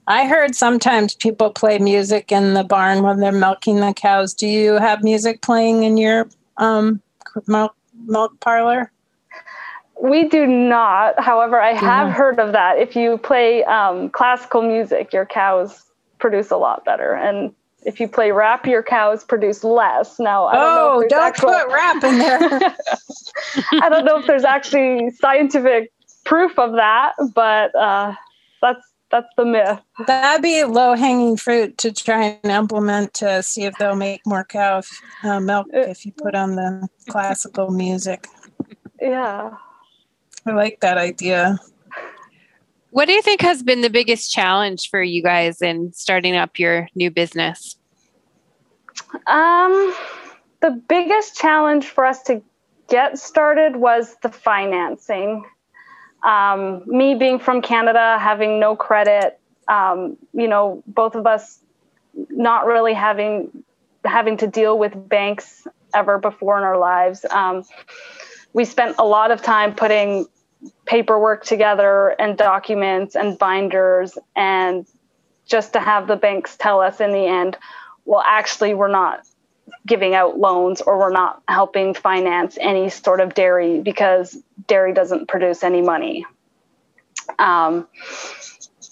I 0.06 0.26
heard 0.26 0.54
sometimes 0.54 1.14
people 1.14 1.50
play 1.50 1.78
music 1.78 2.30
in 2.30 2.54
the 2.54 2.64
barn 2.64 3.02
when 3.02 3.20
they're 3.20 3.32
milking 3.32 3.76
the 3.76 3.92
cows. 3.92 4.34
Do 4.34 4.46
you 4.46 4.74
have 4.74 5.02
music 5.02 5.40
playing 5.40 5.84
in 5.84 5.96
your 5.96 6.28
um, 6.62 7.02
milk 7.46 7.74
milk 8.06 8.38
parlor? 8.40 8.90
We 10.00 10.28
do 10.28 10.46
not. 10.46 11.20
However, 11.20 11.60
I 11.60 11.72
have 11.72 12.08
yeah. 12.08 12.12
heard 12.12 12.40
of 12.40 12.52
that. 12.52 12.78
If 12.78 12.96
you 12.96 13.18
play 13.18 13.62
um, 13.64 14.10
classical 14.10 14.62
music, 14.62 15.12
your 15.12 15.26
cows 15.26 15.84
produce 16.18 16.50
a 16.50 16.56
lot 16.56 16.84
better. 16.84 17.14
And 17.14 17.52
if 17.84 18.00
you 18.00 18.08
play 18.08 18.32
rap, 18.32 18.66
your 18.66 18.82
cows 18.82 19.24
produce 19.24 19.62
less. 19.62 20.18
Now, 20.18 20.46
I 20.46 20.54
don't 20.54 20.62
oh, 20.62 20.76
know 20.76 21.00
if 21.00 21.08
don't 21.08 21.22
actual... 21.22 21.50
put 21.50 21.68
rap 21.68 22.04
in 22.04 22.18
there. 22.18 22.76
I 23.82 23.88
don't 23.88 24.04
know 24.04 24.18
if 24.18 24.26
there's 24.26 24.44
actually 24.44 25.10
scientific 25.10 25.92
proof 26.24 26.58
of 26.58 26.72
that, 26.72 27.12
but 27.34 27.74
uh, 27.74 28.14
that's 28.60 28.91
that's 29.12 29.28
the 29.36 29.44
myth. 29.44 29.78
That'd 30.06 30.42
be 30.42 30.64
low 30.64 30.96
hanging 30.96 31.36
fruit 31.36 31.78
to 31.78 31.92
try 31.92 32.40
and 32.42 32.50
implement 32.50 33.14
to 33.14 33.42
see 33.42 33.64
if 33.64 33.76
they'll 33.78 33.94
make 33.94 34.22
more 34.26 34.42
cow 34.42 34.80
uh, 35.22 35.38
milk 35.38 35.68
uh, 35.74 35.80
if 35.80 36.04
you 36.06 36.12
put 36.12 36.34
on 36.34 36.56
the 36.56 36.88
classical 37.08 37.70
music. 37.70 38.26
Yeah. 39.00 39.50
I 40.46 40.50
like 40.52 40.80
that 40.80 40.96
idea. 40.96 41.58
What 42.90 43.06
do 43.06 43.12
you 43.12 43.22
think 43.22 43.42
has 43.42 43.62
been 43.62 43.82
the 43.82 43.90
biggest 43.90 44.32
challenge 44.32 44.88
for 44.90 45.02
you 45.02 45.22
guys 45.22 45.62
in 45.62 45.92
starting 45.92 46.34
up 46.34 46.58
your 46.58 46.88
new 46.94 47.10
business? 47.10 47.76
Um, 49.26 49.94
the 50.60 50.82
biggest 50.88 51.36
challenge 51.36 51.86
for 51.86 52.06
us 52.06 52.22
to 52.24 52.42
get 52.88 53.18
started 53.18 53.76
was 53.76 54.16
the 54.22 54.28
financing 54.30 55.44
um, 56.22 56.82
me 56.86 57.14
being 57.14 57.38
from 57.38 57.62
Canada, 57.62 58.18
having 58.18 58.60
no 58.60 58.76
credit, 58.76 59.38
um, 59.68 60.16
you 60.32 60.48
know, 60.48 60.82
both 60.86 61.14
of 61.14 61.26
us 61.26 61.58
not 62.14 62.66
really 62.66 62.94
having 62.94 63.64
having 64.04 64.36
to 64.36 64.46
deal 64.46 64.78
with 64.78 65.08
banks 65.08 65.66
ever 65.94 66.18
before 66.18 66.58
in 66.58 66.64
our 66.64 66.78
lives. 66.78 67.24
Um, 67.30 67.64
we 68.52 68.64
spent 68.64 68.96
a 68.98 69.04
lot 69.04 69.30
of 69.30 69.42
time 69.42 69.74
putting 69.74 70.26
paperwork 70.84 71.44
together 71.44 72.08
and 72.18 72.36
documents 72.36 73.16
and 73.16 73.38
binders 73.38 74.18
and 74.36 74.86
just 75.46 75.72
to 75.72 75.80
have 75.80 76.06
the 76.06 76.16
banks 76.16 76.56
tell 76.56 76.80
us 76.80 77.00
in 77.00 77.12
the 77.12 77.26
end 77.26 77.58
well 78.04 78.22
actually 78.24 78.74
we're 78.74 78.88
not 78.88 79.26
giving 79.86 80.14
out 80.14 80.38
loans 80.38 80.80
or 80.80 80.98
we're 80.98 81.12
not 81.12 81.42
helping 81.48 81.94
finance 81.94 82.56
any 82.60 82.88
sort 82.88 83.20
of 83.20 83.34
dairy 83.34 83.80
because 83.80 84.36
dairy 84.66 84.92
doesn't 84.92 85.28
produce 85.28 85.62
any 85.62 85.82
money. 85.82 86.24
Um, 87.38 87.88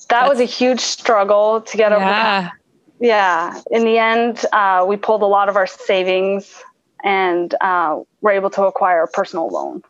that 0.08 0.22
That's, 0.22 0.28
was 0.30 0.40
a 0.40 0.44
huge 0.44 0.80
struggle 0.80 1.60
to 1.60 1.76
get 1.76 1.92
yeah. 1.92 2.48
over. 2.48 2.52
Yeah. 3.00 3.60
In 3.70 3.84
the 3.84 3.98
end, 3.98 4.44
uh, 4.52 4.84
we 4.86 4.96
pulled 4.96 5.22
a 5.22 5.26
lot 5.26 5.48
of 5.48 5.56
our 5.56 5.66
savings 5.66 6.62
and 7.02 7.54
uh, 7.60 8.00
were 8.20 8.32
able 8.32 8.50
to 8.50 8.64
acquire 8.64 9.04
a 9.04 9.08
personal 9.08 9.48
loan. 9.48 9.82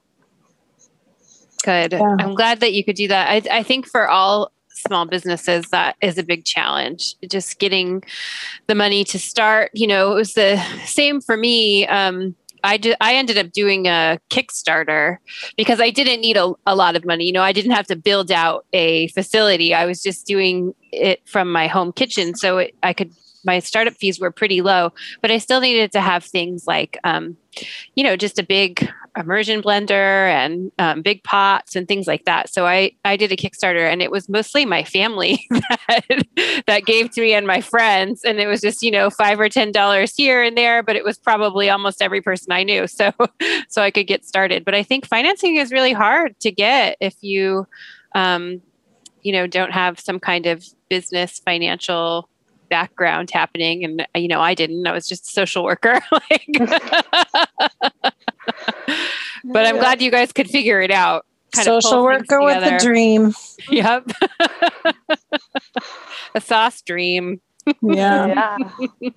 Good. 1.64 1.92
Yeah. 1.92 2.16
I'm 2.18 2.34
glad 2.34 2.60
that 2.60 2.72
you 2.72 2.84
could 2.84 2.96
do 2.96 3.08
that. 3.08 3.28
I, 3.28 3.58
I 3.58 3.62
think 3.62 3.86
for 3.86 4.08
all 4.08 4.52
small 4.90 5.06
businesses 5.06 5.68
that 5.68 5.94
is 6.02 6.18
a 6.18 6.22
big 6.24 6.44
challenge 6.44 7.14
just 7.28 7.60
getting 7.60 8.02
the 8.66 8.74
money 8.74 9.04
to 9.04 9.20
start 9.20 9.70
you 9.72 9.86
know 9.86 10.10
it 10.10 10.16
was 10.16 10.34
the 10.34 10.60
same 10.84 11.20
for 11.20 11.36
me 11.36 11.86
um, 11.86 12.34
I, 12.64 12.76
did, 12.76 12.96
I 13.00 13.14
ended 13.14 13.38
up 13.38 13.52
doing 13.52 13.86
a 13.86 14.18
Kickstarter 14.30 15.18
because 15.56 15.80
I 15.80 15.90
didn't 15.90 16.20
need 16.20 16.36
a, 16.36 16.52
a 16.66 16.74
lot 16.74 16.96
of 16.96 17.04
money. 17.04 17.24
You 17.24 17.32
know, 17.32 17.42
I 17.42 17.52
didn't 17.52 17.70
have 17.70 17.86
to 17.86 17.96
build 17.96 18.32
out 18.32 18.66
a 18.72 19.06
facility. 19.08 19.72
I 19.72 19.86
was 19.86 20.02
just 20.02 20.26
doing 20.26 20.74
it 20.92 21.26
from 21.26 21.50
my 21.52 21.68
home 21.68 21.92
kitchen. 21.92 22.34
So 22.34 22.58
it, 22.58 22.74
I 22.82 22.92
could 22.92 23.12
my 23.44 23.58
startup 23.58 23.94
fees 23.94 24.20
were 24.20 24.30
pretty 24.30 24.60
low, 24.60 24.92
but 25.22 25.30
I 25.30 25.38
still 25.38 25.60
needed 25.60 25.92
to 25.92 26.00
have 26.00 26.24
things 26.24 26.66
like, 26.66 26.98
um, 27.04 27.36
you 27.94 28.04
know, 28.04 28.16
just 28.16 28.38
a 28.38 28.42
big 28.42 28.90
immersion 29.16 29.62
blender 29.62 30.28
and 30.28 30.70
um, 30.78 31.02
big 31.02 31.22
pots 31.24 31.76
and 31.76 31.88
things 31.88 32.06
like 32.06 32.24
that. 32.24 32.52
So 32.52 32.66
I 32.66 32.92
I 33.04 33.16
did 33.16 33.32
a 33.32 33.36
Kickstarter, 33.36 33.90
and 33.90 34.02
it 34.02 34.10
was 34.10 34.28
mostly 34.28 34.64
my 34.64 34.84
family 34.84 35.46
that 35.50 36.62
that 36.66 36.84
gave 36.84 37.10
to 37.12 37.20
me 37.20 37.32
and 37.32 37.46
my 37.46 37.60
friends, 37.60 38.24
and 38.24 38.40
it 38.40 38.46
was 38.46 38.60
just 38.60 38.82
you 38.82 38.90
know 38.90 39.10
five 39.10 39.40
or 39.40 39.48
ten 39.48 39.72
dollars 39.72 40.14
here 40.14 40.42
and 40.42 40.56
there, 40.56 40.82
but 40.82 40.96
it 40.96 41.04
was 41.04 41.18
probably 41.18 41.70
almost 41.70 42.02
every 42.02 42.20
person 42.20 42.52
I 42.52 42.62
knew. 42.62 42.86
So 43.00 43.12
so 43.68 43.80
I 43.80 43.90
could 43.90 44.06
get 44.06 44.26
started. 44.26 44.64
But 44.64 44.74
I 44.74 44.82
think 44.82 45.06
financing 45.06 45.56
is 45.56 45.72
really 45.72 45.92
hard 45.92 46.38
to 46.40 46.50
get 46.50 46.96
if 47.00 47.14
you. 47.22 47.66
Um, 48.14 48.60
you 49.22 49.32
know, 49.32 49.46
don't 49.46 49.72
have 49.72 50.00
some 50.00 50.18
kind 50.18 50.46
of 50.46 50.64
business 50.88 51.38
financial 51.38 52.28
background 52.70 53.30
happening 53.30 53.84
and 53.84 54.06
you 54.14 54.28
know 54.28 54.40
i 54.40 54.54
didn't 54.54 54.86
i 54.86 54.92
was 54.92 55.06
just 55.06 55.26
a 55.26 55.30
social 55.32 55.64
worker 55.64 56.00
like 56.12 56.46
but 59.44 59.66
i'm 59.66 59.76
glad 59.76 60.00
you 60.02 60.10
guys 60.10 60.32
could 60.32 60.48
figure 60.48 60.80
it 60.80 60.90
out 60.90 61.26
social 61.54 62.02
worker 62.04 62.40
with 62.42 62.62
a 62.62 62.78
dream 62.78 63.32
yep 63.70 64.06
a 66.34 66.40
sauce 66.40 66.80
dream 66.82 67.40
yeah. 67.82 68.56
yeah. 69.00 69.10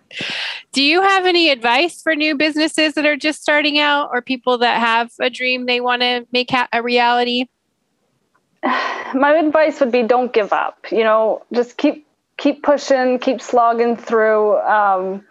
Do 0.72 0.84
you 0.84 1.02
have 1.02 1.26
any 1.26 1.50
advice 1.50 2.02
for 2.02 2.16
new 2.16 2.36
businesses 2.36 2.94
that 2.94 3.06
are 3.06 3.16
just 3.16 3.42
starting 3.42 3.80
out 3.80 4.10
or 4.12 4.22
people 4.22 4.58
that 4.60 4.80
have 4.80 5.12
a 5.20 5.30
dream 5.30 5.66
they 5.66 5.82
want 5.82 6.02
to 6.02 6.26
make 6.32 6.52
ha- 6.52 6.68
a 6.74 6.82
reality? 6.82 7.46
My 8.64 9.36
advice 9.38 9.80
would 9.80 9.92
be 9.92 10.04
don't 10.04 10.34
give 10.34 10.54
up. 10.54 10.86
You 10.92 11.04
know, 11.04 11.44
just 11.54 11.78
keep 11.78 12.08
keep 12.38 12.64
pushing, 12.64 13.20
keep 13.20 13.42
slogging 13.42 13.96
through. 13.96 14.58
Um, 14.60 15.26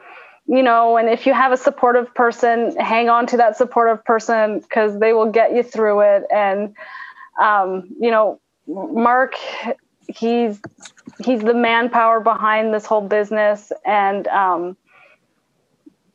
you 0.47 0.63
know, 0.63 0.97
and 0.97 1.09
if 1.09 1.27
you 1.27 1.33
have 1.33 1.53
a 1.53 1.57
supportive 1.57 2.15
person, 2.15 2.77
hang 2.77 3.09
on 3.09 3.27
to 3.29 3.37
that 3.39 3.57
supportive 3.57 4.05
person 4.05 4.61
because 4.61 4.99
they 4.99 5.13
will 5.13 5.31
get 5.31 5.55
you 5.55 5.63
through 5.63 6.01
it. 6.01 6.25
And 6.35 6.75
um, 7.41 7.95
you 8.01 8.11
know, 8.11 8.41
Mark, 8.67 9.35
he's 10.09 10.61
he's 11.25 11.41
the 11.41 11.55
manpower 11.55 12.21
behind 12.21 12.75
this 12.75 12.85
whole 12.87 13.07
business, 13.07 13.73
and 13.85 14.27
um, 14.29 14.77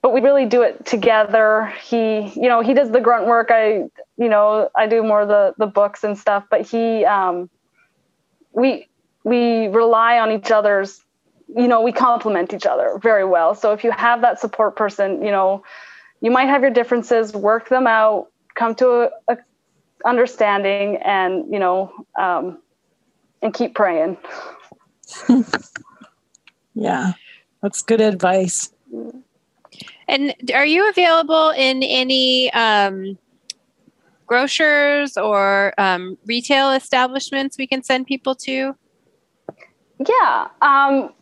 but 0.01 0.13
we 0.13 0.21
really 0.21 0.45
do 0.45 0.61
it 0.61 0.86
together. 0.86 1.73
He, 1.84 2.30
you 2.36 2.47
know, 2.47 2.61
he 2.61 2.73
does 2.73 2.91
the 2.91 3.01
grunt 3.01 3.28
work. 3.28 3.47
I, 3.49 3.89
you 4.17 4.30
know, 4.30 4.69
I 4.75 4.88
do 4.88 5.03
more 5.03 5.25
the 5.25 5.53
the 5.57 5.67
books 5.67 6.03
and 6.03 6.17
stuff, 6.17 6.45
but 6.49 6.61
he, 6.61 7.05
um, 7.05 7.49
we 8.51 8.88
we 9.23 9.67
rely 9.67 10.19
on 10.19 10.32
each 10.32 10.51
other's 10.51 11.01
you 11.55 11.67
know 11.67 11.81
we 11.81 11.91
complement 11.91 12.53
each 12.53 12.65
other 12.65 12.99
very 13.01 13.25
well 13.25 13.55
so 13.55 13.73
if 13.73 13.83
you 13.83 13.91
have 13.91 14.21
that 14.21 14.39
support 14.39 14.75
person 14.75 15.23
you 15.23 15.31
know 15.31 15.63
you 16.21 16.31
might 16.31 16.47
have 16.47 16.61
your 16.61 16.71
differences 16.71 17.33
work 17.33 17.69
them 17.69 17.87
out 17.87 18.27
come 18.55 18.75
to 18.75 18.89
a, 18.89 19.09
a 19.29 19.37
understanding 20.05 20.97
and 20.97 21.51
you 21.51 21.59
know 21.59 21.91
um, 22.19 22.59
and 23.41 23.53
keep 23.53 23.73
praying 23.73 24.17
yeah 26.73 27.13
that's 27.61 27.81
good 27.81 28.01
advice 28.01 28.71
And 30.07 30.33
are 30.53 30.65
you 30.65 30.89
available 30.89 31.49
in 31.49 31.83
any 31.83 32.51
um, 32.53 33.17
grocers 34.25 35.17
or 35.17 35.73
um, 35.77 36.17
retail 36.25 36.71
establishments 36.71 37.57
we 37.57 37.67
can 37.67 37.83
send 37.83 38.07
people 38.07 38.35
to? 38.35 38.75
Yeah. 40.07 40.47
Um, 40.61 41.13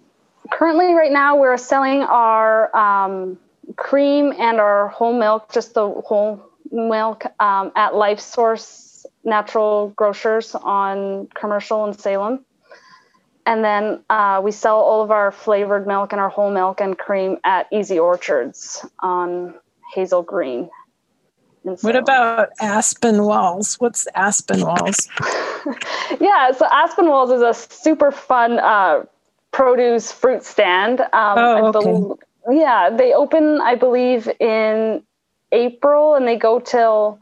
currently, 0.50 0.93
right 0.93 1.12
now, 1.12 1.38
we're 1.38 1.58
selling 1.58 2.02
our 2.02 2.76
um, 2.76 3.38
cream 3.76 4.34
and 4.38 4.60
our 4.60 4.89
whole 4.89 5.18
milk, 5.18 5.52
just 5.52 5.74
the 5.74 5.89
whole 5.89 6.41
milk, 6.72 7.26
um, 7.39 7.72
at 7.76 7.96
Life 7.96 8.20
Source 8.20 9.06
Natural 9.24 9.89
Grocers 9.89 10.56
on 10.56 11.28
Commercial 11.34 11.86
in 11.86 11.93
Salem. 11.93 12.46
And 13.46 13.64
then 13.64 14.04
uh, 14.10 14.41
we 14.43 14.52
sell 14.52 14.78
all 14.78 15.04
of 15.04 15.12
our 15.12 15.32
flavored 15.32 15.86
milk 15.86 16.14
and 16.14 16.20
our 16.20 16.30
whole 16.30 16.52
milk 16.52 16.82
and 16.82 16.98
cream 16.98 17.38
at 17.43 17.68
E.Z. 17.72 18.00
Orchards 18.00 18.86
on 19.00 19.54
Hazel 19.93 20.24
Green. 20.24 20.70
What 21.62 21.96
about 21.96 22.50
Aspinwall's? 22.62 23.76
What's 23.76 24.08
Aspinwall's? 24.16 25.08
yeah, 26.22 26.52
so 26.52 26.68
Aspinwall's 26.68 27.32
is 27.32 27.41
a 27.41 27.54
super 27.54 28.12
fun 28.12 28.60
uh, 28.60 29.06
produce 29.56 30.12
fruit 30.12 30.43
stand. 30.43 30.99
Um, 30.99 31.38
oh, 31.38 31.72
okay. 31.74 32.60
yeah, 32.60 32.89
they 32.89 33.14
open, 33.14 33.62
I 33.62 33.76
believe, 33.76 34.30
in 34.41 35.01
April 35.53 36.16
and 36.16 36.28
they 36.28 36.36
go 36.36 36.60
till 36.60 37.20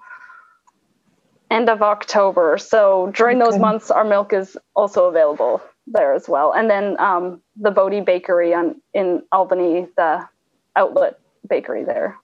end 1.52 1.70
of 1.70 1.84
October. 1.84 2.58
So 2.58 3.12
during 3.14 3.40
okay. 3.40 3.52
those 3.52 3.60
months, 3.60 3.92
our 3.92 4.04
milk 4.04 4.34
is 4.34 4.58
also 4.76 5.06
available 5.06 5.62
there 5.86 6.14
as 6.14 6.28
well. 6.28 6.54
And 6.54 6.68
then 6.72 7.00
um, 7.00 7.40
the 7.56 7.70
Bodie 7.70 8.02
Bakery 8.02 8.52
on 8.56 8.82
in 8.96 9.22
Albany, 9.32 9.88
the 9.96 10.28
outlet 10.76 11.20
bakery 11.48 11.84
there. 11.84 12.18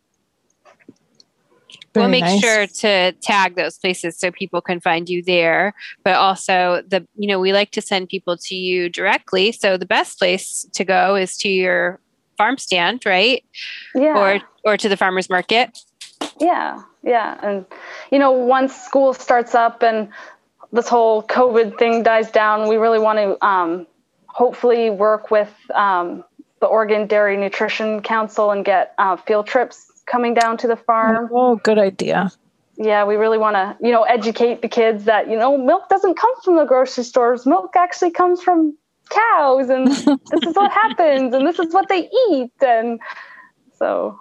Very 1.93 2.03
we'll 2.03 2.11
make 2.11 2.23
nice. 2.23 2.39
sure 2.39 2.67
to 2.67 3.11
tag 3.21 3.55
those 3.55 3.77
places 3.77 4.17
so 4.19 4.31
people 4.31 4.61
can 4.61 4.79
find 4.79 5.09
you 5.09 5.23
there. 5.23 5.73
But 6.03 6.15
also 6.15 6.83
the 6.87 7.07
you 7.15 7.27
know, 7.27 7.39
we 7.39 7.53
like 7.53 7.71
to 7.71 7.81
send 7.81 8.09
people 8.09 8.37
to 8.37 8.55
you 8.55 8.89
directly. 8.89 9.51
So 9.51 9.77
the 9.77 9.85
best 9.85 10.19
place 10.19 10.67
to 10.73 10.85
go 10.85 11.15
is 11.15 11.37
to 11.37 11.49
your 11.49 11.99
farm 12.37 12.57
stand, 12.57 13.05
right? 13.05 13.43
Yeah. 13.95 14.17
Or 14.17 14.41
or 14.63 14.77
to 14.77 14.89
the 14.89 14.97
farmers 14.97 15.29
market. 15.29 15.77
Yeah. 16.39 16.81
Yeah. 17.03 17.39
And 17.41 17.65
you 18.11 18.19
know, 18.19 18.31
once 18.31 18.75
school 18.75 19.13
starts 19.13 19.55
up 19.55 19.81
and 19.81 20.09
this 20.71 20.87
whole 20.87 21.23
COVID 21.23 21.79
thing 21.79 22.03
dies 22.03 22.29
down, 22.29 22.67
we 22.67 22.77
really 22.77 22.99
want 22.99 23.17
to 23.17 23.45
um, 23.45 23.87
hopefully 24.27 24.89
work 24.89 25.31
with 25.31 25.51
um, 25.73 26.23
the 26.59 26.67
Oregon 26.67 27.07
Dairy 27.07 27.37
Nutrition 27.37 28.01
Council 28.01 28.51
and 28.51 28.63
get 28.63 28.93
uh, 28.97 29.15
field 29.15 29.47
trips 29.47 29.88
coming 30.09 30.33
down 30.33 30.57
to 30.57 30.67
the 30.67 30.75
farm. 30.75 31.29
Oh, 31.31 31.55
good 31.57 31.77
idea. 31.77 32.31
Yeah, 32.77 33.03
we 33.03 33.15
really 33.15 33.37
want 33.37 33.55
to, 33.55 33.77
you 33.85 33.91
know, 33.91 34.03
educate 34.03 34.61
the 34.61 34.69
kids 34.69 35.03
that, 35.05 35.29
you 35.29 35.37
know, 35.37 35.57
milk 35.57 35.89
doesn't 35.89 36.15
come 36.15 36.31
from 36.43 36.55
the 36.55 36.65
grocery 36.65 37.03
stores. 37.03 37.45
Milk 37.45 37.75
actually 37.75 38.11
comes 38.11 38.41
from 38.41 38.77
cows 39.09 39.69
and 39.69 39.87
this 40.31 40.43
is 40.45 40.55
what 40.55 40.71
happens 40.71 41.33
and 41.33 41.45
this 41.45 41.59
is 41.59 41.73
what 41.73 41.89
they 41.89 42.09
eat 42.29 42.51
and 42.61 42.99
so 43.77 44.19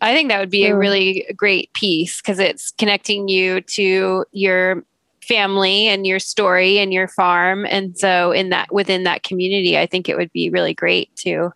I 0.00 0.14
think 0.14 0.30
that 0.30 0.40
would 0.40 0.50
be 0.50 0.66
a 0.66 0.76
really 0.76 1.26
great 1.36 1.72
piece 1.74 2.22
because 2.22 2.38
it's 2.38 2.70
connecting 2.78 3.28
you 3.28 3.60
to 3.60 4.24
your 4.32 4.84
family 5.22 5.88
and 5.88 6.06
your 6.06 6.18
story 6.18 6.78
and 6.78 6.92
your 6.92 7.06
farm 7.06 7.66
and 7.66 7.98
so 7.98 8.32
in 8.32 8.48
that 8.48 8.72
within 8.72 9.04
that 9.04 9.22
community 9.22 9.78
i 9.78 9.86
think 9.86 10.08
it 10.08 10.16
would 10.16 10.32
be 10.32 10.48
really 10.50 10.74
great 10.74 11.14
to 11.14 11.52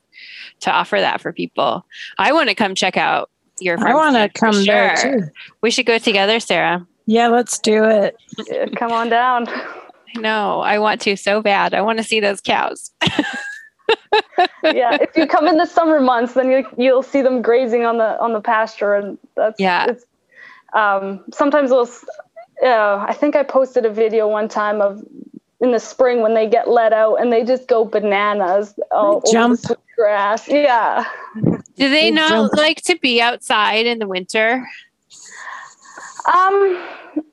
to 0.60 0.70
offer 0.70 1.00
that 1.00 1.20
for 1.20 1.32
people. 1.32 1.86
I 2.18 2.32
want 2.32 2.48
to 2.48 2.54
come 2.54 2.74
check 2.74 2.96
out 2.96 3.30
your 3.60 3.78
farm. 3.78 3.90
i 3.90 3.94
want 3.94 4.16
to 4.16 4.28
come 4.38 4.52
sure. 4.52 4.64
there 4.64 4.96
too. 4.96 5.22
We 5.60 5.70
should 5.70 5.86
go 5.86 5.98
together 5.98 6.40
sarah. 6.40 6.86
Yeah 7.06 7.28
let's 7.28 7.58
do 7.58 7.84
it. 7.84 8.16
Come 8.76 8.92
on 8.92 9.08
down. 9.08 9.46
No 10.16 10.60
i 10.60 10.78
want 10.78 11.00
to 11.02 11.16
so 11.16 11.40
bad. 11.42 11.74
I 11.74 11.80
want 11.80 11.98
to 11.98 12.04
see 12.04 12.20
those 12.20 12.40
cows. 12.40 12.90
Yeah 14.62 14.98
if 15.00 15.16
you 15.16 15.26
come 15.28 15.46
in 15.46 15.58
the 15.58 15.66
summer 15.66 16.00
months 16.00 16.34
then 16.34 16.50
you, 16.50 16.66
you'll 16.76 17.02
see 17.02 17.22
them 17.22 17.42
grazing 17.42 17.84
on 17.84 17.98
the 17.98 18.20
on 18.20 18.32
the 18.32 18.40
pasture 18.40 18.94
and 18.94 19.18
that's 19.36 19.60
yeah. 19.60 19.86
it's 19.86 20.04
um, 20.74 21.24
sometimes 21.32 21.70
we'll 21.70 21.88
uh, 22.62 23.04
I 23.08 23.14
think 23.14 23.36
I 23.36 23.42
posted 23.42 23.84
a 23.84 23.90
video 23.90 24.28
one 24.28 24.48
time 24.48 24.80
of 24.80 25.02
in 25.64 25.72
the 25.72 25.80
spring 25.80 26.20
when 26.20 26.34
they 26.34 26.48
get 26.48 26.68
let 26.68 26.92
out 26.92 27.16
and 27.16 27.32
they 27.32 27.42
just 27.42 27.66
go 27.66 27.84
bananas 27.84 28.74
all 28.90 29.22
jump 29.32 29.58
over 29.64 29.74
the 29.74 29.78
grass. 29.96 30.48
Yeah. 30.48 31.04
Do 31.34 31.60
they, 31.76 31.88
they 31.88 32.10
not 32.10 32.30
jump. 32.30 32.52
like 32.54 32.82
to 32.82 32.98
be 32.98 33.20
outside 33.20 33.86
in 33.86 33.98
the 33.98 34.06
winter? 34.06 34.68
Um, 36.32 36.88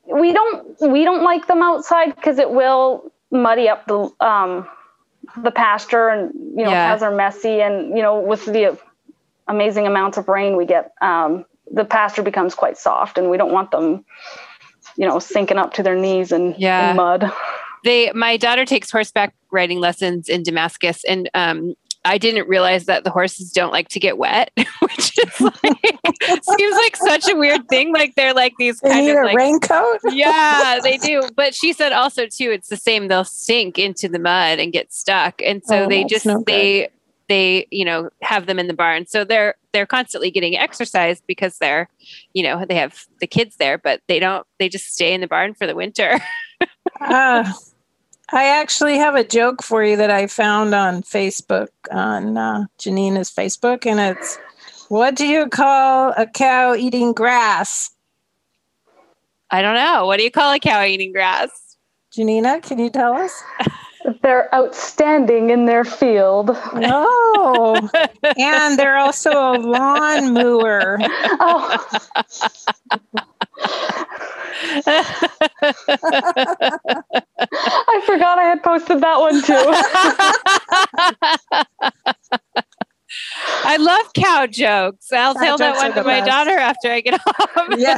we 0.07 0.34
don't 0.34 0.82
we 0.82 1.03
don't 1.03 1.23
like 1.23 1.47
them 1.47 1.61
outside 1.61 2.15
because 2.15 2.39
it 2.39 2.51
will 2.51 3.11
muddy 3.32 3.69
up 3.69 3.86
the 3.86 4.09
um 4.19 4.67
the 5.38 5.51
pasture 5.51 6.09
and 6.09 6.34
you 6.34 6.65
know 6.65 6.71
yeah. 6.71 6.91
cows 6.91 7.03
are 7.03 7.15
messy 7.15 7.61
and 7.61 7.95
you 7.95 8.01
know 8.01 8.19
with 8.19 8.43
the 8.45 8.77
amazing 9.47 9.88
amounts 9.88 10.17
of 10.17 10.27
rain 10.27 10.57
we 10.57 10.65
get 10.65 10.91
um 11.01 11.45
the 11.71 11.86
pasture 11.86 12.21
becomes 12.21 12.53
quite 12.53 12.77
soft 12.77 13.17
and 13.17 13.29
we 13.29 13.38
don't 13.38 13.53
want 13.53 13.71
them 13.71 14.03
you 14.97 15.07
know, 15.07 15.19
sinking 15.19 15.57
up 15.57 15.73
to 15.73 15.84
their 15.84 15.95
knees 15.95 16.32
in, 16.32 16.55
yeah. 16.57 16.91
in 16.91 16.95
mud. 16.95 17.32
They, 17.84 18.11
my 18.13 18.38
daughter 18.38 18.65
takes 18.65 18.91
horseback 18.91 19.34
riding 19.51 19.79
lessons 19.79 20.29
in 20.29 20.43
Damascus, 20.43 21.03
and 21.05 21.29
um, 21.34 21.75
I 22.03 22.17
didn't 22.17 22.47
realize 22.47 22.86
that 22.86 23.03
the 23.03 23.11
horses 23.11 23.51
don't 23.51 23.71
like 23.71 23.89
to 23.89 23.99
get 23.99 24.17
wet, 24.17 24.51
which 24.79 25.17
is 25.19 25.41
like 25.41 26.43
seems 26.57 26.75
like 26.75 26.95
such 26.95 27.29
a 27.29 27.36
weird 27.36 27.67
thing. 27.69 27.93
Like 27.93 28.15
they're 28.15 28.34
like 28.34 28.53
these 28.57 28.79
they 28.79 28.89
kind 28.89 29.05
need 29.05 29.11
of 29.11 29.17
a 29.17 29.25
like, 29.25 29.38
raincoat. 29.38 29.99
yeah, 30.11 30.79
they 30.82 30.97
do. 30.97 31.21
But 31.36 31.53
she 31.53 31.73
said 31.73 31.91
also 31.91 32.25
too, 32.25 32.51
it's 32.51 32.69
the 32.69 32.77
same. 32.77 33.07
They'll 33.07 33.23
sink 33.23 33.77
into 33.77 34.09
the 34.09 34.19
mud 34.19 34.59
and 34.59 34.73
get 34.73 34.91
stuck, 34.91 35.41
and 35.43 35.63
so 35.63 35.84
oh, 35.84 35.89
they 35.89 36.03
just 36.03 36.25
no 36.25 36.43
they 36.45 36.89
they 37.29 37.67
you 37.69 37.86
know 37.86 38.09
have 38.21 38.45
them 38.45 38.59
in 38.59 38.67
the 38.67 38.73
barn 38.73 39.05
so 39.05 39.23
they're 39.23 39.55
they're 39.71 39.86
constantly 39.86 40.29
getting 40.29 40.57
exercise 40.57 41.21
because 41.27 41.59
they're 41.59 41.88
you 42.34 42.43
know 42.43 42.65
they 42.65 42.75
have 42.75 43.05
the 43.21 43.27
kids 43.27 43.55
there 43.55 43.77
but 43.77 44.01
they 44.09 44.19
don't 44.19 44.45
they 44.59 44.67
just 44.67 44.93
stay 44.93 45.13
in 45.13 45.21
the 45.21 45.27
barn 45.27 45.53
for 45.53 45.65
the 45.65 45.73
winter 45.73 46.19
uh, 47.01 47.51
i 48.32 48.45
actually 48.45 48.97
have 48.97 49.15
a 49.15 49.23
joke 49.23 49.63
for 49.63 49.84
you 49.84 49.95
that 49.97 50.11
i 50.11 50.27
found 50.27 50.73
on 50.73 51.01
facebook 51.01 51.69
on 51.91 52.38
uh, 52.38 52.65
janina's 52.79 53.32
facebook 53.32 53.86
and 53.86 53.99
it's 53.99 54.38
what 54.89 55.15
do 55.15 55.25
you 55.25 55.47
call 55.47 56.13
a 56.17 56.25
cow 56.27 56.75
eating 56.75 57.13
grass 57.13 57.91
i 59.49 59.61
don't 59.61 59.75
know 59.75 60.05
what 60.05 60.17
do 60.17 60.23
you 60.23 60.32
call 60.32 60.53
a 60.53 60.59
cow 60.59 60.84
eating 60.84 61.11
grass 61.11 61.77
janina 62.13 62.59
can 62.61 62.79
you 62.79 62.89
tell 62.89 63.13
us 63.13 63.43
they're 64.21 64.53
outstanding 64.53 65.49
in 65.49 65.65
their 65.65 65.84
field. 65.84 66.51
Oh, 66.53 67.89
and 68.38 68.77
they're 68.77 68.97
also 68.97 69.32
a 69.32 69.57
lawn 69.57 70.34
mower. 70.34 70.97
Oh. 71.01 71.88
I 77.54 78.02
forgot 78.06 78.39
I 78.39 78.43
had 78.43 78.64
posted 78.64 79.02
that 79.02 79.20
one 79.20 79.41
too. 79.41 79.54
I 83.64 83.78
love 83.78 84.14
cow 84.14 84.47
jokes. 84.47 85.12
I'll 85.12 85.34
cow 85.36 85.41
tell 85.41 85.58
that 85.58 85.76
one 85.76 85.93
to 85.93 86.04
my 86.04 86.22
best. 86.22 86.28
daughter 86.28 86.58
after 86.58 86.91
I 86.91 87.02
get 87.02 87.20
home. 87.26 87.76
Yeah. 87.78 87.97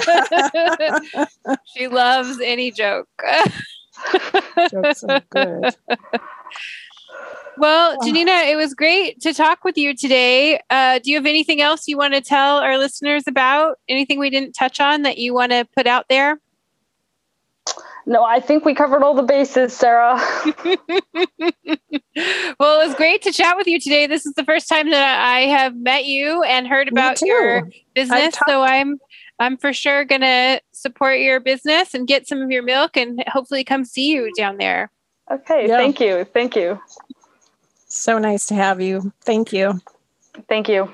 she 1.75 1.87
loves 1.87 2.39
any 2.43 2.71
joke. 2.71 3.07
Jokes 4.71 5.03
are 5.03 5.21
good. 5.29 5.75
Well, 7.57 7.97
Janina, 8.03 8.31
it 8.31 8.55
was 8.55 8.73
great 8.73 9.21
to 9.21 9.33
talk 9.33 9.63
with 9.63 9.77
you 9.77 9.95
today. 9.95 10.59
Uh, 10.69 10.99
do 10.99 11.11
you 11.11 11.17
have 11.17 11.25
anything 11.25 11.61
else 11.61 11.87
you 11.87 11.97
want 11.97 12.13
to 12.13 12.21
tell 12.21 12.57
our 12.57 12.77
listeners 12.77 13.23
about? 13.27 13.77
Anything 13.87 14.19
we 14.19 14.29
didn't 14.29 14.53
touch 14.53 14.79
on 14.79 15.03
that 15.03 15.17
you 15.17 15.33
want 15.33 15.51
to 15.51 15.67
put 15.75 15.85
out 15.85 16.05
there? 16.09 16.39
No, 18.05 18.23
I 18.23 18.39
think 18.41 18.65
we 18.65 18.75
covered 18.75 19.01
all 19.01 19.13
the 19.13 19.23
bases, 19.23 19.71
Sarah. 19.71 20.15
well, 22.59 22.81
it 22.81 22.87
was 22.87 22.95
great 22.95 23.21
to 23.21 23.31
chat 23.31 23.55
with 23.55 23.65
you 23.65 23.79
today. 23.79 24.07
This 24.07 24.25
is 24.25 24.33
the 24.33 24.43
first 24.43 24.67
time 24.67 24.89
that 24.89 25.19
I 25.19 25.41
have 25.41 25.75
met 25.75 26.05
you 26.05 26.43
and 26.43 26.67
heard 26.67 26.89
about 26.89 27.21
your 27.21 27.69
business. 27.93 28.35
so 28.45 28.61
I'm 28.61 28.99
I'm 29.39 29.57
for 29.57 29.73
sure 29.73 30.03
going 30.05 30.21
to 30.21 30.61
support 30.71 31.19
your 31.19 31.39
business 31.39 31.93
and 31.93 32.05
get 32.05 32.27
some 32.27 32.41
of 32.41 32.51
your 32.51 32.63
milk 32.63 32.97
and 32.97 33.23
hopefully 33.27 33.63
come 33.63 33.85
see 33.85 34.09
you 34.09 34.31
down 34.37 34.57
there. 34.57 34.91
Okay. 35.31 35.67
Yeah. 35.67 35.77
Thank 35.77 35.99
you. 35.99 36.25
Thank 36.25 36.55
you. 36.55 36.79
So 37.87 38.17
nice 38.17 38.47
to 38.47 38.55
have 38.55 38.81
you. 38.81 39.13
Thank 39.21 39.53
you. 39.53 39.79
Thank 40.47 40.67
you. 40.67 40.93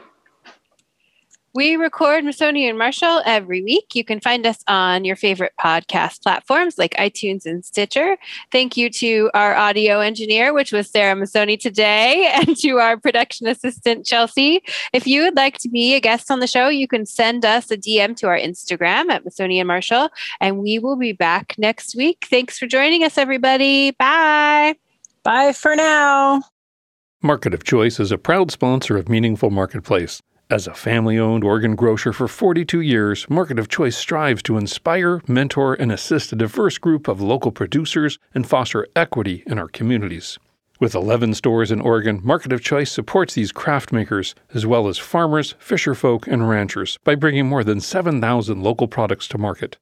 We 1.53 1.77
record 1.77 2.23
Masoni 2.23 2.69
and 2.69 2.77
Marshall 2.77 3.23
every 3.25 3.63
week. 3.63 3.95
You 3.95 4.03
can 4.03 4.19
find 4.19 4.45
us 4.45 4.63
on 4.67 5.03
your 5.03 5.15
favorite 5.15 5.53
podcast 5.59 6.21
platforms 6.21 6.77
like 6.77 6.93
iTunes 6.95 7.45
and 7.45 7.65
Stitcher. 7.65 8.17
Thank 8.51 8.77
you 8.77 8.89
to 8.91 9.31
our 9.33 9.55
audio 9.55 9.99
engineer, 9.99 10.53
which 10.53 10.71
was 10.71 10.91
Sarah 10.91 11.15
Masoni 11.15 11.59
today, 11.59 12.31
and 12.35 12.55
to 12.57 12.77
our 12.77 12.97
production 12.97 13.47
assistant, 13.47 14.05
Chelsea. 14.05 14.61
If 14.93 15.07
you 15.07 15.23
would 15.23 15.35
like 15.35 15.57
to 15.59 15.69
be 15.69 15.95
a 15.95 15.99
guest 15.99 16.29
on 16.29 16.39
the 16.39 16.45
show, 16.45 16.69
you 16.69 16.87
can 16.87 17.07
send 17.07 17.43
us 17.43 17.71
a 17.71 17.77
DM 17.77 18.15
to 18.17 18.27
our 18.27 18.37
Instagram 18.37 19.09
at 19.09 19.25
Masoni 19.25 19.57
and 19.57 19.67
Marshall, 19.67 20.09
and 20.39 20.59
we 20.59 20.77
will 20.77 20.97
be 20.97 21.13
back 21.13 21.55
next 21.57 21.95
week. 21.95 22.27
Thanks 22.29 22.59
for 22.59 22.67
joining 22.67 23.03
us, 23.03 23.17
everybody. 23.17 23.91
Bye. 23.91 24.75
Bye 25.23 25.53
for 25.53 25.75
now. 25.75 26.43
Market 27.23 27.53
of 27.55 27.63
Choice 27.63 27.99
is 27.99 28.11
a 28.11 28.17
proud 28.17 28.51
sponsor 28.51 28.97
of 28.97 29.09
Meaningful 29.09 29.49
Marketplace. 29.49 30.21
As 30.51 30.65
a 30.65 30.73
family 30.73 31.19
owned 31.19 31.43
organ 31.43 31.75
grocer 31.75 32.11
for 32.11 32.27
42 32.27 32.81
years, 32.81 33.29
Market 33.29 33.59
of 33.59 33.69
Choice 33.69 33.95
strives 33.95 34.41
to 34.41 34.57
inspire, 34.57 35.21
mentor, 35.27 35.75
and 35.75 35.91
assist 35.91 36.33
a 36.33 36.35
diverse 36.35 36.79
group 36.79 37.07
of 37.07 37.21
local 37.21 37.51
producers 37.51 38.17
and 38.33 38.49
foster 38.49 38.87
equity 38.95 39.43
in 39.45 39.59
our 39.59 39.67
communities. 39.67 40.39
With 40.79 40.95
11 40.95 41.35
stores 41.35 41.71
in 41.71 41.79
Oregon, 41.79 42.19
Market 42.23 42.51
of 42.51 42.63
Choice 42.63 42.91
supports 42.91 43.35
these 43.35 43.51
craft 43.51 43.91
makers 43.91 44.33
as 44.51 44.65
well 44.65 44.87
as 44.87 44.97
farmers, 44.97 45.53
fisherfolk, 45.63 46.25
and 46.25 46.49
ranchers 46.49 46.97
by 47.03 47.13
bringing 47.13 47.45
more 47.45 47.63
than 47.63 47.79
7,000 47.79 48.63
local 48.63 48.87
products 48.87 49.27
to 49.27 49.37
market. 49.37 49.77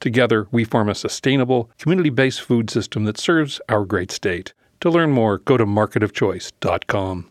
Together, 0.00 0.48
we 0.50 0.64
form 0.64 0.88
a 0.88 0.94
sustainable, 0.94 1.70
community 1.76 2.08
based 2.08 2.40
food 2.40 2.70
system 2.70 3.04
that 3.04 3.18
serves 3.18 3.60
our 3.68 3.84
great 3.84 4.10
state. 4.10 4.54
To 4.80 4.88
learn 4.88 5.10
more, 5.10 5.36
go 5.36 5.58
to 5.58 5.66
marketofchoice.com. 5.66 7.30